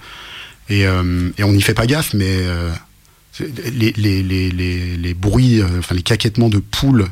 Et, 0.68 0.86
euh, 0.86 1.30
et 1.38 1.44
on 1.44 1.52
n'y 1.52 1.62
fait 1.62 1.74
pas 1.74 1.86
gaffe, 1.86 2.14
mais 2.14 2.26
euh, 2.28 2.70
les, 3.40 3.92
les, 3.96 4.22
les, 4.22 4.50
les, 4.96 5.14
bruits, 5.14 5.60
euh, 5.60 5.78
enfin 5.78 5.94
les 5.94 6.02
caquettements 6.02 6.48
de 6.48 6.58
poules 6.58 7.08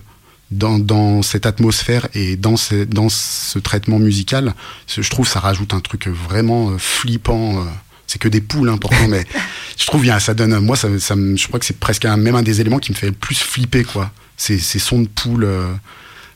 dans, 0.50 0.78
dans 0.78 1.22
cette 1.22 1.46
atmosphère 1.46 2.08
et 2.14 2.36
dans 2.36 2.56
ce, 2.56 2.84
dans 2.84 3.08
ce 3.08 3.58
traitement 3.58 3.98
musical, 3.98 4.54
je 4.88 5.08
trouve 5.08 5.28
ça 5.28 5.40
rajoute 5.40 5.74
un 5.74 5.80
truc 5.80 6.08
vraiment 6.08 6.76
flippant. 6.78 7.64
C'est 8.06 8.18
que 8.18 8.28
des 8.28 8.40
poules 8.40 8.70
importants, 8.70 9.06
mais 9.08 9.24
je 9.78 9.86
trouve 9.86 10.02
bien 10.02 10.18
ça 10.18 10.34
donne. 10.34 10.58
Moi, 10.58 10.76
ça, 10.76 10.88
ça 10.98 11.14
je 11.16 11.46
crois 11.46 11.60
que 11.60 11.66
c'est 11.66 11.78
presque 11.78 12.04
un, 12.04 12.16
même 12.16 12.34
un 12.34 12.42
des 12.42 12.60
éléments 12.60 12.78
qui 12.78 12.92
me 12.92 12.96
fait 12.96 13.06
le 13.06 13.12
plus 13.12 13.38
flipper, 13.38 13.84
quoi. 13.84 14.10
Ces, 14.36 14.58
ces 14.58 14.78
sons 14.78 15.02
de 15.02 15.08
poules 15.08 15.46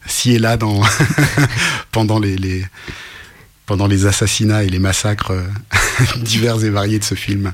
ci 0.07 0.35
et 0.35 0.39
là 0.39 0.57
dans 0.57 0.83
pendant 1.93 2.19
les, 2.19 2.37
les 2.37 2.65
pendant 3.67 3.87
les 3.87 4.07
assassinats 4.07 4.63
et 4.63 4.69
les 4.69 4.79
massacres 4.79 5.33
euh, 5.33 5.47
divers 6.23 6.63
et 6.65 6.71
variés 6.71 6.99
de 6.99 7.05
ce 7.05 7.15
film. 7.15 7.53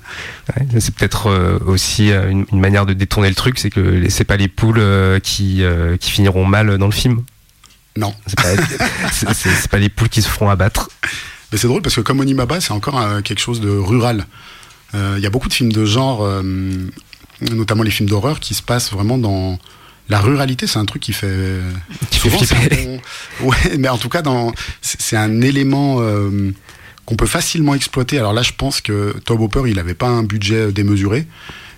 Ouais, 0.57 0.81
c'est 0.81 0.95
peut-être 0.95 1.29
euh, 1.29 1.59
aussi 1.67 2.11
euh, 2.11 2.29
une, 2.29 2.47
une, 2.53 2.61
manière 2.61 2.87
de 2.87 2.95
détourner 2.95 3.29
le 3.29 3.35
truc, 3.35 3.59
c'est 3.59 3.71
que 3.71 4.09
c'est 4.09 4.25
pas 4.25 4.37
les 4.37 4.49
poules 4.49 4.83
qui, 5.23 5.63
qui 6.01 6.11
finiront 6.11 6.45
mal 6.45 6.79
dans 6.79 6.87
le 6.87 6.93
film. 6.93 7.23
Non. 7.97 8.15
C'est 8.27 8.41
pas, 8.41 9.33
pas, 9.71 9.79
les 9.79 9.89
poules 9.89 10.09
qui 10.09 10.23
se 10.23 10.29
feront 10.29 10.51
abattre. 10.51 10.91
Mais 11.53 11.59
c'est 11.59 11.67
drôle 11.67 11.83
parce 11.83 11.97
que 11.97 12.01
comme 12.01 12.21
Onimaba, 12.21 12.61
c'est 12.61 12.73
encore 12.73 13.23
quelque 13.23 13.41
chose 13.41 13.61
de 13.61 13.71
rural. 13.71 14.27
Il 14.95 15.21
y 15.21 15.27
a 15.27 15.31
beaucoup 15.31 15.49
de 15.49 15.55
films 15.55 15.73
de 15.73 15.85
genre, 15.85 16.29
notamment 17.41 17.83
les 17.83 17.91
films 17.91 18.09
d'horreur, 18.09 18.41
qui 18.41 18.55
se 18.55 18.63
passent 18.63 18.93
vraiment 18.93 19.19
dans 19.19 19.59
la 20.11 20.21
ruralité, 20.21 20.67
c'est 20.67 20.79
un 20.79 20.85
truc 20.85 21.03
qui 21.03 21.13
fait, 21.13 21.61
qui 22.11 22.19
fait 22.19 22.31
flipper. 22.31 23.01
Ouais, 23.41 23.57
mais 23.79 23.89
en 23.89 23.97
tout 23.97 24.09
cas, 24.09 24.23
dans, 24.23 24.53
c'est 24.83 25.17
un 25.17 25.41
élément 25.41 25.99
euh, 26.01 26.53
qu'on 27.07 27.17
peut 27.17 27.27
facilement 27.27 27.75
exploiter. 27.75 28.19
Alors 28.19 28.33
là, 28.33 28.43
je 28.43 28.53
pense 28.53 28.81
que 28.81 29.15
Tob 29.25 29.41
Hopper, 29.41 29.63
il 29.67 29.77
n'avait 29.77 29.95
pas 29.95 30.09
un 30.09 30.23
budget 30.23 30.73
démesuré. 30.73 31.27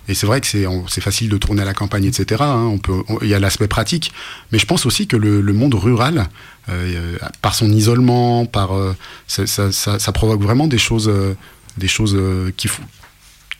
Et 0.09 0.15
c'est 0.15 0.25
vrai 0.25 0.41
que 0.41 0.47
c'est, 0.47 1.01
facile 1.01 1.29
de 1.29 1.37
tourner 1.37 1.61
à 1.61 1.65
la 1.65 1.73
campagne, 1.73 2.03
etc. 2.05 2.43
Hein. 2.43 2.67
on 2.69 2.77
peut, 2.77 3.03
il 3.21 3.29
y 3.29 3.33
a 3.33 3.39
l'aspect 3.39 3.69
pratique, 3.69 4.11
mais 4.51 4.59
je 4.59 4.65
pense 4.65 4.85
aussi 4.85 5.07
que 5.07 5.15
le, 5.15 5.39
le 5.39 5.53
monde 5.53 5.75
rural, 5.75 6.27
euh, 6.69 7.17
par 7.41 7.55
son 7.55 7.71
isolement, 7.71 8.45
par 8.45 8.75
euh, 8.75 8.95
ça, 9.27 9.47
ça, 9.47 9.71
ça, 9.71 10.11
provoque 10.11 10.41
vraiment 10.41 10.67
des 10.67 10.77
choses, 10.77 11.07
euh, 11.07 11.35
des 11.77 11.87
choses 11.87 12.15
euh, 12.17 12.51
qui, 12.57 12.67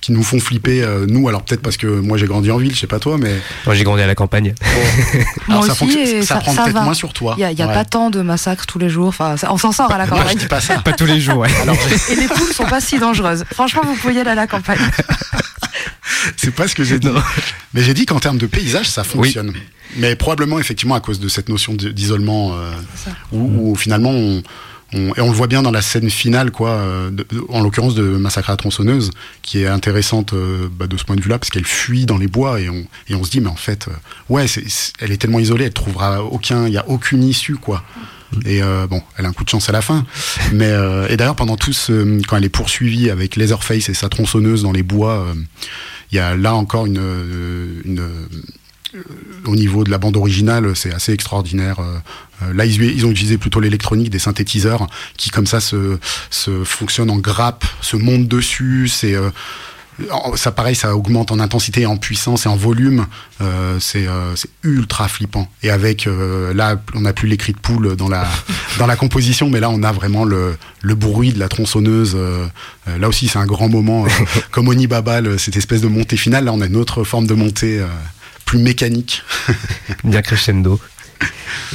qui 0.03 0.11
nous 0.11 0.21
font 0.21 0.39
flipper 0.39 0.83
euh, 0.83 1.05
nous. 1.07 1.29
Alors 1.29 1.43
peut-être 1.43 1.61
parce 1.61 1.77
que 1.77 1.87
moi 1.87 2.17
j'ai 2.17 2.27
grandi 2.27 2.51
en 2.51 2.57
ville 2.57 2.75
je 2.75 2.79
sais 2.79 2.87
pas 2.87 2.99
toi 2.99 3.17
mais 3.17 3.33
moi 3.65 3.73
j'ai 3.73 3.83
grandi 3.83 4.01
à 4.01 4.07
la 4.07 4.15
campagne. 4.15 4.53
Moi 5.47 5.65
ça, 5.67 5.73
aussi, 5.73 6.23
ça, 6.23 6.37
prend 6.37 6.53
peut-être 6.53 6.81
moins 6.81 6.93
sur 6.93 7.13
toi. 7.13 7.35
Il 7.37 7.41
y 7.41 7.61
a, 7.61 7.67
pas 7.67 7.85
tant 7.85 8.09
de 8.09 8.21
massacres 8.21 8.65
tous 8.65 8.79
les 8.79 8.89
jours. 8.89 9.07
Enfin 9.07 9.35
on 9.49 9.57
s'en 9.57 9.71
sort 9.71 9.91
à 9.91 9.97
la 9.97 10.07
campagne. 10.07 10.37
pas, 10.47 10.61
ça. 10.61 10.79
pas 10.85 10.93
tous 10.93 11.05
les 11.05 11.19
jours 11.19 11.37
ouais. 11.37 11.49
et 12.09 12.15
les 12.15 12.27
poules 12.27 12.53
sont 12.53 12.65
pas 12.65 12.81
si 12.81 12.99
dangereuses. 12.99 13.45
Franchement 13.53 13.81
vous 13.85 13.95
pouvez 13.95 14.19
aller 14.19 14.29
à 14.29 14.35
la 14.35 14.47
campagne. 14.47 14.79
C'est 16.37 16.51
pas 16.53 16.67
ce 16.67 16.75
que 16.75 16.83
j'ai 16.83 16.99
dit. 16.99 17.09
Mais 17.73 17.81
j'ai 17.81 17.93
dit 17.93 18.05
qu'en 18.05 18.19
termes 18.19 18.37
de 18.37 18.45
paysage, 18.45 18.89
ça 18.89 19.03
fonctionne. 19.03 19.53
Mais 19.97 20.15
probablement, 20.15 20.59
effectivement, 20.59 20.95
à 20.95 20.99
cause 20.99 21.19
de 21.19 21.27
cette 21.27 21.49
notion 21.49 21.73
d'isolement, 21.73 22.53
euh, 22.53 22.71
où, 23.31 23.75
finalement, 23.75 24.11
on, 24.11 24.41
et 24.93 25.21
on 25.21 25.29
le 25.29 25.35
voit 25.35 25.47
bien 25.47 25.61
dans 25.63 25.71
la 25.71 25.81
scène 25.81 26.09
finale, 26.09 26.51
quoi, 26.51 26.69
euh, 26.69 27.11
en 27.49 27.61
l'occurrence 27.61 27.95
de 27.95 28.03
Massacre 28.03 28.49
à 28.49 28.53
la 28.53 28.57
tronçonneuse, 28.57 29.11
qui 29.41 29.61
est 29.61 29.67
intéressante 29.67 30.33
euh, 30.33 30.67
bah, 30.71 30.87
de 30.87 30.97
ce 30.97 31.03
point 31.03 31.15
de 31.15 31.21
vue-là, 31.21 31.39
parce 31.39 31.49
qu'elle 31.49 31.65
fuit 31.65 32.05
dans 32.05 32.17
les 32.17 32.27
bois 32.27 32.59
et 32.59 32.69
on, 32.69 32.85
et 33.07 33.15
on 33.15 33.23
se 33.23 33.31
dit, 33.31 33.41
mais 33.41 33.49
en 33.49 33.55
fait, 33.55 33.87
euh, 33.87 33.91
ouais, 34.29 34.45
elle 34.99 35.11
est 35.11 35.17
tellement 35.17 35.39
isolée, 35.39 35.65
elle 35.65 35.73
trouvera 35.73 36.23
aucun, 36.23 36.67
il 36.67 36.71
n'y 36.71 36.77
a 36.77 36.87
aucune 36.87 37.23
issue, 37.23 37.55
quoi. 37.55 37.83
Et 38.47 38.61
bon, 38.89 39.03
elle 39.15 39.27
a 39.27 39.29
un 39.29 39.31
coup 39.31 39.43
de 39.43 39.49
chance 39.49 39.69
à 39.69 39.71
la 39.71 39.83
fin. 39.83 40.07
Mais 40.53 40.71
et 41.07 41.17
d'ailleurs 41.17 41.35
pendant 41.35 41.55
tout 41.55 41.71
ce, 41.71 42.19
quand 42.25 42.35
elle 42.35 42.43
est 42.43 42.49
poursuivie 42.49 43.11
avec 43.11 43.35
Leatherface 43.35 43.89
et 43.89 43.93
sa 43.93 44.09
tronçonneuse 44.09 44.63
dans 44.63 44.71
les 44.71 44.81
bois, 44.81 45.27
il 46.11 46.15
y 46.15 46.19
a 46.19 46.35
là 46.35 46.55
encore 46.55 46.87
une, 46.87 46.99
une 47.85 48.01
au 49.45 49.55
niveau 49.55 49.83
de 49.83 49.91
la 49.91 49.97
bande 49.97 50.17
originale, 50.17 50.75
c'est 50.75 50.93
assez 50.93 51.13
extraordinaire. 51.13 51.79
Euh, 51.79 52.53
là, 52.53 52.65
ils, 52.65 53.05
ont 53.05 53.11
utilisé 53.11 53.37
plutôt 53.37 53.59
l'électronique, 53.59 54.09
des 54.09 54.19
synthétiseurs 54.19 54.87
qui, 55.17 55.29
comme 55.29 55.47
ça, 55.47 55.59
se, 55.59 55.97
se 56.29 56.63
fonctionnent 56.63 57.09
en 57.09 57.17
grappe, 57.17 57.65
se 57.81 57.95
montent 57.95 58.27
dessus. 58.27 58.87
C'est 58.87 59.15
euh, 59.15 59.29
ça 60.35 60.51
pareil, 60.51 60.75
ça 60.75 60.95
augmente 60.95 61.31
en 61.31 61.39
intensité, 61.39 61.85
en 61.85 61.97
puissance 61.97 62.45
et 62.45 62.49
en 62.49 62.55
volume. 62.55 63.05
Euh, 63.41 63.77
c'est 63.79 64.07
ultra 64.63 65.07
flippant. 65.07 65.47
Et 65.61 65.69
avec 65.69 66.07
là, 66.53 66.81
on 66.95 67.01
n'a 67.01 67.13
plus 67.13 67.27
les 67.27 67.37
cris 67.37 67.53
de 67.53 67.59
poule 67.59 67.95
dans 67.95 68.09
la 68.09 68.27
dans 68.79 68.87
la 68.87 68.95
composition, 68.95 69.49
mais 69.49 69.59
là, 69.59 69.69
on 69.69 69.83
a 69.83 69.91
vraiment 69.91 70.25
le, 70.25 70.57
le 70.81 70.95
bruit 70.95 71.31
de 71.31 71.39
la 71.39 71.47
tronçonneuse. 71.47 72.17
là 72.87 73.07
aussi, 73.07 73.27
c'est 73.27 73.39
un 73.39 73.45
grand 73.45 73.69
moment, 73.69 74.05
comme 74.51 74.67
Oni 74.67 74.87
Baba, 74.87 75.21
cette 75.37 75.57
espèce 75.57 75.81
de 75.81 75.87
montée 75.87 76.17
finale. 76.17 76.45
Là, 76.45 76.53
on 76.53 76.61
a 76.61 76.65
une 76.65 76.77
autre 76.77 77.03
forme 77.03 77.27
de 77.27 77.35
montée 77.35 77.83
plus 78.45 78.59
mécanique. 78.59 79.23
Bien 80.03 80.21
crescendo. 80.21 80.79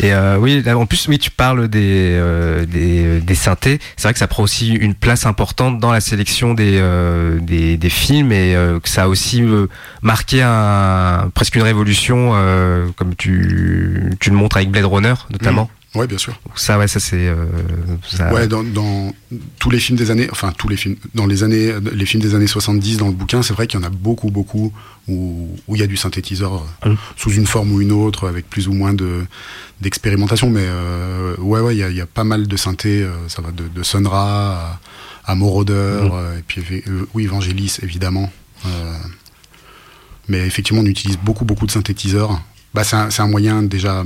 Et 0.03 0.13
euh, 0.13 0.37
oui, 0.39 0.63
en 0.69 0.87
plus, 0.87 1.09
oui, 1.09 1.19
tu 1.19 1.31
parles 1.31 1.69
des, 1.69 2.13
euh, 2.15 2.65
des, 2.67 3.21
des, 3.21 3.35
synthés. 3.35 3.81
C'est 3.97 4.05
vrai 4.05 4.13
que 4.13 4.19
ça 4.19 4.29
prend 4.29 4.43
aussi 4.43 4.75
une 4.75 4.95
place 4.95 5.27
importante 5.27 5.81
dans 5.81 5.93
la 5.93 6.01
sélection 6.01 6.55
des, 6.55 6.79
euh, 6.79 7.39
des, 7.41 7.77
des, 7.77 7.91
films 7.91 8.33
et 8.33 8.55
que 8.83 8.89
ça 8.89 9.05
a 9.05 9.09
aussi 9.09 9.43
marqué 10.03 10.43
presque 11.35 11.57
une 11.57 11.63
révolution, 11.63 12.33
comme 12.97 13.15
tu, 13.17 14.11
tu 14.21 14.31
le 14.31 14.37
montres 14.37 14.57
avec 14.57 14.71
Blade 14.71 14.85
Runner 14.85 15.15
notamment. 15.31 15.71
Ouais, 15.95 16.07
bien 16.07 16.19
sûr. 16.19 16.39
Ça, 16.55 16.79
ouais, 16.79 16.87
ça 16.87 17.01
c'est. 17.01 17.29
Euh, 17.29 17.47
ouais, 18.31 18.47
dans, 18.47 18.63
dans, 18.63 19.13
tous 19.59 19.71
les 19.71 19.79
films 19.79 19.97
des 19.97 20.11
années, 20.11 20.29
enfin 20.31 20.53
tous 20.57 20.69
les 20.69 20.77
films, 20.77 20.97
dans 21.15 21.27
les 21.27 21.45
années, 21.45 21.73
les 21.93 22.05
films 22.05 22.23
des 22.23 22.35
années 22.35 22.47
70 22.47 22.99
dans 22.99 23.07
le 23.07 23.15
bouquin, 23.15 23.43
c'est 23.43 23.55
vrai 23.55 23.67
qu'il 23.67 23.81
y 23.81 23.83
en 23.83 23.87
a 23.87 23.91
beaucoup, 23.91 24.31
beaucoup 24.31 24.73
où, 25.09 25.49
où 25.67 25.77
il 25.77 25.81
y 25.81 25.83
a 25.83 25.87
du 25.87 25.97
synthétiseur 25.97 26.63
euh, 26.85 26.95
sous 27.17 27.31
une 27.31 27.47
forme 27.47 27.73
ou 27.73 27.81
une 27.81 27.93
autre, 27.93 28.29
avec 28.29 28.51
plus 28.51 28.69
ou 28.69 28.75
moins 28.75 28.93
de 28.93 29.25
d'expérimentation. 29.81 30.51
Mais 30.51 30.65
euh, 30.65 31.35
ouais, 31.39 31.61
ouais, 31.61 31.75
il 31.75 31.79
y 31.79 31.83
a, 31.83 31.89
y 31.89 32.03
a, 32.03 32.07
pas 32.07 32.25
mal 32.25 32.47
de 32.47 32.57
synthé. 32.57 33.03
Euh, 33.03 33.29
ça 33.29 33.41
va 33.41 33.51
de, 33.51 33.67
de 33.67 33.83
Sonra 33.83 34.79
à, 35.25 35.33
à 35.33 35.35
Moroder, 35.35 36.01
mmh. 36.03 36.39
et 36.39 36.43
puis 36.47 36.85
oui, 37.15 37.25
Evangelis 37.25 37.79
évidemment. 37.83 38.31
mais 40.29 40.47
effectivement, 40.47 40.83
on 40.83 40.87
utilise 40.87 41.19
beaucoup, 41.19 41.47
beaucoup 41.47 41.65
de 41.65 41.71
synthétiseurs. 41.71 42.43
Bah, 42.75 42.85
c'est 42.85 42.97
un, 42.97 43.09
un 43.19 43.27
moyen 43.27 43.63
déjà 43.63 44.05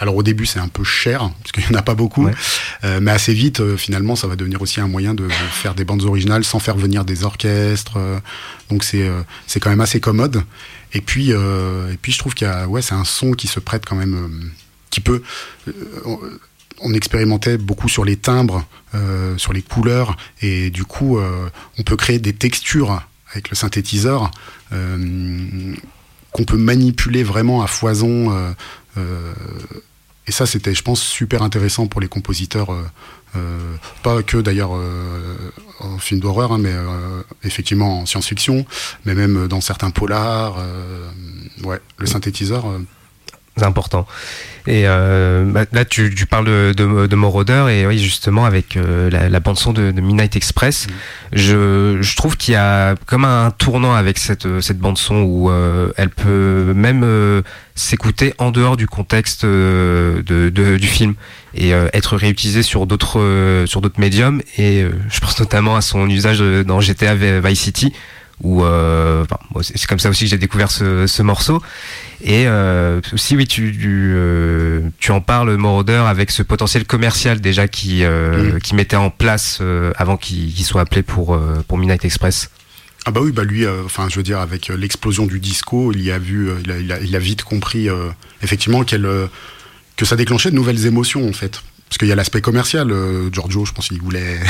alors 0.00 0.16
au 0.16 0.22
début 0.22 0.46
c'est 0.46 0.58
un 0.58 0.68
peu 0.68 0.82
cher 0.82 1.30
parce 1.42 1.52
qu'il 1.52 1.62
n'y 1.62 1.76
en 1.76 1.78
a 1.78 1.82
pas 1.82 1.94
beaucoup, 1.94 2.26
euh, 2.84 3.00
mais 3.00 3.10
assez 3.10 3.34
vite 3.34 3.60
euh, 3.60 3.76
finalement 3.76 4.16
ça 4.16 4.26
va 4.26 4.34
devenir 4.34 4.60
aussi 4.62 4.80
un 4.80 4.88
moyen 4.88 5.14
de, 5.14 5.28
faire 5.28 5.74
des 5.74 5.84
bandes 5.84 6.02
originales 6.02 6.42
sans 6.42 6.58
faire 6.58 6.76
venir 6.76 7.04
des 7.04 7.24
orchestres. 7.24 7.98
Euh, 7.98 8.18
donc 8.70 8.82
c'est 8.82 9.08
c'est 9.46 9.60
quand 9.60 9.70
même 9.70 9.80
assez 9.80 10.00
commode. 10.00 10.42
Et 10.92 11.00
puis 11.00 11.30
et 11.30 11.96
puis 12.00 12.12
je 12.12 12.18
trouve 12.18 12.34
qu'il 12.34 12.48
y 12.48 12.50
a 12.50 12.66
ouais 12.66 12.82
c'est 12.82 12.94
un 12.94 13.04
son 13.04 13.32
qui 13.32 13.46
se 13.46 13.60
prête 13.60 13.84
quand 13.86 13.96
même 13.96 14.50
qui 14.88 15.00
peut 15.00 15.22
on 16.82 16.94
expérimentait 16.94 17.58
beaucoup 17.58 17.90
sur 17.90 18.06
les 18.06 18.16
timbres, 18.16 18.64
sur 19.36 19.52
les 19.52 19.60
couleurs, 19.60 20.16
et 20.40 20.70
du 20.70 20.84
coup, 20.84 21.18
on 21.78 21.82
peut 21.82 21.96
créer 21.96 22.18
des 22.18 22.32
textures 22.32 23.02
avec 23.32 23.50
le 23.50 23.56
synthétiseur 23.56 24.30
qu'on 24.70 26.44
peut 26.44 26.56
manipuler 26.56 27.22
vraiment 27.22 27.62
à 27.62 27.66
foison. 27.66 28.54
Et 30.30 30.32
ça, 30.32 30.46
c'était, 30.46 30.74
je 30.74 30.82
pense, 30.84 31.02
super 31.02 31.42
intéressant 31.42 31.88
pour 31.88 32.00
les 32.00 32.06
compositeurs, 32.06 32.72
euh, 32.72 32.84
euh, 33.34 33.74
pas 34.04 34.22
que 34.22 34.36
d'ailleurs 34.36 34.76
euh, 34.76 35.36
en 35.80 35.98
film 35.98 36.20
d'horreur, 36.20 36.52
hein, 36.52 36.58
mais 36.58 36.72
effectivement 37.42 38.02
en 38.02 38.06
science-fiction, 38.06 38.64
mais 39.04 39.16
même 39.16 39.48
dans 39.48 39.60
certains 39.60 39.90
polars. 39.90 40.64
ouais, 41.64 41.80
le 41.98 42.06
synthétiseur. 42.06 42.64
Important. 43.62 44.06
Et 44.66 44.82
euh, 44.86 45.44
bah, 45.46 45.64
là, 45.72 45.84
tu, 45.84 46.14
tu, 46.14 46.26
parles 46.26 46.44
de, 46.44 46.74
de, 46.76 47.06
de 47.06 47.16
Moroder 47.16 47.66
et 47.70 47.86
oui, 47.86 47.98
justement 47.98 48.44
avec 48.44 48.76
euh, 48.76 49.10
la, 49.10 49.28
la, 49.28 49.40
bande 49.40 49.58
son 49.58 49.72
de, 49.72 49.90
de 49.90 50.00
Midnight 50.00 50.36
Express, 50.36 50.86
mm. 50.86 50.92
je, 51.32 51.98
je, 52.00 52.16
trouve 52.16 52.36
qu'il 52.36 52.54
y 52.54 52.56
a 52.56 52.94
comme 53.06 53.24
un 53.24 53.50
tournant 53.50 53.94
avec 53.94 54.18
cette, 54.18 54.60
cette 54.60 54.78
bande 54.78 54.98
son 54.98 55.22
où 55.22 55.50
euh, 55.50 55.92
elle 55.96 56.10
peut 56.10 56.72
même 56.74 57.02
euh, 57.04 57.42
s'écouter 57.74 58.34
en 58.38 58.50
dehors 58.50 58.76
du 58.76 58.86
contexte 58.86 59.44
de, 59.44 60.22
de, 60.26 60.76
du 60.76 60.86
film 60.86 61.14
et 61.54 61.70
être 61.70 62.16
réutilisée 62.16 62.62
sur 62.62 62.86
d'autres 62.86 63.64
sur 63.66 63.80
d'autres 63.80 63.98
médiums. 63.98 64.42
Et 64.58 64.84
je 65.08 65.20
pense 65.20 65.40
notamment 65.40 65.74
à 65.76 65.80
son 65.80 66.08
usage 66.08 66.40
dans 66.40 66.80
GTA 66.80 67.14
Vice 67.14 67.60
City 67.60 67.92
où 68.42 68.64
euh, 68.64 69.24
c'est 69.60 69.86
comme 69.86 69.98
ça 69.98 70.08
aussi 70.08 70.24
que 70.24 70.30
j'ai 70.30 70.38
découvert 70.38 70.70
ce, 70.70 71.06
ce, 71.06 71.22
morceau. 71.22 71.62
Et 72.22 72.46
euh, 72.46 73.00
aussi, 73.12 73.36
oui, 73.36 73.46
tu, 73.46 73.72
tu, 73.72 74.12
euh, 74.14 74.80
tu, 74.98 75.10
en 75.10 75.20
parles, 75.20 75.56
Moroder, 75.56 76.02
avec 76.06 76.30
ce 76.30 76.42
potentiel 76.42 76.84
commercial 76.84 77.40
déjà 77.40 77.66
qui, 77.66 78.04
euh, 78.04 78.54
mm. 78.54 78.60
qui 78.60 78.74
mettait 78.74 78.96
en 78.96 79.10
place 79.10 79.58
euh, 79.60 79.92
avant 79.96 80.16
qu'il 80.16 80.64
soit 80.64 80.82
appelé 80.82 81.02
pour, 81.02 81.38
pour 81.66 81.78
Midnight 81.78 82.04
Express. 82.04 82.50
Ah 83.06 83.10
bah 83.10 83.20
oui, 83.22 83.32
bah 83.32 83.44
lui, 83.44 83.66
enfin, 83.66 84.08
je 84.10 84.16
veux 84.16 84.22
dire, 84.22 84.40
avec 84.40 84.68
l'explosion 84.68 85.26
du 85.26 85.40
disco, 85.40 85.90
il 85.92 86.02
y 86.02 86.10
a 86.10 86.18
vu, 86.18 86.50
il 86.62 86.70
a, 86.70 86.78
il 86.78 86.92
a, 86.92 87.00
il 87.00 87.16
a 87.16 87.18
vite 87.18 87.42
compris 87.42 87.88
effectivement 88.42 88.84
qu'elle 88.84 89.08
que 89.96 90.04
ça 90.04 90.16
déclenchait 90.16 90.50
de 90.50 90.54
nouvelles 90.54 90.86
émotions 90.86 91.26
en 91.28 91.32
fait 91.32 91.62
parce 91.90 91.98
qu'il 91.98 92.06
y 92.06 92.12
a 92.12 92.14
l'aspect 92.14 92.40
commercial. 92.40 92.92
Euh, 92.92 93.30
Giorgio, 93.32 93.64
je 93.64 93.72
pense 93.72 93.88
qu'il 93.88 94.00
voulait, 94.00 94.38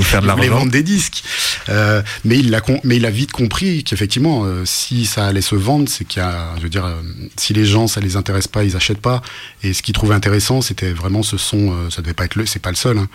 faire 0.00 0.22
de 0.22 0.28
il 0.28 0.32
voulait 0.32 0.48
vendre 0.48 0.70
des 0.70 0.84
disques, 0.84 1.24
euh, 1.68 2.02
mais 2.24 2.38
il 2.38 2.54
a 2.54 2.60
mais 2.84 2.98
il 2.98 3.04
a 3.04 3.10
vite 3.10 3.32
compris 3.32 3.82
qu'effectivement, 3.82 4.44
euh, 4.44 4.64
si 4.64 5.04
ça 5.04 5.26
allait 5.26 5.42
se 5.42 5.56
vendre, 5.56 5.88
c'est 5.88 6.04
qu'il 6.04 6.22
y 6.22 6.24
a, 6.24 6.54
je 6.58 6.62
veux 6.62 6.68
dire, 6.68 6.84
euh, 6.84 7.02
si 7.36 7.52
les 7.52 7.64
gens 7.64 7.88
ça 7.88 8.00
les 8.00 8.14
intéresse 8.14 8.46
pas, 8.46 8.62
ils 8.62 8.76
achètent 8.76 9.00
pas. 9.00 9.22
Et 9.64 9.72
ce 9.72 9.82
qu'ils 9.82 9.94
trouvaient 9.94 10.14
intéressant, 10.14 10.62
c'était 10.62 10.92
vraiment 10.92 11.24
ce 11.24 11.36
son. 11.36 11.72
Euh, 11.72 11.90
ça 11.90 12.00
devait 12.00 12.14
pas 12.14 12.26
être 12.26 12.36
le, 12.36 12.46
c'est 12.46 12.60
pas 12.60 12.70
le 12.70 12.76
seul, 12.76 12.96
hein, 12.96 13.08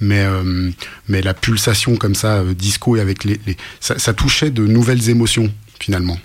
mais 0.00 0.26
mais 1.08 1.22
la 1.22 1.32
pulsation 1.32 1.96
comme 1.96 2.14
ça, 2.14 2.44
disco 2.44 2.96
et 2.96 3.00
avec 3.00 3.24
les, 3.24 3.40
les 3.46 3.56
ça, 3.80 3.98
ça, 3.98 4.12
touchait 4.12 4.50
de 4.50 4.66
nouvelles 4.66 5.08
émotions 5.08 5.50
finalement. 5.78 6.18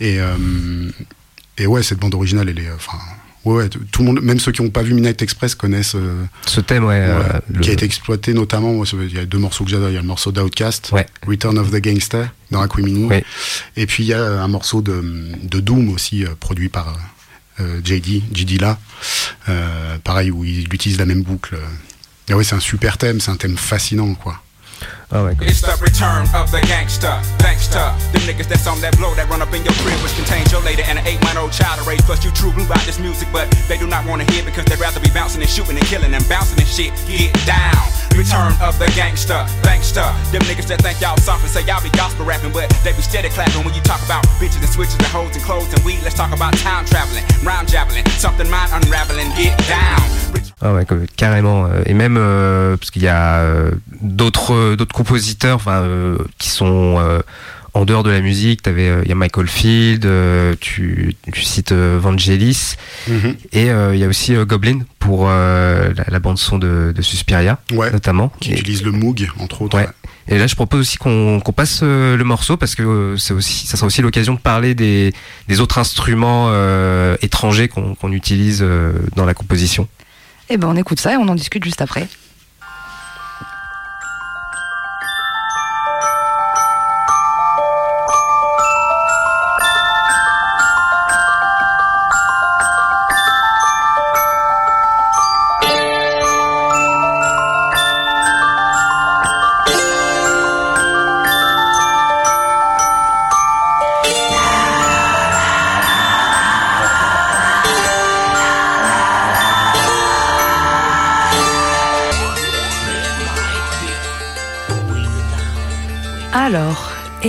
Et 0.00 0.18
et 1.56 1.66
ouais, 1.66 1.82
cette 1.82 1.98
bande 1.98 2.14
originale, 2.14 2.50
elle 2.50 2.58
est, 2.58 2.70
enfin 2.72 2.98
Ouais, 3.44 3.68
tout 3.70 4.02
le 4.02 4.04
monde, 4.04 4.20
même 4.20 4.38
ceux 4.38 4.52
qui 4.52 4.62
n'ont 4.62 4.68
pas 4.68 4.82
vu 4.82 4.92
Midnight 4.92 5.22
Express 5.22 5.54
connaissent 5.54 5.94
euh, 5.94 6.24
ce 6.46 6.60
thème, 6.60 6.84
ouais, 6.84 7.00
euh, 7.00 7.40
qui 7.62 7.70
a 7.70 7.72
été 7.72 7.86
exploité 7.86 8.34
notamment. 8.34 8.84
il 8.84 9.14
y 9.14 9.18
a 9.18 9.24
deux 9.24 9.38
morceaux 9.38 9.64
que 9.64 9.70
j'adore. 9.70 9.88
Il 9.88 9.94
y 9.94 9.98
a 9.98 10.02
le 10.02 10.06
morceau 10.06 10.30
d'Outcast, 10.30 10.92
Return 11.26 11.58
of 11.58 11.70
the 11.70 11.80
Gangster 11.80 12.28
dans 12.50 12.60
Aquimini, 12.60 13.08
et 13.76 13.86
puis 13.86 14.04
il 14.04 14.08
y 14.08 14.14
a 14.14 14.42
un 14.42 14.48
morceau 14.48 14.82
de, 14.82 15.02
de 15.42 15.60
Doom 15.60 15.88
aussi 15.90 16.24
euh, 16.24 16.30
produit 16.38 16.68
par 16.68 16.98
JD, 17.58 18.22
JD 18.34 18.60
là, 18.60 18.78
pareil 20.02 20.30
où 20.30 20.44
il 20.44 20.72
utilise 20.72 20.98
la 20.98 21.04
même 21.04 21.22
boucle. 21.22 21.58
Et 22.28 22.34
ouais, 22.34 22.44
c'est 22.44 22.54
un 22.54 22.60
super 22.60 22.96
thème, 22.96 23.20
c'est 23.20 23.30
un 23.30 23.36
thème 23.36 23.58
fascinant, 23.58 24.14
quoi. 24.14 24.42
Oh 25.10 25.26
my 25.26 25.34
God. 25.34 25.50
It's 25.50 25.58
the 25.58 25.74
return 25.82 26.22
of 26.38 26.54
the 26.54 26.62
gangster. 26.70 27.10
Thanks 27.42 27.66
to 27.74 27.82
them 28.14 28.22
niggas 28.30 28.46
that's 28.46 28.66
on 28.70 28.78
that 28.78 28.94
blow 28.94 29.10
that 29.18 29.26
run 29.26 29.42
up 29.42 29.50
in 29.50 29.66
your 29.66 29.74
crib, 29.82 29.98
which 30.06 30.14
contains 30.14 30.54
your 30.54 30.62
lady 30.62 30.86
and 30.86 31.02
an 31.02 31.06
eight 31.06 31.18
month 31.26 31.34
old 31.34 31.50
child 31.50 31.82
to 31.82 31.84
raise. 31.84 31.98
Plus, 32.06 32.22
you 32.22 32.30
true 32.30 32.54
blue 32.54 32.62
about 32.62 32.86
this 32.86 33.02
music, 33.02 33.26
but 33.34 33.50
they 33.66 33.74
do 33.74 33.90
not 33.90 34.06
want 34.06 34.22
to 34.22 34.26
hear 34.30 34.46
because 34.46 34.62
they'd 34.70 34.78
rather 34.78 35.02
be 35.02 35.10
bouncing 35.10 35.42
and 35.42 35.50
shooting 35.50 35.74
and 35.74 35.86
killing 35.90 36.14
and 36.14 36.22
bouncing 36.30 36.62
and 36.62 36.70
shit. 36.70 36.94
Get 37.10 37.34
down. 37.42 37.82
Return 38.14 38.54
of 38.62 38.78
the 38.78 38.86
gangster. 38.94 39.42
Thanks 39.66 39.90
to 39.98 40.06
them 40.30 40.46
niggas 40.46 40.70
that 40.70 40.78
think 40.78 41.02
y'all 41.02 41.18
soft 41.18 41.42
and 41.42 41.50
say 41.50 41.66
y'all 41.66 41.82
be 41.82 41.90
gospel 41.98 42.22
rapping, 42.22 42.54
but 42.54 42.70
they 42.86 42.94
be 42.94 43.02
steady 43.02 43.34
clapping 43.34 43.66
when 43.66 43.74
you 43.74 43.82
talk 43.82 43.98
about 44.06 44.22
bitches 44.38 44.62
and 44.62 44.70
switches 44.70 44.94
and 44.94 45.10
hoes 45.10 45.34
and 45.34 45.42
clothes 45.42 45.74
and 45.74 45.82
weed. 45.82 45.98
Let's 46.06 46.14
talk 46.14 46.30
about 46.30 46.54
time 46.62 46.86
traveling, 46.86 47.26
rhyme 47.42 47.66
javeling, 47.66 48.06
something 48.14 48.46
mind 48.46 48.70
unraveling. 48.78 49.34
Get 49.34 49.58
down. 49.66 50.06
Ah 50.62 50.74
ouais, 50.74 50.86
carrément. 51.16 51.68
Et 51.86 51.94
même 51.94 52.18
euh, 52.18 52.76
parce 52.76 52.90
qu'il 52.90 53.02
y 53.02 53.08
a 53.08 53.40
euh, 53.40 53.70
d'autres 54.02 54.74
d'autres 54.76 54.92
compositeurs, 55.00 55.56
enfin, 55.56 55.80
euh, 55.80 56.18
qui 56.36 56.50
sont 56.50 56.96
euh, 56.98 57.20
en 57.72 57.86
dehors 57.86 58.02
de 58.02 58.10
la 58.10 58.20
musique. 58.20 58.60
T'avais, 58.60 58.90
il 59.02 59.08
y 59.08 59.12
a 59.12 59.14
Michael 59.14 59.46
Field, 59.46 60.06
tu, 60.60 61.16
tu 61.32 61.42
cites 61.42 61.72
Vangelis, 61.72 62.74
mm-hmm. 63.08 63.34
et 63.52 63.66
il 63.94 63.98
y 63.98 64.04
a 64.04 64.08
aussi 64.08 64.34
Goblin 64.34 64.80
pour 64.98 65.26
la, 65.26 65.88
la, 66.06 66.18
bande 66.18 66.36
son 66.36 66.58
de, 66.58 66.92
de 66.94 67.02
Suspiria, 67.02 67.58
ouais, 67.72 67.90
notamment. 67.90 68.30
Qui 68.40 68.52
et, 68.52 68.58
utilise 68.58 68.82
le 68.82 68.90
Moog 68.92 69.26
entre 69.38 69.62
autres. 69.62 69.78
Ouais. 69.78 69.88
Et 70.28 70.38
là, 70.38 70.46
je 70.46 70.54
propose 70.54 70.80
aussi 70.80 70.98
qu'on 70.98 71.40
passe 71.56 71.82
le 71.82 72.22
morceau 72.22 72.58
parce 72.58 72.74
que 72.74 73.14
c'est 73.16 73.32
aussi, 73.32 73.66
ça 73.66 73.76
sera 73.76 73.86
aussi 73.86 74.02
l'occasion 74.02 74.34
de 74.34 74.40
parler 74.40 74.74
des, 74.74 75.14
des 75.48 75.60
autres 75.60 75.78
instruments 75.78 76.52
étrangers 77.22 77.68
qu'on 77.68 78.12
utilise 78.12 78.62
dans 79.16 79.24
la 79.24 79.32
composition. 79.32 79.88
Eh 80.50 80.56
ben, 80.56 80.68
on 80.68 80.76
écoute 80.76 81.00
ça 81.00 81.14
et 81.14 81.16
on 81.16 81.28
en 81.28 81.36
discute 81.36 81.64
juste 81.64 81.80
après. 81.80 82.08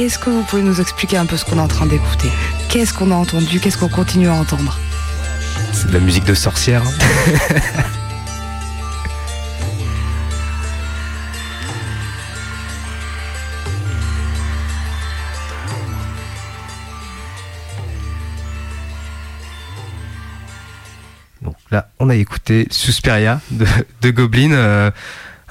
Est-ce 0.01 0.17
que 0.17 0.31
vous 0.31 0.41
pouvez 0.41 0.63
nous 0.63 0.81
expliquer 0.81 1.17
un 1.17 1.27
peu 1.27 1.37
ce 1.37 1.45
qu'on 1.45 1.57
est 1.57 1.61
en 1.61 1.67
train 1.67 1.85
d'écouter? 1.85 2.31
Qu'est-ce 2.69 2.91
qu'on 2.91 3.11
a 3.11 3.15
entendu? 3.15 3.59
Qu'est-ce 3.59 3.77
qu'on 3.77 3.87
continue 3.87 4.29
à 4.29 4.33
entendre? 4.33 4.79
C'est 5.73 5.89
de 5.89 5.93
la 5.93 5.99
musique 5.99 6.23
de 6.25 6.33
sorcière. 6.33 6.81
Donc 21.43 21.55
là, 21.69 21.89
on 21.99 22.09
a 22.09 22.15
écouté 22.15 22.67
Susperia 22.71 23.39
de, 23.51 24.09
Goblin, 24.09 24.51
euh, 24.53 24.89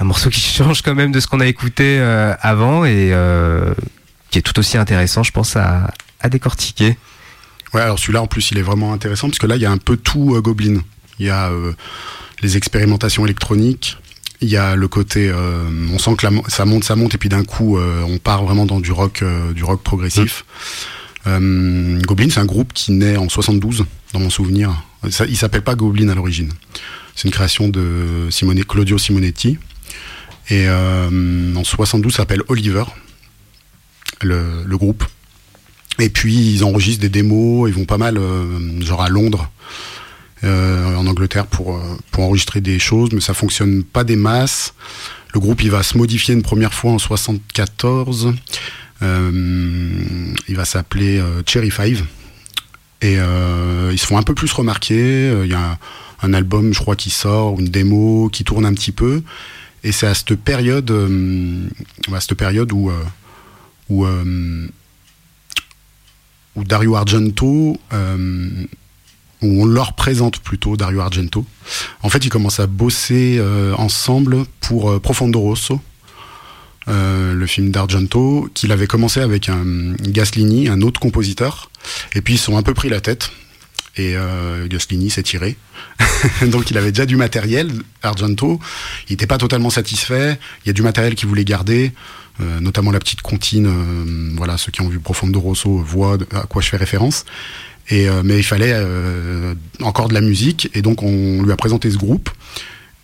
un 0.00 0.04
morceau 0.04 0.28
qui 0.28 0.40
change 0.56 0.82
quand 0.82 0.96
même 0.96 1.12
de 1.12 1.20
ce 1.20 1.28
qu'on 1.28 1.38
a 1.38 1.46
écouté 1.46 2.00
euh, 2.00 2.34
avant 2.42 2.84
et 2.84 3.10
euh, 3.12 3.74
qui 4.30 4.38
est 4.38 4.42
tout 4.42 4.58
aussi 4.58 4.78
intéressant, 4.78 5.22
je 5.22 5.32
pense, 5.32 5.56
à, 5.56 5.92
décortiquer. 6.28 6.96
Ouais, 7.74 7.80
alors 7.80 7.98
celui-là, 7.98 8.22
en 8.22 8.26
plus, 8.26 8.50
il 8.50 8.58
est 8.58 8.62
vraiment 8.62 8.92
intéressant, 8.92 9.28
parce 9.28 9.38
que 9.38 9.46
là, 9.46 9.56
il 9.56 9.62
y 9.62 9.66
a 9.66 9.70
un 9.70 9.78
peu 9.78 9.96
tout 9.96 10.34
euh, 10.34 10.40
Goblin. 10.40 10.82
Il 11.18 11.26
y 11.26 11.30
a 11.30 11.50
euh, 11.50 11.72
les 12.42 12.56
expérimentations 12.56 13.24
électroniques, 13.24 13.96
il 14.40 14.48
y 14.48 14.56
a 14.56 14.74
le 14.74 14.88
côté, 14.88 15.28
euh, 15.28 15.68
on 15.92 15.98
sent 15.98 16.16
que 16.16 16.26
ça 16.48 16.64
monte, 16.64 16.84
ça 16.84 16.96
monte, 16.96 17.14
et 17.14 17.18
puis 17.18 17.28
d'un 17.28 17.44
coup, 17.44 17.78
on 17.78 18.18
part 18.18 18.44
vraiment 18.44 18.64
dans 18.64 18.80
du 18.80 18.90
rock, 18.90 19.22
du 19.54 19.64
rock 19.64 19.82
progressif. 19.82 20.44
Goblin, 21.26 22.30
c'est 22.30 22.40
un 22.40 22.46
groupe 22.46 22.72
qui 22.72 22.92
naît 22.92 23.18
en 23.18 23.28
72, 23.28 23.84
dans 24.14 24.20
mon 24.20 24.30
souvenir. 24.30 24.82
Ça, 25.10 25.26
il 25.26 25.36
s'appelle 25.36 25.62
pas 25.62 25.74
Goblin 25.74 26.08
à 26.08 26.14
l'origine. 26.14 26.50
C'est 27.14 27.28
une 27.28 27.32
création 27.32 27.68
de 27.68 28.28
Claudio 28.66 28.96
Simonetti. 28.96 29.58
Et 30.48 30.66
en 30.70 31.62
72, 31.62 32.12
ça 32.12 32.22
s'appelle 32.22 32.42
Oliver 32.48 32.84
le, 34.22 34.76
groupe. 34.76 35.04
Et 35.98 36.08
puis 36.08 36.34
ils 36.34 36.64
enregistrent 36.64 37.02
des 37.02 37.08
démos, 37.08 37.68
ils 37.68 37.74
vont 37.74 37.84
pas 37.84 37.98
mal, 37.98 38.16
euh, 38.16 38.80
genre 38.80 39.02
à 39.02 39.08
Londres, 39.08 39.50
euh, 40.44 40.96
en 40.96 41.06
Angleterre, 41.06 41.46
pour, 41.46 41.76
euh, 41.76 41.80
pour 42.10 42.24
enregistrer 42.24 42.60
des 42.60 42.78
choses, 42.78 43.10
mais 43.12 43.20
ça 43.20 43.34
fonctionne 43.34 43.84
pas 43.84 44.04
des 44.04 44.16
masses. 44.16 44.74
Le 45.34 45.40
groupe 45.40 45.62
il 45.62 45.70
va 45.70 45.82
se 45.82 45.98
modifier 45.98 46.34
une 46.34 46.42
première 46.42 46.74
fois 46.74 46.92
en 46.92 46.98
74. 46.98 48.32
il 49.02 50.56
va 50.56 50.64
s'appeler 50.64 51.22
Cherry 51.46 51.70
Five. 51.70 52.04
Et 53.02 53.14
ils 53.14 53.98
se 53.98 54.06
font 54.06 54.18
un 54.18 54.22
peu 54.22 54.34
plus 54.34 54.52
remarquer. 54.52 55.30
Il 55.44 55.50
y 55.50 55.54
a 55.54 55.78
un, 56.22 56.34
album, 56.34 56.74
je 56.74 56.80
crois, 56.80 56.96
qui 56.96 57.10
sort, 57.10 57.60
une 57.60 57.68
démo 57.68 58.28
qui 58.30 58.42
tourne 58.42 58.66
un 58.66 58.74
petit 58.74 58.92
peu. 58.92 59.22
Et 59.84 59.92
c'est 59.92 60.08
à 60.08 60.14
cette 60.14 60.34
période, 60.34 60.90
à 62.12 62.20
cette 62.20 62.34
période 62.34 62.72
où 62.72 62.90
où, 63.90 64.06
euh, 64.06 64.68
Dario 66.56 66.94
Argento, 66.96 67.78
euh, 67.92 68.48
où 69.42 69.62
on 69.62 69.64
leur 69.64 69.94
présente 69.94 70.38
plutôt 70.38 70.76
Dario 70.76 71.00
Argento. 71.00 71.44
En 72.02 72.08
fait, 72.08 72.24
ils 72.24 72.28
commencent 72.28 72.60
à 72.60 72.66
bosser 72.66 73.36
euh, 73.38 73.74
ensemble 73.74 74.44
pour 74.60 75.00
Profondo 75.00 75.40
Rosso, 75.40 75.80
le 76.86 77.46
film 77.46 77.70
d'Argento, 77.70 78.48
qu'il 78.52 78.72
avait 78.72 78.88
commencé 78.88 79.20
avec 79.20 79.48
un 79.48 79.92
Gaslini, 80.00 80.68
un 80.68 80.80
autre 80.80 80.98
compositeur, 80.98 81.70
et 82.14 82.20
puis 82.20 82.34
ils 82.34 82.38
sont 82.38 82.56
un 82.56 82.64
peu 82.64 82.74
pris 82.74 82.88
la 82.88 83.00
tête. 83.00 83.30
Et 83.96 84.16
Gaslini 84.66 85.08
s'est 85.08 85.22
tiré. 85.22 85.56
Donc 86.48 86.72
il 86.72 86.78
avait 86.78 86.90
déjà 86.90 87.06
du 87.06 87.16
matériel, 87.16 87.70
Argento. 88.02 88.58
Il 89.08 89.12
n'était 89.12 89.28
pas 89.28 89.38
totalement 89.38 89.70
satisfait. 89.70 90.36
Il 90.64 90.68
y 90.68 90.70
a 90.70 90.72
du 90.72 90.82
matériel 90.82 91.14
qu'il 91.14 91.28
voulait 91.28 91.44
garder. 91.44 91.92
Euh, 92.40 92.60
notamment 92.60 92.90
la 92.90 92.98
petite 92.98 93.22
comptine. 93.22 93.66
Euh, 93.66 94.34
voilà, 94.36 94.56
ceux 94.56 94.72
qui 94.72 94.80
ont 94.80 94.88
vu 94.88 94.98
Profondo 94.98 95.40
Rosso 95.40 95.78
voient 95.78 96.18
à 96.32 96.42
quoi 96.42 96.62
je 96.62 96.68
fais 96.68 96.76
référence. 96.76 97.24
Euh, 97.92 98.22
mais 98.24 98.38
il 98.38 98.44
fallait 98.44 98.74
encore 99.82 100.08
de 100.08 100.14
la 100.14 100.20
musique, 100.20 100.70
et 100.74 100.82
donc 100.82 101.02
on 101.02 101.42
lui 101.42 101.52
a 101.52 101.56
présenté 101.56 101.90
ce 101.90 101.96
groupe. 101.96 102.30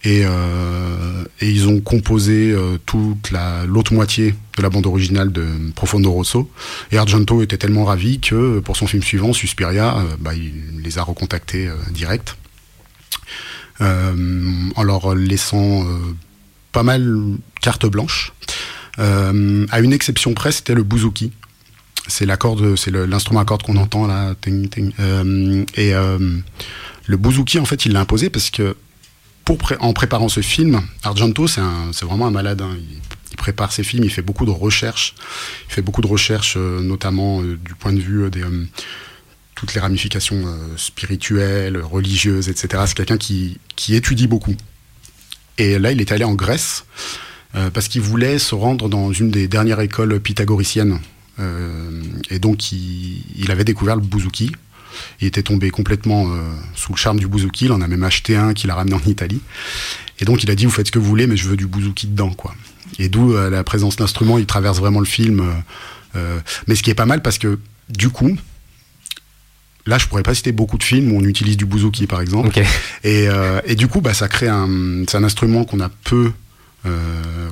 Et, 0.04 0.20
et, 0.20 1.50
ils 1.50 1.66
ont 1.66 1.80
composé 1.80 2.54
toute 2.84 3.32
l'autre 3.66 3.92
moitié 3.92 4.36
de 4.56 4.62
la 4.62 4.70
bande 4.70 4.86
originale 4.86 5.32
de 5.32 5.44
Profondo 5.74 6.12
Rosso. 6.12 6.48
Et 6.92 6.98
Argento 6.98 7.42
était 7.42 7.56
tellement 7.56 7.84
ravi 7.84 8.20
que 8.20 8.60
pour 8.60 8.76
son 8.76 8.86
film 8.86 9.02
suivant, 9.02 9.32
Suspiria, 9.32 9.96
bah, 10.20 10.34
il 10.34 10.80
les 10.84 10.98
a 10.98 11.02
recontactés 11.02 11.68
direct. 11.90 12.36
en 13.80 14.82
leur 14.84 15.16
laissant 15.16 15.84
pas 16.70 16.84
mal 16.84 17.18
carte 17.60 17.86
blanche. 17.86 18.32
Euh, 18.98 19.66
à 19.70 19.80
une 19.80 19.92
exception 19.92 20.34
près, 20.34 20.52
c'était 20.52 20.74
le 20.74 20.82
bouzouki. 20.82 21.32
C'est 22.08 22.26
l'instrument 22.26 23.40
à 23.40 23.44
cordes 23.44 23.62
qu'on 23.62 23.76
entend 23.76 24.06
là. 24.06 24.34
Euh, 24.48 25.64
et 25.74 25.94
euh, 25.94 26.38
le 27.06 27.16
bouzouki, 27.16 27.58
en 27.58 27.64
fait, 27.64 27.84
il 27.86 27.92
l'a 27.92 28.00
imposé 28.00 28.30
parce 28.30 28.50
que 28.50 28.76
en 29.78 29.92
préparant 29.92 30.28
ce 30.28 30.40
film, 30.40 30.82
Argento, 31.04 31.46
c'est 31.46 31.60
vraiment 32.02 32.26
un 32.26 32.32
malade. 32.32 32.62
Hein. 32.62 32.76
Il, 32.78 33.00
prépare 33.36 33.70
ses 33.70 33.84
films, 33.84 34.02
il 34.02 34.10
fait 34.10 34.22
beaucoup 34.22 34.46
de 34.46 34.50
recherches. 34.50 35.14
Il 35.68 35.74
fait 35.74 35.82
beaucoup 35.82 36.00
de 36.00 36.06
recherches, 36.06 36.56
notamment 36.56 37.42
du 37.42 37.74
point 37.78 37.92
de 37.92 38.00
vue 38.00 38.30
des 38.30 38.42
toutes 39.54 39.74
les 39.74 39.80
ramifications 39.80 40.42
spirituelles, 40.76 41.76
religieuses, 41.76 42.48
etc. 42.48 42.84
C'est 42.86 42.96
quelqu'un 42.96 43.18
qui 43.18 43.58
étudie 43.94 44.26
beaucoup. 44.26 44.56
Et 45.58 45.78
là, 45.78 45.92
il 45.92 46.00
est 46.00 46.12
allé 46.12 46.24
en 46.24 46.34
Grèce 46.34 46.86
euh, 47.56 47.70
parce 47.70 47.88
qu'il 47.88 48.02
voulait 48.02 48.38
se 48.38 48.54
rendre 48.54 48.88
dans 48.88 49.12
une 49.12 49.30
des 49.30 49.48
dernières 49.48 49.80
écoles 49.80 50.20
pythagoriciennes. 50.20 51.00
Euh, 51.38 52.02
et 52.30 52.38
donc, 52.38 52.72
il, 52.72 53.50
avait 53.50 53.64
découvert 53.64 53.96
le 53.96 54.02
bouzouki. 54.02 54.52
Il 55.20 55.26
était 55.26 55.42
tombé 55.42 55.70
complètement 55.70 56.26
euh, 56.26 56.40
sous 56.74 56.92
le 56.92 56.98
charme 56.98 57.18
du 57.18 57.26
bouzouki. 57.26 57.66
Il 57.66 57.72
en 57.72 57.80
a 57.80 57.88
même 57.88 58.02
acheté 58.02 58.36
un 58.36 58.52
qu'il 58.52 58.70
a 58.70 58.74
ramené 58.74 58.94
en 58.94 59.00
Italie. 59.06 59.40
Et 60.20 60.24
donc, 60.24 60.42
il 60.42 60.50
a 60.50 60.54
dit 60.54 60.66
Vous 60.66 60.72
faites 60.72 60.88
ce 60.88 60.92
que 60.92 60.98
vous 60.98 61.06
voulez, 61.06 61.26
mais 61.26 61.36
je 61.36 61.48
veux 61.48 61.56
du 61.56 61.66
bouzouki 61.66 62.08
dedans. 62.08 62.30
quoi. 62.30 62.54
Et 62.98 63.08
d'où 63.08 63.34
la 63.34 63.64
présence 63.64 63.96
d'instruments. 63.96 64.38
Il 64.38 64.46
traverse 64.46 64.78
vraiment 64.78 65.00
le 65.00 65.06
film. 65.06 65.42
mais 66.66 66.74
ce 66.74 66.82
qui 66.82 66.90
est 66.90 66.94
pas 66.94 67.06
mal, 67.06 67.22
parce 67.22 67.38
que 67.38 67.58
du 67.88 68.10
coup, 68.10 68.36
Là, 69.88 69.98
je 69.98 70.08
pourrais 70.08 70.24
pas 70.24 70.34
citer 70.34 70.50
beaucoup 70.50 70.78
de 70.78 70.82
films 70.82 71.12
où 71.12 71.18
on 71.18 71.22
utilise 71.22 71.56
du 71.56 71.64
bouzouki, 71.64 72.08
par 72.08 72.20
exemple. 72.20 72.50
Et, 73.04 73.28
du 73.76 73.86
coup, 73.86 74.00
bah, 74.00 74.14
ça 74.14 74.26
crée 74.26 74.48
un, 74.48 75.04
c'est 75.06 75.16
un 75.16 75.22
instrument 75.22 75.64
qu'on 75.64 75.78
a 75.78 75.88
peu 75.88 76.32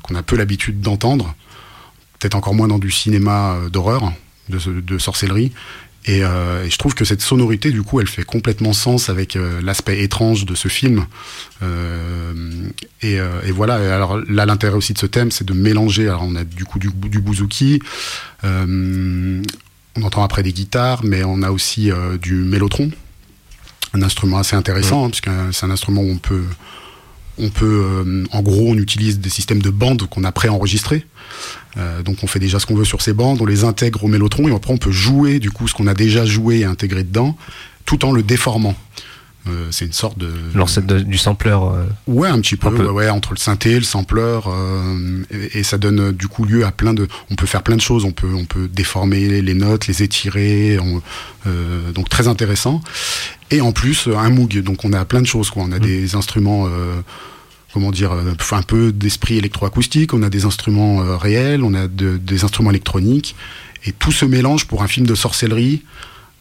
qu'on 0.03 0.14
a 0.14 0.22
peu 0.22 0.37
l'habitude 0.37 0.80
d'entendre, 0.80 1.35
peut-être 2.18 2.35
encore 2.37 2.55
moins 2.55 2.68
dans 2.68 2.78
du 2.78 2.91
cinéma 2.91 3.55
euh, 3.55 3.68
d'horreur, 3.68 4.12
de, 4.49 4.99
sorcellerie. 4.99 5.53
Euh, 6.09 6.64
et, 6.64 6.70
je 6.70 6.78
trouve 6.78 6.95
que 6.95 7.05
cette 7.05 7.20
sonorité, 7.20 7.70
du 7.70 7.82
coup, 7.82 8.01
elle 8.01 8.07
fait 8.07 8.24
complètement 8.24 8.72
sens 8.72 9.09
avec 9.09 9.39
l'aspect 9.62 10.03
étrange 10.03 10.45
de 10.45 10.55
ce 10.55 10.68
film. 10.68 11.07
et, 13.03 13.18
voilà. 13.51 13.95
alors 13.95 14.20
là, 14.28 14.47
l'intérêt 14.47 14.76
aussi 14.76 14.93
de 14.93 14.99
ce 14.99 15.07
thème, 15.07 15.30
c'est 15.30 15.45
de 15.45 15.55
mélanger. 15.55 16.09
Alors 16.09 16.24
on 16.24 16.37
a 16.37 16.45
du 16.45 16.64
coup 16.64 16.78
du, 16.78 16.91
du 16.95 17.20
bouzouki. 17.20 17.80
on 18.43 19.43
entend 20.03 20.22
après 20.22 20.43
des 20.43 20.53
guitares, 20.53 21.05
mais 21.05 21.24
on 21.24 21.43
a 21.43 21.51
aussi 21.51 21.91
du 22.20 22.35
mélotron, 22.35 22.91
un 23.95 24.03
instrument 24.03 24.39
assez 24.39 24.57
intéressant, 24.57 25.07
hein, 25.07 25.11
puisque 25.11 25.30
c'est 25.53 25.64
un 25.64 25.70
instrument 25.70 26.03
où 26.03 26.11
on 26.11 26.18
peut 26.18 26.45
on 27.39 27.51
peut, 27.51 27.85
euh, 27.85 28.24
en 28.30 28.43
gros, 28.43 28.70
on 28.70 28.76
utilise 28.76 29.18
des 29.20 29.30
systèmes 29.30 29.62
de 29.62 29.70
bandes 29.70 30.07
qu'on 30.09 30.24
a 30.24 30.32
préenregistrés. 30.32 31.07
Euh, 31.76 32.03
donc 32.03 32.18
on 32.22 32.26
fait 32.26 32.39
déjà 32.39 32.61
ce 32.61 32.66
qu'on 32.66 32.76
veut 32.76 32.85
sur 32.85 33.03
ces 33.03 33.12
bandes, 33.12 33.41
on 33.41 33.47
les 33.47 33.64
intègre 33.64 34.05
au 34.05 34.09
mélotron 34.09 34.49
et 34.49 34.55
après 34.55 34.72
on 34.72 34.76
peut 34.76 34.93
jouer 34.93 35.41
du 35.41 35.51
coup 35.51 35.66
ce 35.66 35.74
qu'on 35.74 35.89
a 35.89 35.95
déjà 35.95 36.24
joué 36.24 36.61
et 36.61 36.64
intégré 36.64 37.03
dedans, 37.03 37.37
tout 37.85 38.05
en 38.05 38.12
le 38.12 38.22
déformant. 38.22 38.76
Euh, 39.47 39.69
c'est 39.71 39.85
une 39.85 39.93
sorte 39.93 40.19
de 40.19 40.33
l'ancêtre 40.55 40.87
du 40.87 41.19
sampleur. 41.19 41.71
Euh, 41.71 41.85
ouais, 42.07 42.29
un 42.29 42.41
petit 42.41 42.57
peu, 42.57 42.89
Ouais, 42.89 43.11
entre 43.11 43.33
le 43.33 43.39
synthé, 43.39 43.75
le 43.75 43.83
sampleur, 43.83 44.49
euh, 44.49 45.23
et, 45.31 45.63
ça 45.63 45.77
donne 45.77 46.13
du 46.13 46.29
coup 46.29 46.45
lieu 46.45 46.65
à 46.65 46.73
plein 46.73 46.95
de. 46.95 47.07
On 47.31 47.35
peut 47.35 47.47
faire 47.47 47.63
plein 47.63 47.77
de 47.77 47.81
choses. 47.81 48.05
On 48.05 48.13
peut, 48.13 48.33
on 48.35 48.47
peut 48.47 48.69
déformer 48.69 49.43
les 49.43 49.55
notes, 49.55 49.87
les 49.87 50.03
étirer. 50.03 50.79
donc 51.95 52.09
très 52.09 52.29
intéressant. 52.29 52.81
Et 53.51 53.61
en 53.61 53.73
plus 53.73 54.09
un 54.09 54.31
Moog. 54.31 54.63
Donc 54.63 54.85
on 54.85 54.93
a 54.93 55.05
plein 55.05 55.21
de 55.21 55.27
choses. 55.27 55.51
Quoi. 55.51 55.65
On 55.65 55.73
a 55.73 55.79
mmh. 55.79 55.83
des 55.83 56.15
instruments 56.15 56.69
comment 57.73 57.91
dire, 57.91 58.13
un 58.13 58.63
peu 58.63 58.93
d'esprit 58.93 59.37
électroacoustique, 59.37 60.15
on 60.15 60.23
a 60.23 60.31
des 60.31 60.45
instruments 60.45 61.19
réels, 61.19 61.65
on 61.65 61.75
a 61.75 61.89
des 61.89 62.45
instruments 62.45 62.71
électroniques, 62.71 63.35
et 63.85 63.91
tout 63.91 64.13
se 64.13 64.25
mélange 64.25 64.67
pour 64.67 64.85
un 64.85 64.87
film 64.87 65.07
de 65.07 65.15
sorcellerie 65.17 65.83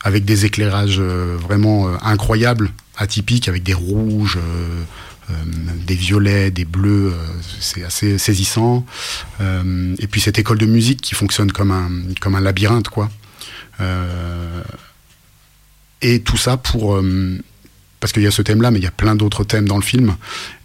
avec 0.03 0.25
des 0.25 0.45
éclairages 0.45 0.99
vraiment 0.99 1.87
incroyables 2.03 2.71
atypique 2.97 3.47
avec 3.47 3.63
des 3.63 3.73
rouges, 3.73 4.37
euh, 4.37 4.83
euh, 5.31 5.33
des 5.85 5.95
violets, 5.95 6.51
des 6.51 6.65
bleus, 6.65 7.13
euh, 7.13 7.41
c'est 7.59 7.83
assez 7.83 8.17
saisissant. 8.17 8.85
et 9.39 10.07
puis 10.07 10.21
cette 10.21 10.39
école 10.39 10.57
de 10.57 10.65
musique 10.65 11.01
qui 11.01 11.15
fonctionne 11.15 11.51
comme 11.51 11.71
un, 11.71 11.89
comme 12.19 12.35
un 12.35 12.41
labyrinthe, 12.41 12.89
quoi. 12.89 13.09
et 16.01 16.21
tout 16.21 16.37
ça 16.37 16.57
pour 16.57 17.01
parce 17.99 18.11
qu'il 18.11 18.23
y 18.23 18.27
a 18.27 18.31
ce 18.31 18.41
thème-là, 18.41 18.69
mais 18.69 18.79
il 18.79 18.83
y 18.83 18.87
a 18.87 18.91
plein 18.91 19.15
d'autres 19.15 19.45
thèmes 19.45 19.65
dans 19.65 19.77
le 19.77 19.81
film. 19.83 20.17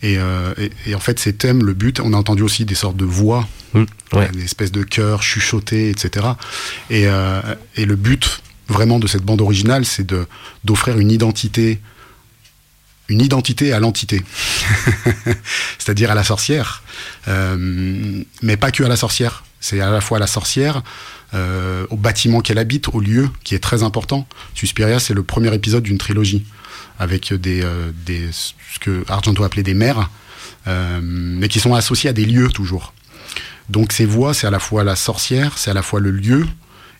Et, 0.02 0.18
en 0.18 1.00
fait, 1.00 1.20
ces 1.20 1.34
thèmes, 1.34 1.64
le 1.64 1.72
but, 1.72 2.00
on 2.00 2.12
a 2.12 2.16
entendu 2.16 2.42
aussi 2.42 2.64
des 2.64 2.74
sortes 2.74 2.96
de 2.96 3.04
voix, 3.04 3.48
mmh, 3.74 3.84
des 4.32 4.44
espèces 4.44 4.72
de 4.72 4.82
chœurs 4.82 5.22
chuchotés, 5.22 5.90
etc. 5.90 6.26
Et, 6.90 7.04
et, 7.76 7.84
le 7.86 7.96
but 7.96 8.42
vraiment 8.68 8.98
de 8.98 9.06
cette 9.06 9.22
bande 9.22 9.40
originale, 9.40 9.84
c'est 9.84 10.06
d'offrir 10.64 10.98
une 10.98 11.10
identité 11.10 11.80
une 13.08 13.22
identité 13.22 13.72
à 13.72 13.80
l'entité, 13.80 14.22
c'est-à-dire 15.78 16.10
à 16.10 16.14
la 16.14 16.24
sorcière, 16.24 16.82
euh, 17.26 18.22
mais 18.42 18.56
pas 18.58 18.70
que 18.70 18.82
à 18.82 18.88
la 18.88 18.96
sorcière. 18.96 19.44
C'est 19.60 19.80
à 19.80 19.90
la 19.90 20.00
fois 20.00 20.18
à 20.18 20.20
la 20.20 20.26
sorcière, 20.26 20.82
euh, 21.34 21.86
au 21.90 21.96
bâtiment 21.96 22.42
qu'elle 22.42 22.58
habite, 22.58 22.88
au 22.88 23.00
lieu, 23.00 23.30
qui 23.42 23.54
est 23.54 23.58
très 23.58 23.82
important. 23.82 24.28
Suspiria, 24.54 25.00
c'est 25.00 25.14
le 25.14 25.22
premier 25.22 25.52
épisode 25.52 25.82
d'une 25.82 25.98
trilogie, 25.98 26.44
avec 26.98 27.32
des, 27.32 27.62
euh, 27.64 27.90
des, 28.06 28.28
ce 28.30 28.78
que 28.78 29.04
Argento 29.08 29.42
appelait 29.42 29.62
des 29.62 29.74
mères, 29.74 30.10
mais 31.02 31.48
qui 31.48 31.60
sont 31.60 31.74
associés 31.74 32.10
à 32.10 32.12
des 32.12 32.26
lieux 32.26 32.50
toujours. 32.50 32.92
Donc 33.70 33.92
ces 33.92 34.04
voix, 34.04 34.34
c'est 34.34 34.46
à 34.46 34.50
la 34.50 34.58
fois 34.58 34.84
la 34.84 34.96
sorcière, 34.96 35.56
c'est 35.56 35.70
à 35.70 35.74
la 35.74 35.80
fois 35.80 35.98
le 35.98 36.10
lieu, 36.10 36.46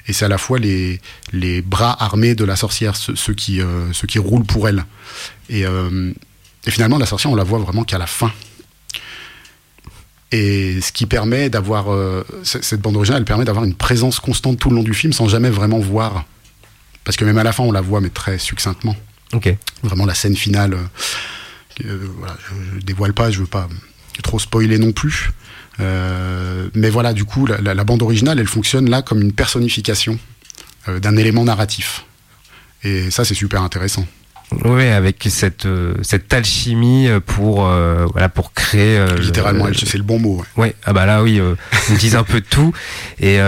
et 0.09 0.13
c'est 0.13 0.25
à 0.25 0.29
la 0.29 0.39
fois 0.39 0.59
les, 0.59 1.01
les 1.33 1.63
bras 1.63 2.03
armés 2.03 2.35
de 2.35 2.45
la 2.45 2.57
sorcière, 2.57 2.97
ceux, 2.97 3.35
qui, 3.35 3.61
ceux 3.93 4.07
qui 4.07 4.19
roulent 4.19 4.47
pour 4.47 4.69
elle. 4.69 4.85
Euh, 5.53 6.13
et, 6.67 6.71
finalement, 6.71 6.99
la 6.99 7.07
sorcière, 7.07 7.31
on 7.33 7.37
la 7.37 7.45
voit 7.45 7.59
vraiment 7.59 7.85
qu'à 7.85 7.99
la 7.99 8.07
fin. 8.07 8.33
Et 10.31 10.81
ce 10.81 10.93
qui 10.93 11.07
permet 11.07 11.49
d'avoir. 11.49 11.93
Euh, 11.93 12.25
cette 12.43 12.81
bande 12.81 12.97
originale, 12.97 13.23
elle 13.23 13.27
permet 13.27 13.45
d'avoir 13.45 13.65
une 13.65 13.75
présence 13.75 14.21
constante 14.21 14.59
tout 14.59 14.69
le 14.71 14.77
long 14.77 14.83
du 14.83 14.95
film 14.95 15.13
sans 15.13 15.29
jamais 15.29 15.51
vraiment 15.51 15.79
voir. 15.79 16.25
Parce 17.05 17.17
que 17.17 17.25
même 17.25 17.39
à 17.39 17.45
la 17.45 17.53
fin, 17.53 17.63
on 17.65 17.73
la 17.73 17.81
voit, 17.81 18.01
mais 18.01 18.11
très 18.11 18.39
succinctement. 18.39 18.97
Vraiment 19.83 20.05
la 20.05 20.15
scène 20.15 20.37
finale. 20.37 20.77
Euh, 21.85 22.09
voilà, 22.19 22.37
je, 22.75 22.81
dévoile 22.81 23.15
pas, 23.15 23.31
je 23.31 23.41
veux 23.41 23.47
pas 23.47 23.69
trop 24.23 24.39
spoiler 24.39 24.79
non 24.79 24.93
plus. 24.93 25.31
Mais 25.79 26.91
voilà, 26.91 27.13
du 27.13 27.25
coup, 27.25 27.47
la, 27.47 27.85
bande 27.85 28.03
originale, 28.03 28.39
elle 28.39 28.49
fonctionne 28.49 28.91
là 28.91 29.03
comme 29.03 29.23
une 29.23 29.33
personnification 29.33 30.19
d'un 30.87 31.17
élément 31.17 31.45
narratif. 31.45 32.05
Et 32.85 33.11
ça, 33.11 33.25
c'est 33.25 33.35
super 33.35 33.63
intéressant. 33.63 34.07
Oui, 34.65 34.87
avec 34.87 35.27
cette 35.29 35.67
euh, 35.67 35.95
cette 36.01 36.33
alchimie 36.33 37.09
pour 37.27 37.67
euh, 37.67 38.07
voilà 38.13 38.31
pour 38.31 38.55
créer 38.55 38.97
euh, 38.97 39.19
littéralement 39.19 39.67
c'est 39.75 39.99
le 39.99 40.05
bon 40.05 40.19
mot. 40.19 40.43
Ouais. 40.57 40.75
ah 40.87 40.95
bah 40.95 41.05
là 41.05 41.23
oui, 41.23 41.41
on 41.91 41.95
dit 41.95 42.17
un 42.17 42.25
peu 42.25 42.41
de 42.41 42.47
tout 42.47 42.73
et 43.21 43.39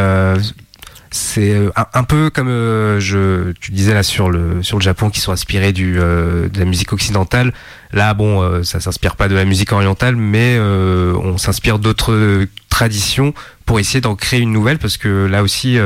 c'est 1.10 1.56
un, 1.94 2.04
peu 2.04 2.30
comme 2.30 2.48
je 2.48 3.52
tu 3.60 3.72
disais 3.72 3.94
là 3.94 4.02
sur 4.02 4.30
le 4.30 4.62
sur 4.62 4.78
le 4.78 4.82
Japon 4.82 5.10
qui 5.10 5.20
sont 5.20 5.32
inspirés 5.32 5.72
du 5.72 5.94
de 5.94 6.58
la 6.58 6.64
musique 6.64 6.92
occidentale. 6.92 7.52
Là 7.92 8.14
bon, 8.14 8.62
ça 8.62 8.80
s'inspire 8.80 9.16
pas 9.16 9.28
de 9.28 9.34
la 9.34 9.44
musique 9.44 9.72
orientale, 9.72 10.14
mais 10.14 10.58
on 10.60 11.36
s'inspire 11.36 11.78
d'autres 11.78 12.46
traditions 12.68 13.34
pour 13.66 13.80
essayer 13.80 14.00
d'en 14.00 14.14
créer 14.14 14.40
une 14.40 14.52
nouvelle 14.52 14.78
parce 14.78 14.96
que 14.96 15.26
là 15.26 15.42
aussi 15.42 15.78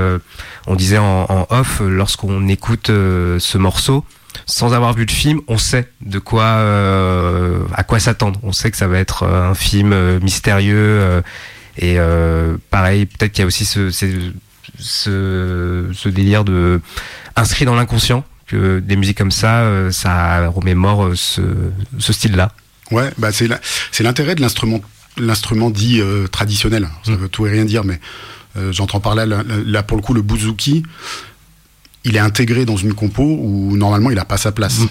on 0.67 0.75
disait 0.75 0.99
en, 0.99 1.47
off 1.49 1.81
lorsqu'on 1.81 2.47
écoute 2.49 2.89
ce 2.89 3.59
morceau 3.59 4.05
sans 4.47 4.75
avoir 4.75 4.93
vu 4.93 5.05
le 5.05 5.13
film, 5.13 5.41
on 5.49 5.59
sait 5.59 5.89
de 6.01 6.19
quoi, 6.19 6.45
euh, 6.45 7.61
à 7.75 7.83
quoi 7.83 7.99
s'attendre. 7.99 8.39
On 8.43 8.53
sait 8.53 8.71
que 8.71 8.77
ça 8.77 8.89
va 8.89 8.99
être 8.99 9.23
euh, 9.25 9.51
un 9.51 9.55
film 9.55 9.93
euh, 9.93 10.21
mystérieux 10.21 11.23
et 11.79 11.97
pareil, 12.71 13.07
peut-être 13.07 13.33
qu'il 13.33 13.43
y 13.43 13.45
a 13.45 13.47
aussi 13.47 13.65
ce, 13.65 13.91
ce, 14.79 16.09
délire 16.09 16.45
de 16.45 16.81
inscrit 17.37 17.65
dans 17.65 17.75
l'inconscient 17.75 18.25
que 18.47 18.79
des 18.79 18.97
musiques 18.97 19.19
comme 19.19 19.31
ça, 19.31 19.67
ça 19.91 20.49
remémore 20.49 21.13
ce, 21.15 21.41
ce 21.99 22.13
style-là. 22.13 22.53
Ouais, 22.91 23.11
bah 23.17 23.31
c'est 23.33 24.03
l'intérêt 24.03 24.35
de 24.35 24.43
l'instrument 24.43 24.81
l'instrument 25.17 25.71
dit 25.71 26.03
traditionnel. 26.31 26.89
Ça 27.05 27.13
mm. 27.13 27.17
veut 27.17 27.29
tout 27.29 27.47
et 27.47 27.51
rien 27.51 27.65
dire, 27.65 27.85
mais 27.85 28.01
j'entends 28.71 29.01
par 29.01 29.15
là, 29.15 29.25
là, 29.27 29.83
pour 29.83 29.97
le 29.97 30.03
coup 30.03 30.13
le 30.13 30.23
bouzouki 30.23 30.83
il 32.05 32.17
est 32.17 32.21
intégré 32.21 32.65
dans 32.65 32.77
une 32.77 32.95
compo 32.95 33.23
où 33.23 33.77
normalement 33.77 34.11
il 34.11 34.17
n'a 34.17 34.25
pas 34.25 34.37
sa 34.37 34.53
place. 34.53 34.81
Mmh. 34.81 34.89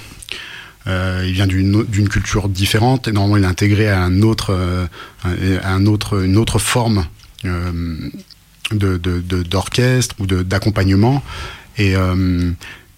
Euh, 0.85 1.23
il 1.25 1.33
vient 1.33 1.47
d'une 1.47 2.09
culture 2.09 2.49
différente 2.49 3.07
et 3.07 3.13
normalement 3.13 3.37
il 3.37 3.43
est 3.43 3.47
intégré 3.47 3.87
à 3.87 4.01
un 4.01 4.21
autre, 4.21 4.51
euh, 4.51 4.85
un 5.63 5.85
autre, 5.85 6.23
une 6.25 6.35
autre 6.35 6.59
forme 6.59 7.05
euh, 8.71 8.97
d'orchestre 8.97 10.15
ou 10.19 10.25
d'accompagnement. 10.25 11.23
Et, 11.77 11.95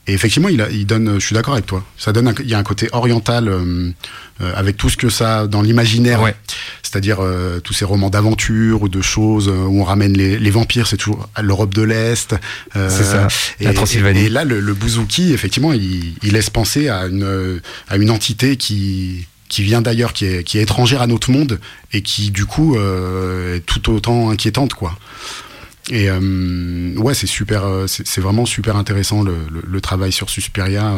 et 0.07 0.13
effectivement, 0.13 0.49
il, 0.49 0.61
a, 0.61 0.69
il 0.69 0.85
donne, 0.85 1.19
je 1.19 1.25
suis 1.25 1.33
d'accord 1.33 1.53
avec 1.55 1.65
toi, 1.65 1.83
ça 1.97 2.13
donne, 2.13 2.33
il 2.39 2.47
y 2.47 2.53
a 2.53 2.59
un 2.59 2.63
côté 2.63 2.89
oriental 2.91 3.47
euh, 3.47 3.91
euh, 4.39 4.53
avec 4.55 4.77
tout 4.77 4.89
ce 4.89 4.97
que 4.97 5.09
ça 5.09 5.47
dans 5.47 5.63
l'imaginaire, 5.63 6.21
ouais. 6.21 6.35
c'est-à-dire 6.83 7.17
euh, 7.21 7.59
tous 7.59 7.73
ces 7.73 7.85
romans 7.85 8.11
d'aventure 8.11 8.83
ou 8.83 8.89
de 8.89 9.01
choses 9.01 9.47
où 9.47 9.81
on 9.81 9.83
ramène 9.83 10.15
les, 10.15 10.37
les 10.37 10.51
vampires, 10.51 10.85
c'est 10.85 10.97
toujours 10.97 11.27
l'Europe 11.41 11.73
de 11.73 11.81
l'Est. 11.81 12.35
c'est 12.73 12.89
ça, 13.03 13.27
et, 13.59 13.63
la 13.65 13.73
Transylvanie. 13.73 14.25
Et, 14.25 14.29
là, 14.29 14.43
le, 14.43 14.59
le 14.59 14.73
bouzouki, 14.75 15.33
effectivement, 15.33 15.73
il, 15.73 16.13
il, 16.21 16.33
laisse 16.33 16.51
penser 16.51 16.87
à 16.87 17.07
une, 17.07 17.59
à 17.89 17.97
une 17.97 18.11
entité 18.11 18.57
qui 18.57 19.27
qui 19.47 19.61
vient 19.61 19.81
d'ailleurs, 19.81 20.13
qui 20.13 20.25
est, 20.25 20.43
qui 20.43 20.57
est 20.57 20.63
étrangère 20.63 21.03
à 21.03 21.07
notre 21.07 21.29
monde 21.29 21.59
et 21.93 22.01
qui 22.01 22.31
du 22.31 22.45
coup 22.45 22.77
est 22.77 23.65
tout 23.65 23.89
autant 23.91 24.31
inquiétante 24.31 24.73
quoi. 24.73 24.97
Et 25.89 26.09
euh, 26.09 26.95
ouais, 26.97 27.13
c'est 27.13 27.27
super, 27.27 27.65
euh, 27.65 27.85
c'est 27.87 28.21
vraiment 28.21 28.45
super 28.45 28.75
intéressant 28.75 29.21
le, 29.21 29.35
le, 29.49 29.81
travail 29.81 30.11
sur 30.11 30.29
Suspiria. 30.29 30.95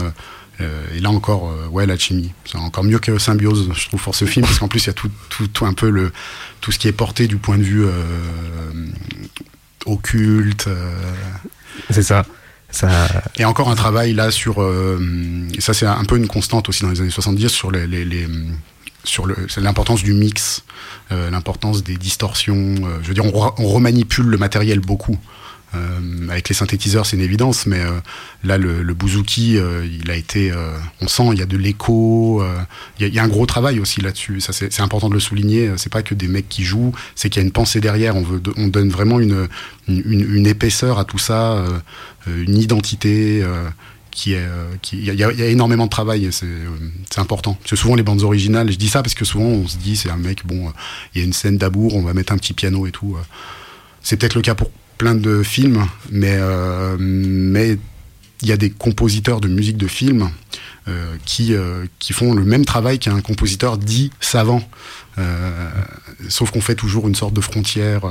Euh, 0.62 0.96
et 0.96 1.00
là 1.00 1.10
encore, 1.10 1.54
ouais, 1.72 1.86
la 1.86 1.98
chimie, 1.98 2.32
c'est 2.46 2.58
encore 2.58 2.84
mieux 2.84 3.00
que 3.00 3.18
Symbiose, 3.18 3.70
je 3.74 3.88
trouve, 3.88 4.02
pour 4.02 4.16
ce 4.16 4.26
film, 4.26 4.46
parce 4.46 4.60
qu'en 4.60 4.70
plus 4.70 4.86
il 4.86 4.88
y 4.88 4.90
a 4.90 4.94
tout, 4.94 5.12
tout, 5.30 5.48
tout, 5.48 5.66
un 5.66 5.74
peu 5.74 5.90
le 5.90 6.12
tout 6.62 6.72
ce 6.72 6.80
qui 6.80 6.88
est 6.88 6.94
porté 6.94 7.28
du 7.28 7.38
point 7.38 7.58
de 7.58 7.64
vue 7.64 7.86
occulte. 9.86 10.70
c'est 11.90 12.04
ça. 12.04 12.26
Ça... 12.70 13.08
Et 13.38 13.46
encore 13.46 13.70
un 13.70 13.76
travail 13.76 14.14
là 14.14 14.32
sur, 14.32 14.56
ça 15.60 15.74
c'est 15.74 15.86
un 15.86 16.04
peu 16.06 16.18
une 16.18 16.28
constante 16.28 16.70
aussi 16.70 16.84
dans 16.84 16.90
les 16.90 17.02
années 17.02 17.10
70 17.10 17.50
sur 17.50 17.72
les, 17.72 17.88
les, 17.88 18.04
les 18.04 18.28
sur 19.08 19.28
l'importance 19.58 20.04
du 20.04 20.14
mix, 20.14 20.64
euh, 21.12 21.30
l'importance 21.30 21.84
des 21.84 21.96
distorsions. 21.96 22.56
Euh, 22.56 23.00
je 23.02 23.08
veux 23.08 23.14
dire, 23.14 23.26
on, 23.26 23.68
remanipule 23.68 24.26
le 24.26 24.38
matériel 24.38 24.80
beaucoup. 24.80 25.18
Euh, 25.76 26.30
avec 26.30 26.48
les 26.48 26.56
synthétiseurs, 26.56 27.06
c'est 27.06 27.18
une 27.18 27.22
évidence, 27.22 27.66
mais 27.66 27.82
là, 28.44 28.58
le, 28.58 28.84
le 28.84 28.94
bouzouki, 28.94 29.58
il 29.58 30.10
a 30.10 30.16
été, 30.16 30.54
on 31.02 31.08
sent, 31.08 31.30
il 31.34 31.40
y 31.40 31.42
a 31.42 31.46
de 31.46 31.58
l'écho, 31.58 32.42
il, 33.00 33.14
y 33.14 33.20
a 33.20 33.24
un 33.24 33.28
gros 33.28 33.46
travail 33.46 33.80
aussi 33.80 34.02
là-dessus. 34.02 34.40
C'est 34.40 34.80
important 34.80 35.10
de 35.10 35.14
le 35.14 35.20
souligner. 35.20 35.74
C'est 35.76 35.92
pas 35.92 36.04
que 36.04 36.16
des 36.16 36.30
mecs 36.30 36.48
qui 36.48 36.64
jouent, 36.64 36.94
c'est 37.16 37.30
qu'il 37.30 37.42
y 37.42 37.44
a 37.44 37.46
une 37.46 37.52
pensée 37.52 37.82
derrière. 37.82 38.16
On 38.16 38.24
veut, 38.24 38.42
on 38.56 38.68
donne 38.68 38.90
vraiment 38.90 39.20
une, 39.20 39.50
une 39.88 40.48
épaisseur 40.48 41.00
à 41.00 41.06
tout 41.06 41.20
ça, 41.20 41.66
une 42.28 42.58
identité 42.58 43.44
euh, 44.28 44.76
il 44.94 45.04
y, 45.04 45.24
a 45.24 45.48
énormément 45.48 45.86
de 45.86 45.90
travail 45.90 46.26
euh, 46.26 46.32
c'est 47.10 47.20
important. 47.20 47.58
C'est 47.66 47.76
souvent 47.76 47.96
les 47.96 48.04
bandes 48.04 48.24
originales 48.24 48.72
je 48.72 48.78
dis 48.78 48.90
ça 48.90 49.04
parce 49.04 49.14
que 49.14 49.26
souvent 49.26 49.46
on 49.46 49.68
se 49.68 49.78
dit 49.78 49.96
c'est 49.96 50.10
un 50.10 50.18
mec 50.18 50.46
bon 50.46 50.68
euh, 50.68 50.72
il 51.14 51.20
y 51.20 51.22
a 51.22 51.26
une 51.26 51.34
scène 51.34 51.58
d'amour 51.58 51.96
on 51.96 52.02
va 52.02 52.14
mettre 52.14 52.34
un 52.34 52.38
petit 52.38 52.54
piano 52.54 52.88
et 52.88 52.92
tout 52.92 53.16
c'est 54.02 54.18
peut-être 54.18 54.36
le 54.36 54.42
cas 54.42 54.56
pour 54.56 54.72
plein 54.98 55.16
de 55.16 55.44
films 55.44 55.86
mais 56.12 56.38
mais 57.00 57.78
il 58.42 58.48
y 58.48 58.52
a 58.52 58.58
des 58.58 58.70
compositeurs 58.70 59.42
de 59.42 59.48
musique 59.48 59.78
de 59.78 59.88
film 59.88 60.30
qui 61.26 61.54
qui 62.00 62.14
font 62.14 62.34
le 62.34 62.44
même 62.44 62.66
travail 62.66 63.00
qu'un 63.00 63.22
compositeur 63.22 63.78
dit 63.78 64.12
savant. 64.20 64.68
Sauf 66.30 66.52
qu'on 66.52 66.62
fait 66.62 66.76
toujours 66.76 67.08
une 67.08 67.16
sorte 67.16 67.34
de 67.34 67.42
frontière 67.42 68.02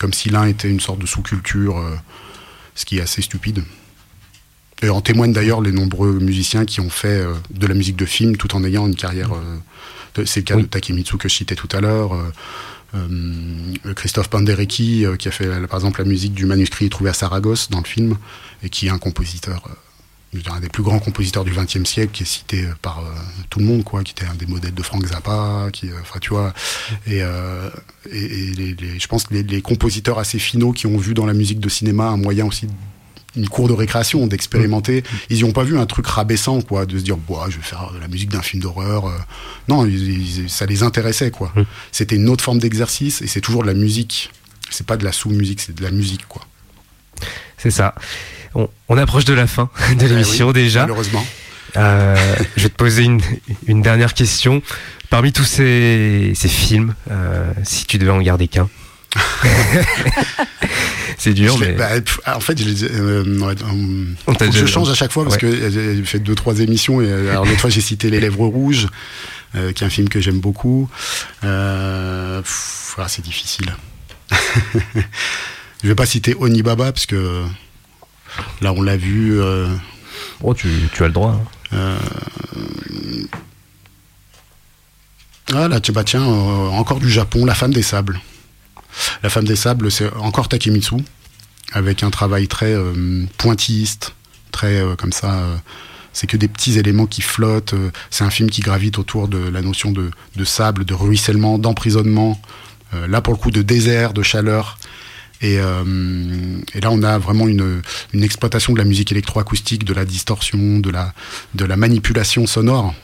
comme 0.00 0.12
si 0.12 0.30
l'un 0.30 0.46
était 0.46 0.70
une 0.70 0.80
sorte 0.80 1.00
de 1.00 1.06
sous-culture 1.06 1.82
ce 2.74 2.84
qui 2.84 2.98
est 2.98 3.02
assez 3.02 3.22
stupide 3.22 3.62
Et 4.82 4.90
en 4.90 5.00
témoignent 5.00 5.32
d'ailleurs 5.32 5.60
les 5.60 5.72
nombreux 5.72 6.18
musiciens 6.20 6.64
qui 6.64 6.80
ont 6.80 6.90
fait 6.90 7.24
de 7.50 7.66
la 7.66 7.74
musique 7.74 7.96
de 7.96 8.04
film 8.04 8.36
tout 8.36 8.54
en 8.54 8.62
ayant 8.62 8.86
une 8.86 8.94
carrière. 8.94 9.30
c'est 10.24 10.40
le 10.40 10.44
cas 10.44 10.56
de 10.56 10.62
Takemitsu 10.62 11.16
que 11.16 11.28
je 11.28 11.34
citais 11.34 11.56
tout 11.56 11.68
à 11.72 11.80
l'heure. 11.80 12.12
Christophe 13.96 14.30
Panderecki 14.30 15.04
qui 15.18 15.28
a 15.28 15.30
fait 15.32 15.48
par 15.66 15.80
exemple 15.80 16.00
la 16.00 16.08
musique 16.08 16.32
du 16.32 16.46
manuscrit 16.46 16.88
trouvé 16.90 17.10
à 17.10 17.12
Saragosse 17.12 17.70
dans 17.70 17.78
le 17.80 17.86
film 17.86 18.16
et 18.62 18.68
qui 18.68 18.86
est 18.86 18.90
un 18.90 18.98
compositeur 18.98 19.64
un 20.50 20.60
des 20.60 20.68
plus 20.68 20.82
grands 20.82 20.98
compositeurs 20.98 21.44
du 21.44 21.52
XXe 21.52 21.84
siècle, 21.84 22.12
qui 22.12 22.22
est 22.22 22.26
cité 22.26 22.66
par 22.82 23.00
euh, 23.00 23.04
tout 23.48 23.58
le 23.58 23.64
monde, 23.64 23.84
quoi, 23.84 24.02
qui 24.02 24.12
était 24.12 24.26
un 24.26 24.34
des 24.34 24.46
modèles 24.46 24.74
de 24.74 24.82
Frank 24.82 25.04
Zappa, 25.06 25.68
qui, 25.72 25.88
euh, 25.88 25.94
enfin, 26.02 26.18
tu 26.20 26.30
vois, 26.30 26.52
et, 27.06 27.22
euh, 27.22 27.70
et, 28.10 28.54
je 28.98 29.06
pense 29.06 29.24
que 29.24 29.34
les, 29.34 29.62
compositeurs 29.62 30.18
assez 30.18 30.38
finaux 30.38 30.72
qui 30.72 30.86
ont 30.86 30.98
vu 30.98 31.14
dans 31.14 31.26
la 31.26 31.34
musique 31.34 31.60
de 31.60 31.68
cinéma 31.68 32.08
un 32.08 32.16
moyen 32.16 32.46
aussi 32.46 32.66
une 33.36 33.48
cour 33.48 33.68
de 33.68 33.72
récréation, 33.72 34.26
d'expérimenter. 34.26 35.02
Mm. 35.02 35.16
Ils 35.30 35.36
n'y 35.38 35.44
ont 35.44 35.52
pas 35.52 35.64
vu 35.64 35.78
un 35.78 35.86
truc 35.86 36.06
rabaissant, 36.06 36.60
quoi, 36.60 36.86
de 36.86 36.98
se 36.98 37.04
dire, 37.04 37.16
je 37.48 37.56
vais 37.56 37.62
faire 37.62 37.92
la 38.00 38.08
musique 38.08 38.30
d'un 38.30 38.42
film 38.42 38.62
d'horreur. 38.62 39.12
Non, 39.68 39.88
ça 40.48 40.66
les 40.66 40.82
intéressait, 40.82 41.30
quoi. 41.30 41.52
Mm. 41.54 41.62
C'était 41.92 42.16
une 42.16 42.28
autre 42.28 42.44
forme 42.44 42.58
d'exercice 42.58 43.22
et 43.22 43.26
c'est 43.26 43.40
toujours 43.40 43.62
de 43.62 43.68
la 43.68 43.74
musique. 43.74 44.30
C'est 44.70 44.86
pas 44.86 44.96
de 44.96 45.04
la 45.04 45.12
sous-musique, 45.12 45.60
c'est 45.60 45.74
de 45.74 45.82
la 45.82 45.90
musique, 45.90 46.26
quoi. 46.28 46.42
C'est 47.56 47.70
ça 47.70 47.94
on, 48.88 48.96
approche 48.96 49.24
de 49.24 49.34
la 49.34 49.46
fin 49.46 49.70
de 49.98 50.04
eh 50.04 50.08
l'émission 50.08 50.52
déjà. 50.52 50.82
Malheureusement. 50.82 51.24
Euh, 51.76 52.16
je 52.56 52.62
vais 52.62 52.68
te 52.68 52.76
poser 52.76 53.04
une, 53.04 53.82
dernière 53.82 54.14
question. 54.14 54.62
Parmi 55.10 55.32
tous 55.32 55.44
ces, 55.44 56.32
films, 56.34 56.94
euh, 57.10 57.52
si 57.62 57.84
tu 57.86 57.98
devais 57.98 58.10
en 58.10 58.20
garder 58.20 58.48
qu'un. 58.48 58.68
c'est 61.18 61.34
dur, 61.34 61.58
mais. 61.58 61.72
Bah, 61.72 61.88
en 62.26 62.40
fait, 62.40 62.58
je, 62.60 62.86
euh, 62.86 63.54
je 64.52 64.66
change 64.66 64.88
à 64.88 64.94
chaque 64.94 65.12
fois 65.12 65.24
parce 65.24 65.36
que 65.36 65.70
j'ai 65.70 66.02
fait 66.04 66.20
deux, 66.20 66.34
trois 66.34 66.60
émissions. 66.60 67.00
Et 67.00 67.12
alors, 67.30 67.44
l'autre 67.44 67.60
fois, 67.60 67.70
j'ai 67.70 67.80
cité 67.80 68.08
Les 68.10 68.20
Lèvres 68.20 68.46
Rouges, 68.46 68.86
qui 69.52 69.58
est 69.58 69.86
un 69.86 69.90
film 69.90 70.08
que 70.08 70.20
j'aime 70.20 70.40
beaucoup. 70.40 70.88
c'est 71.42 73.22
difficile. 73.22 73.74
je 75.82 75.88
vais 75.88 75.94
pas 75.94 76.06
citer 76.06 76.34
Onibaba 76.38 76.92
parce 76.92 77.06
que 77.06 77.44
Là, 78.60 78.72
on 78.72 78.82
l'a 78.82 78.96
vu. 78.96 79.40
Euh, 79.40 79.68
oh, 80.42 80.54
tu, 80.54 80.68
as 81.00 81.06
le 81.06 81.12
droit. 81.12 81.32
Hein. 81.32 81.40
Euh, 81.74 81.98
ah 85.54 85.68
là, 85.68 85.80
bah, 85.92 86.04
tiens, 86.04 86.22
euh, 86.22 86.68
encore 86.68 86.98
du 86.98 87.10
Japon, 87.10 87.44
La 87.44 87.54
Femme 87.54 87.72
des 87.72 87.82
Sables. 87.82 88.20
La 89.22 89.30
Femme 89.30 89.44
des 89.44 89.56
Sables, 89.56 89.90
c'est 89.90 90.12
encore 90.14 90.48
Takemitsu, 90.48 90.96
avec 91.72 92.02
un 92.02 92.10
travail 92.10 92.48
très 92.48 92.74
pointilliste, 93.36 94.14
très 94.52 94.82
comme 94.96 95.12
ça. 95.12 95.42
c'est 96.12 96.26
que 96.26 96.36
des 96.36 96.48
petits 96.48 96.78
éléments 96.78 97.06
qui 97.06 97.22
flottent. 97.22 97.74
c'est 98.10 98.24
un 98.24 98.30
film 98.30 98.50
qui 98.50 98.60
gravite 98.60 98.98
autour 98.98 99.28
de 99.28 99.38
la 99.38 99.62
notion 99.62 99.92
de, 99.92 100.44
sable, 100.44 100.84
de 100.84 100.94
ruissellement, 100.94 101.58
d'emprisonnement. 101.58 102.40
là, 103.08 103.20
pour 103.20 103.34
le 103.34 103.38
coup, 103.38 103.50
de 103.50 103.62
désert, 103.62 104.12
de 104.12 104.22
chaleur. 104.22 104.78
Euh, 105.44 106.60
et, 106.74 106.80
là, 106.80 106.90
on 106.90 107.02
a 107.02 107.18
vraiment 107.18 107.48
une, 107.48 107.82
exploitation 108.14 108.72
de 108.72 108.78
la 108.78 108.84
musique 108.84 109.12
électroacoustique, 109.12 109.84
de 109.84 109.94
la 109.94 110.04
distorsion, 110.04 110.80
de 110.80 110.90
la 111.64 111.76
manipulation 111.76 112.46
sonore. 112.46 112.94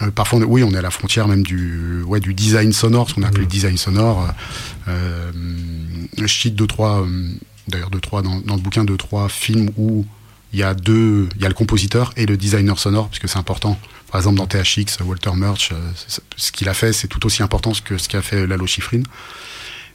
Euh, 0.00 0.10
parfois, 0.10 0.38
oui, 0.40 0.62
on 0.62 0.72
est 0.72 0.78
à 0.78 0.82
la 0.82 0.90
frontière 0.90 1.28
même 1.28 1.42
du, 1.42 2.02
ouais, 2.02 2.20
du 2.20 2.34
design 2.34 2.72
sonore, 2.72 3.10
ce 3.10 3.14
qu'on 3.14 3.22
appelle 3.22 3.42
le 3.42 3.46
design 3.46 3.76
sonore. 3.76 4.28
Euh, 4.88 5.30
je 6.16 6.26
cite 6.26 6.54
deux, 6.54 6.66
trois, 6.66 7.06
d'ailleurs 7.68 7.90
deux, 7.90 8.00
trois, 8.00 8.22
dans, 8.22 8.38
le 8.38 8.60
bouquin, 8.60 8.84
deux, 8.84 8.96
trois 8.96 9.28
films 9.28 9.70
où 9.76 10.06
il 10.52 10.58
y 10.58 10.62
a 10.62 10.74
deux, 10.74 11.28
il 11.36 11.42
y 11.42 11.44
a 11.44 11.48
le 11.48 11.54
compositeur 11.54 12.12
et 12.16 12.26
le 12.26 12.36
designer 12.36 12.78
sonore, 12.78 13.08
puisque 13.08 13.28
c'est 13.28 13.38
important. 13.38 13.78
Par 14.10 14.20
exemple, 14.20 14.36
dans 14.36 14.46
THX, 14.46 15.02
Walter 15.04 15.32
Murch, 15.34 15.72
ce 16.36 16.52
qu'il 16.52 16.68
a 16.68 16.74
fait, 16.74 16.92
c'est 16.92 17.08
tout 17.08 17.24
aussi 17.24 17.42
important 17.42 17.72
que 17.84 17.96
ce 17.96 18.08
qu'a 18.08 18.22
fait 18.22 18.46
Lalo 18.46 18.66
Schifrin. 18.66 19.02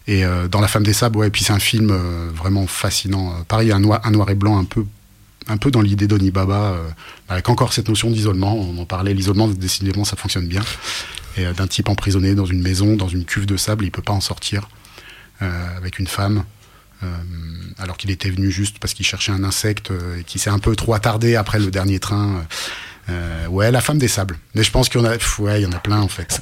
Et 0.08 0.24
euh, 0.24 0.48
dans 0.48 0.62
La 0.62 0.68
Femme 0.68 0.84
des 0.84 0.94
Sables, 0.94 1.18
ouais, 1.18 1.28
et 1.28 1.30
puis 1.30 1.44
c'est 1.44 1.54
un 1.54 1.60
film 1.60 1.92
euh, 1.92 2.30
vraiment 2.34 2.66
fascinant. 2.66 3.32
Euh, 3.32 3.44
pareil, 3.48 3.72
un 3.72 3.80
noir, 3.80 4.00
un 4.06 4.12
noir 4.12 4.30
et 4.30 4.36
blanc 4.36 4.58
un 4.58 4.64
peu 4.64 4.86
un 5.48 5.58
peu 5.58 5.72
dans 5.72 5.82
l'idée 5.82 6.08
d'Onibaba, 6.08 6.78
avec 7.30 7.50
encore 7.50 7.74
cette 7.74 7.90
notion 7.90 8.10
d'isolement. 8.10 8.56
On 8.56 8.78
en 8.80 8.86
parlait, 8.86 9.14
l'isolement, 9.14 9.48
décidément, 9.48 10.04
ça 10.04 10.16
fonctionne 10.16 10.48
bien. 10.48 10.64
Et 11.38 11.46
d'un 11.54 11.68
type 11.68 11.90
emprisonné 11.90 12.36
dans 12.36 12.46
une 12.46 12.62
maison, 12.62 12.96
dans 12.96 13.08
une 13.08 13.26
cuve 13.26 13.46
de 13.46 13.58
sable, 13.58 13.86
il 13.86 13.92
peut 13.92 14.02
pas 14.02 14.14
en 14.14 14.22
sortir, 14.22 14.70
avec 15.40 16.00
une 16.00 16.08
femme. 16.08 16.44
alors 17.78 17.98
qu'il 17.98 18.12
était 18.12 18.30
venu 18.30 18.52
juste 18.52 18.80
parce 18.80 18.94
qu'il 18.94 19.06
cherchait 19.06 19.32
un 19.32 19.44
insecte 19.44 19.92
et 20.20 20.24
qui 20.24 20.40
s'est 20.40 20.50
un 20.50 20.60
peu 20.60 20.76
trop 20.76 20.94
attardé 20.94 21.36
après 21.36 21.60
le 21.60 21.72
dernier 21.72 22.00
train. 22.00 22.44
Euh, 23.10 23.48
ouais, 23.48 23.72
la 23.72 23.80
femme 23.80 23.98
des 23.98 24.08
sables. 24.08 24.38
Mais 24.54 24.64
je 24.64 24.72
pense 24.72 24.90
qu'il 24.90 25.00
y 25.00 25.04
en 25.04 25.08
a, 25.08 25.14
ouais, 25.40 25.62
il 25.62 25.64
y 25.64 25.66
en 25.66 25.72
a 25.72 25.80
plein 25.80 26.02
en 26.02 26.10
fait. 26.10 26.42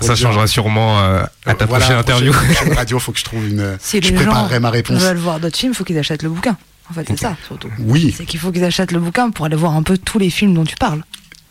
ça, 0.00 0.14
changera 0.16 0.46
sûrement 0.46 1.00
euh, 1.00 1.22
à 1.44 1.54
ta 1.54 1.66
prochaine 1.66 1.96
interview. 1.96 2.32
Prochaine, 2.32 2.72
radio, 2.72 2.98
faut 2.98 3.12
que 3.12 3.18
je 3.18 3.24
trouve 3.24 3.46
une. 3.46 3.76
Si 3.80 4.00
je 4.02 4.14
préparerai 4.14 4.60
ma 4.60 4.70
réponse. 4.70 5.02
veulent 5.02 5.18
voir 5.18 5.40
d'autres 5.40 5.58
films, 5.58 5.74
faut 5.74 5.84
qu'ils 5.84 5.98
achètent 5.98 6.22
le 6.22 6.30
bouquin. 6.30 6.56
En 6.90 6.94
fait, 6.94 7.04
c'est 7.08 7.18
ça 7.18 7.36
surtout. 7.46 7.68
Oui. 7.78 8.14
C'est 8.16 8.24
qu'il 8.24 8.40
faut 8.40 8.50
qu'ils 8.50 8.64
achètent 8.64 8.92
le 8.92 9.00
bouquin 9.00 9.30
pour 9.30 9.44
aller 9.44 9.56
voir 9.56 9.74
un 9.74 9.82
peu 9.82 9.98
tous 9.98 10.18
les 10.18 10.30
films 10.30 10.54
dont 10.54 10.64
tu 10.64 10.76
parles. 10.76 11.02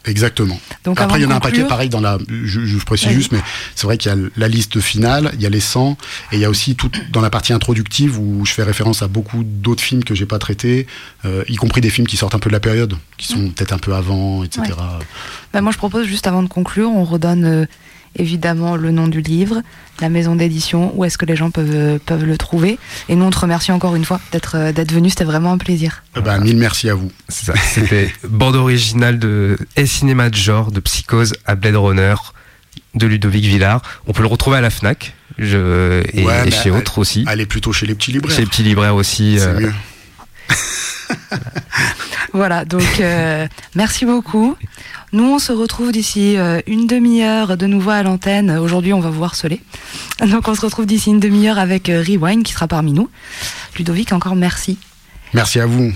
Exactement. 0.08 0.58
Donc 0.86 1.00
Après, 1.02 1.20
il 1.20 1.24
y 1.24 1.26
en 1.26 1.32
a 1.32 1.36
un 1.36 1.40
paquet 1.40 1.66
pareil 1.66 1.90
dans 1.90 2.00
la. 2.00 2.18
Je, 2.30 2.66
je 2.66 2.78
précise 2.86 3.12
juste, 3.12 3.34
mais 3.34 3.42
c'est 3.76 3.86
vrai 3.86 3.98
qu'il 3.98 4.10
y 4.12 4.16
a 4.16 4.18
la 4.38 4.48
liste 4.48 4.80
finale, 4.80 5.32
il 5.34 5.42
y 5.42 5.46
a 5.46 5.50
les 5.50 5.60
100, 5.60 5.98
et 6.32 6.38
il 6.38 6.40
y 6.40 6.46
a 6.46 6.50
aussi 6.50 6.76
tout 6.76 6.90
dans 7.12 7.20
la 7.20 7.30
partie 7.30 7.52
introductive 7.52 8.18
où 8.18 8.46
je 8.46 8.54
fais 8.54 8.64
référence 8.64 9.02
à 9.02 9.08
beaucoup 9.08 9.44
d'autres 9.44 9.84
films 9.84 10.06
que 10.06 10.16
j'ai 10.16 10.26
pas 10.26 10.40
traités, 10.40 10.88
euh, 11.26 11.44
y 11.50 11.58
compris 11.58 11.82
des 11.82 11.90
films 11.90 12.08
qui 12.08 12.16
sortent 12.16 12.36
un 12.36 12.40
peu 12.40 12.50
de 12.50 12.54
la 12.54 12.62
période, 12.62 12.96
qui 13.18 13.28
sont 13.28 13.50
peut-être 13.50 13.74
un 13.74 13.78
peu 13.80 13.94
avant, 13.94 14.44
etc. 14.46 14.72
Bah, 15.52 15.62
moi, 15.62 15.74
je 15.74 15.78
propose 15.78 16.08
juste 16.08 16.26
avant 16.26 16.42
de 16.42 16.48
conclure, 16.48 16.90
on 16.90 17.04
redonne 17.04 17.44
euh, 17.44 17.66
évidemment 18.18 18.76
le 18.76 18.92
nom 18.92 19.08
du 19.08 19.22
livre, 19.22 19.62
la 20.02 20.10
maison 20.10 20.36
d'édition, 20.36 20.92
où 20.96 21.06
est-ce 21.06 21.18
que 21.18 21.26
les 21.26 21.36
gens 21.36 21.52
peuvent, 21.52 22.00
peuvent 22.00 22.26
le 22.26 22.38
trouver. 22.38 22.78
Et 23.10 23.16
nous, 23.16 23.26
on 23.26 23.30
te 23.30 23.40
remercie 23.40 23.72
encore 23.72 23.96
une 23.96 24.06
fois 24.06 24.20
d'être 24.32 24.56
euh, 24.56 24.72
d'être 24.72 24.92
venu, 24.92 25.10
c'était 25.10 25.24
vraiment 25.24 25.52
un 25.52 25.58
plaisir. 25.58 26.04
Eh 26.16 26.22
ben, 26.22 26.40
mille 26.40 26.58
merci 26.58 26.90
à 26.90 26.96
vous. 26.96 27.12
C'était 27.30 28.12
bande 28.30 28.56
originale 28.56 29.20
de 29.20 29.58
et 29.76 29.86
cinéma 29.86 30.30
de 30.30 30.36
genre, 30.36 30.72
de 30.72 30.80
Psychose 30.80 31.34
à 31.46 31.56
Blade 31.56 31.76
Runner 31.76 32.16
de 32.96 33.08
Ludovic 33.08 33.46
Villard. 33.46 33.82
On 34.08 34.14
peut 34.14 34.22
le 34.22 34.28
retrouver 34.28 34.58
à 34.58 34.62
la 34.62 34.70
FNAC 34.70 35.14
je, 35.38 36.04
et, 36.14 36.52
chez 36.52 36.72
autres 36.72 36.98
aussi. 36.98 37.26
Elle 37.30 37.42
est 37.42 37.46
plutôt 37.46 37.74
chez 37.74 37.86
les 37.86 37.96
petits 37.96 38.12
libraires. 38.12 38.36
Chez 38.36 38.42
les 38.42 38.48
petits 38.48 38.64
libraires 38.64 38.96
aussi. 38.96 39.38
C'est 39.38 39.48
euh, 39.48 39.60
mieux. 39.60 39.74
voilà, 42.34 42.66
donc 42.66 43.00
euh, 43.00 43.48
merci 43.76 44.06
beaucoup. 44.06 44.58
Nous, 45.14 45.24
on 45.24 45.40
se 45.40 45.54
retrouve 45.54 45.92
d'ici 45.92 46.38
euh, 46.38 46.60
une 46.68 46.86
demi-heure 46.86 47.56
de 47.56 47.66
nouveau 47.66 47.92
à 47.92 48.04
l'antenne. 48.04 48.52
Aujourd'hui, 48.52 48.94
on 48.94 49.00
va 49.00 49.10
vous 49.10 49.24
harceler. 49.24 49.62
Donc, 50.20 50.48
on 50.48 50.56
se 50.56 50.62
retrouve 50.62 50.86
d'ici 50.86 51.10
une 51.10 51.20
demi-heure 51.20 51.60
avec 51.60 51.90
euh, 51.90 52.04
Rewind 52.06 52.44
qui 52.44 52.54
sera 52.54 52.68
parmi 52.68 52.92
nous. 52.92 53.10
Ludovic, 53.78 54.12
encore 54.12 54.36
merci. 54.36 54.78
Merci 55.34 55.60
à 55.60 55.66
vous. 55.66 55.94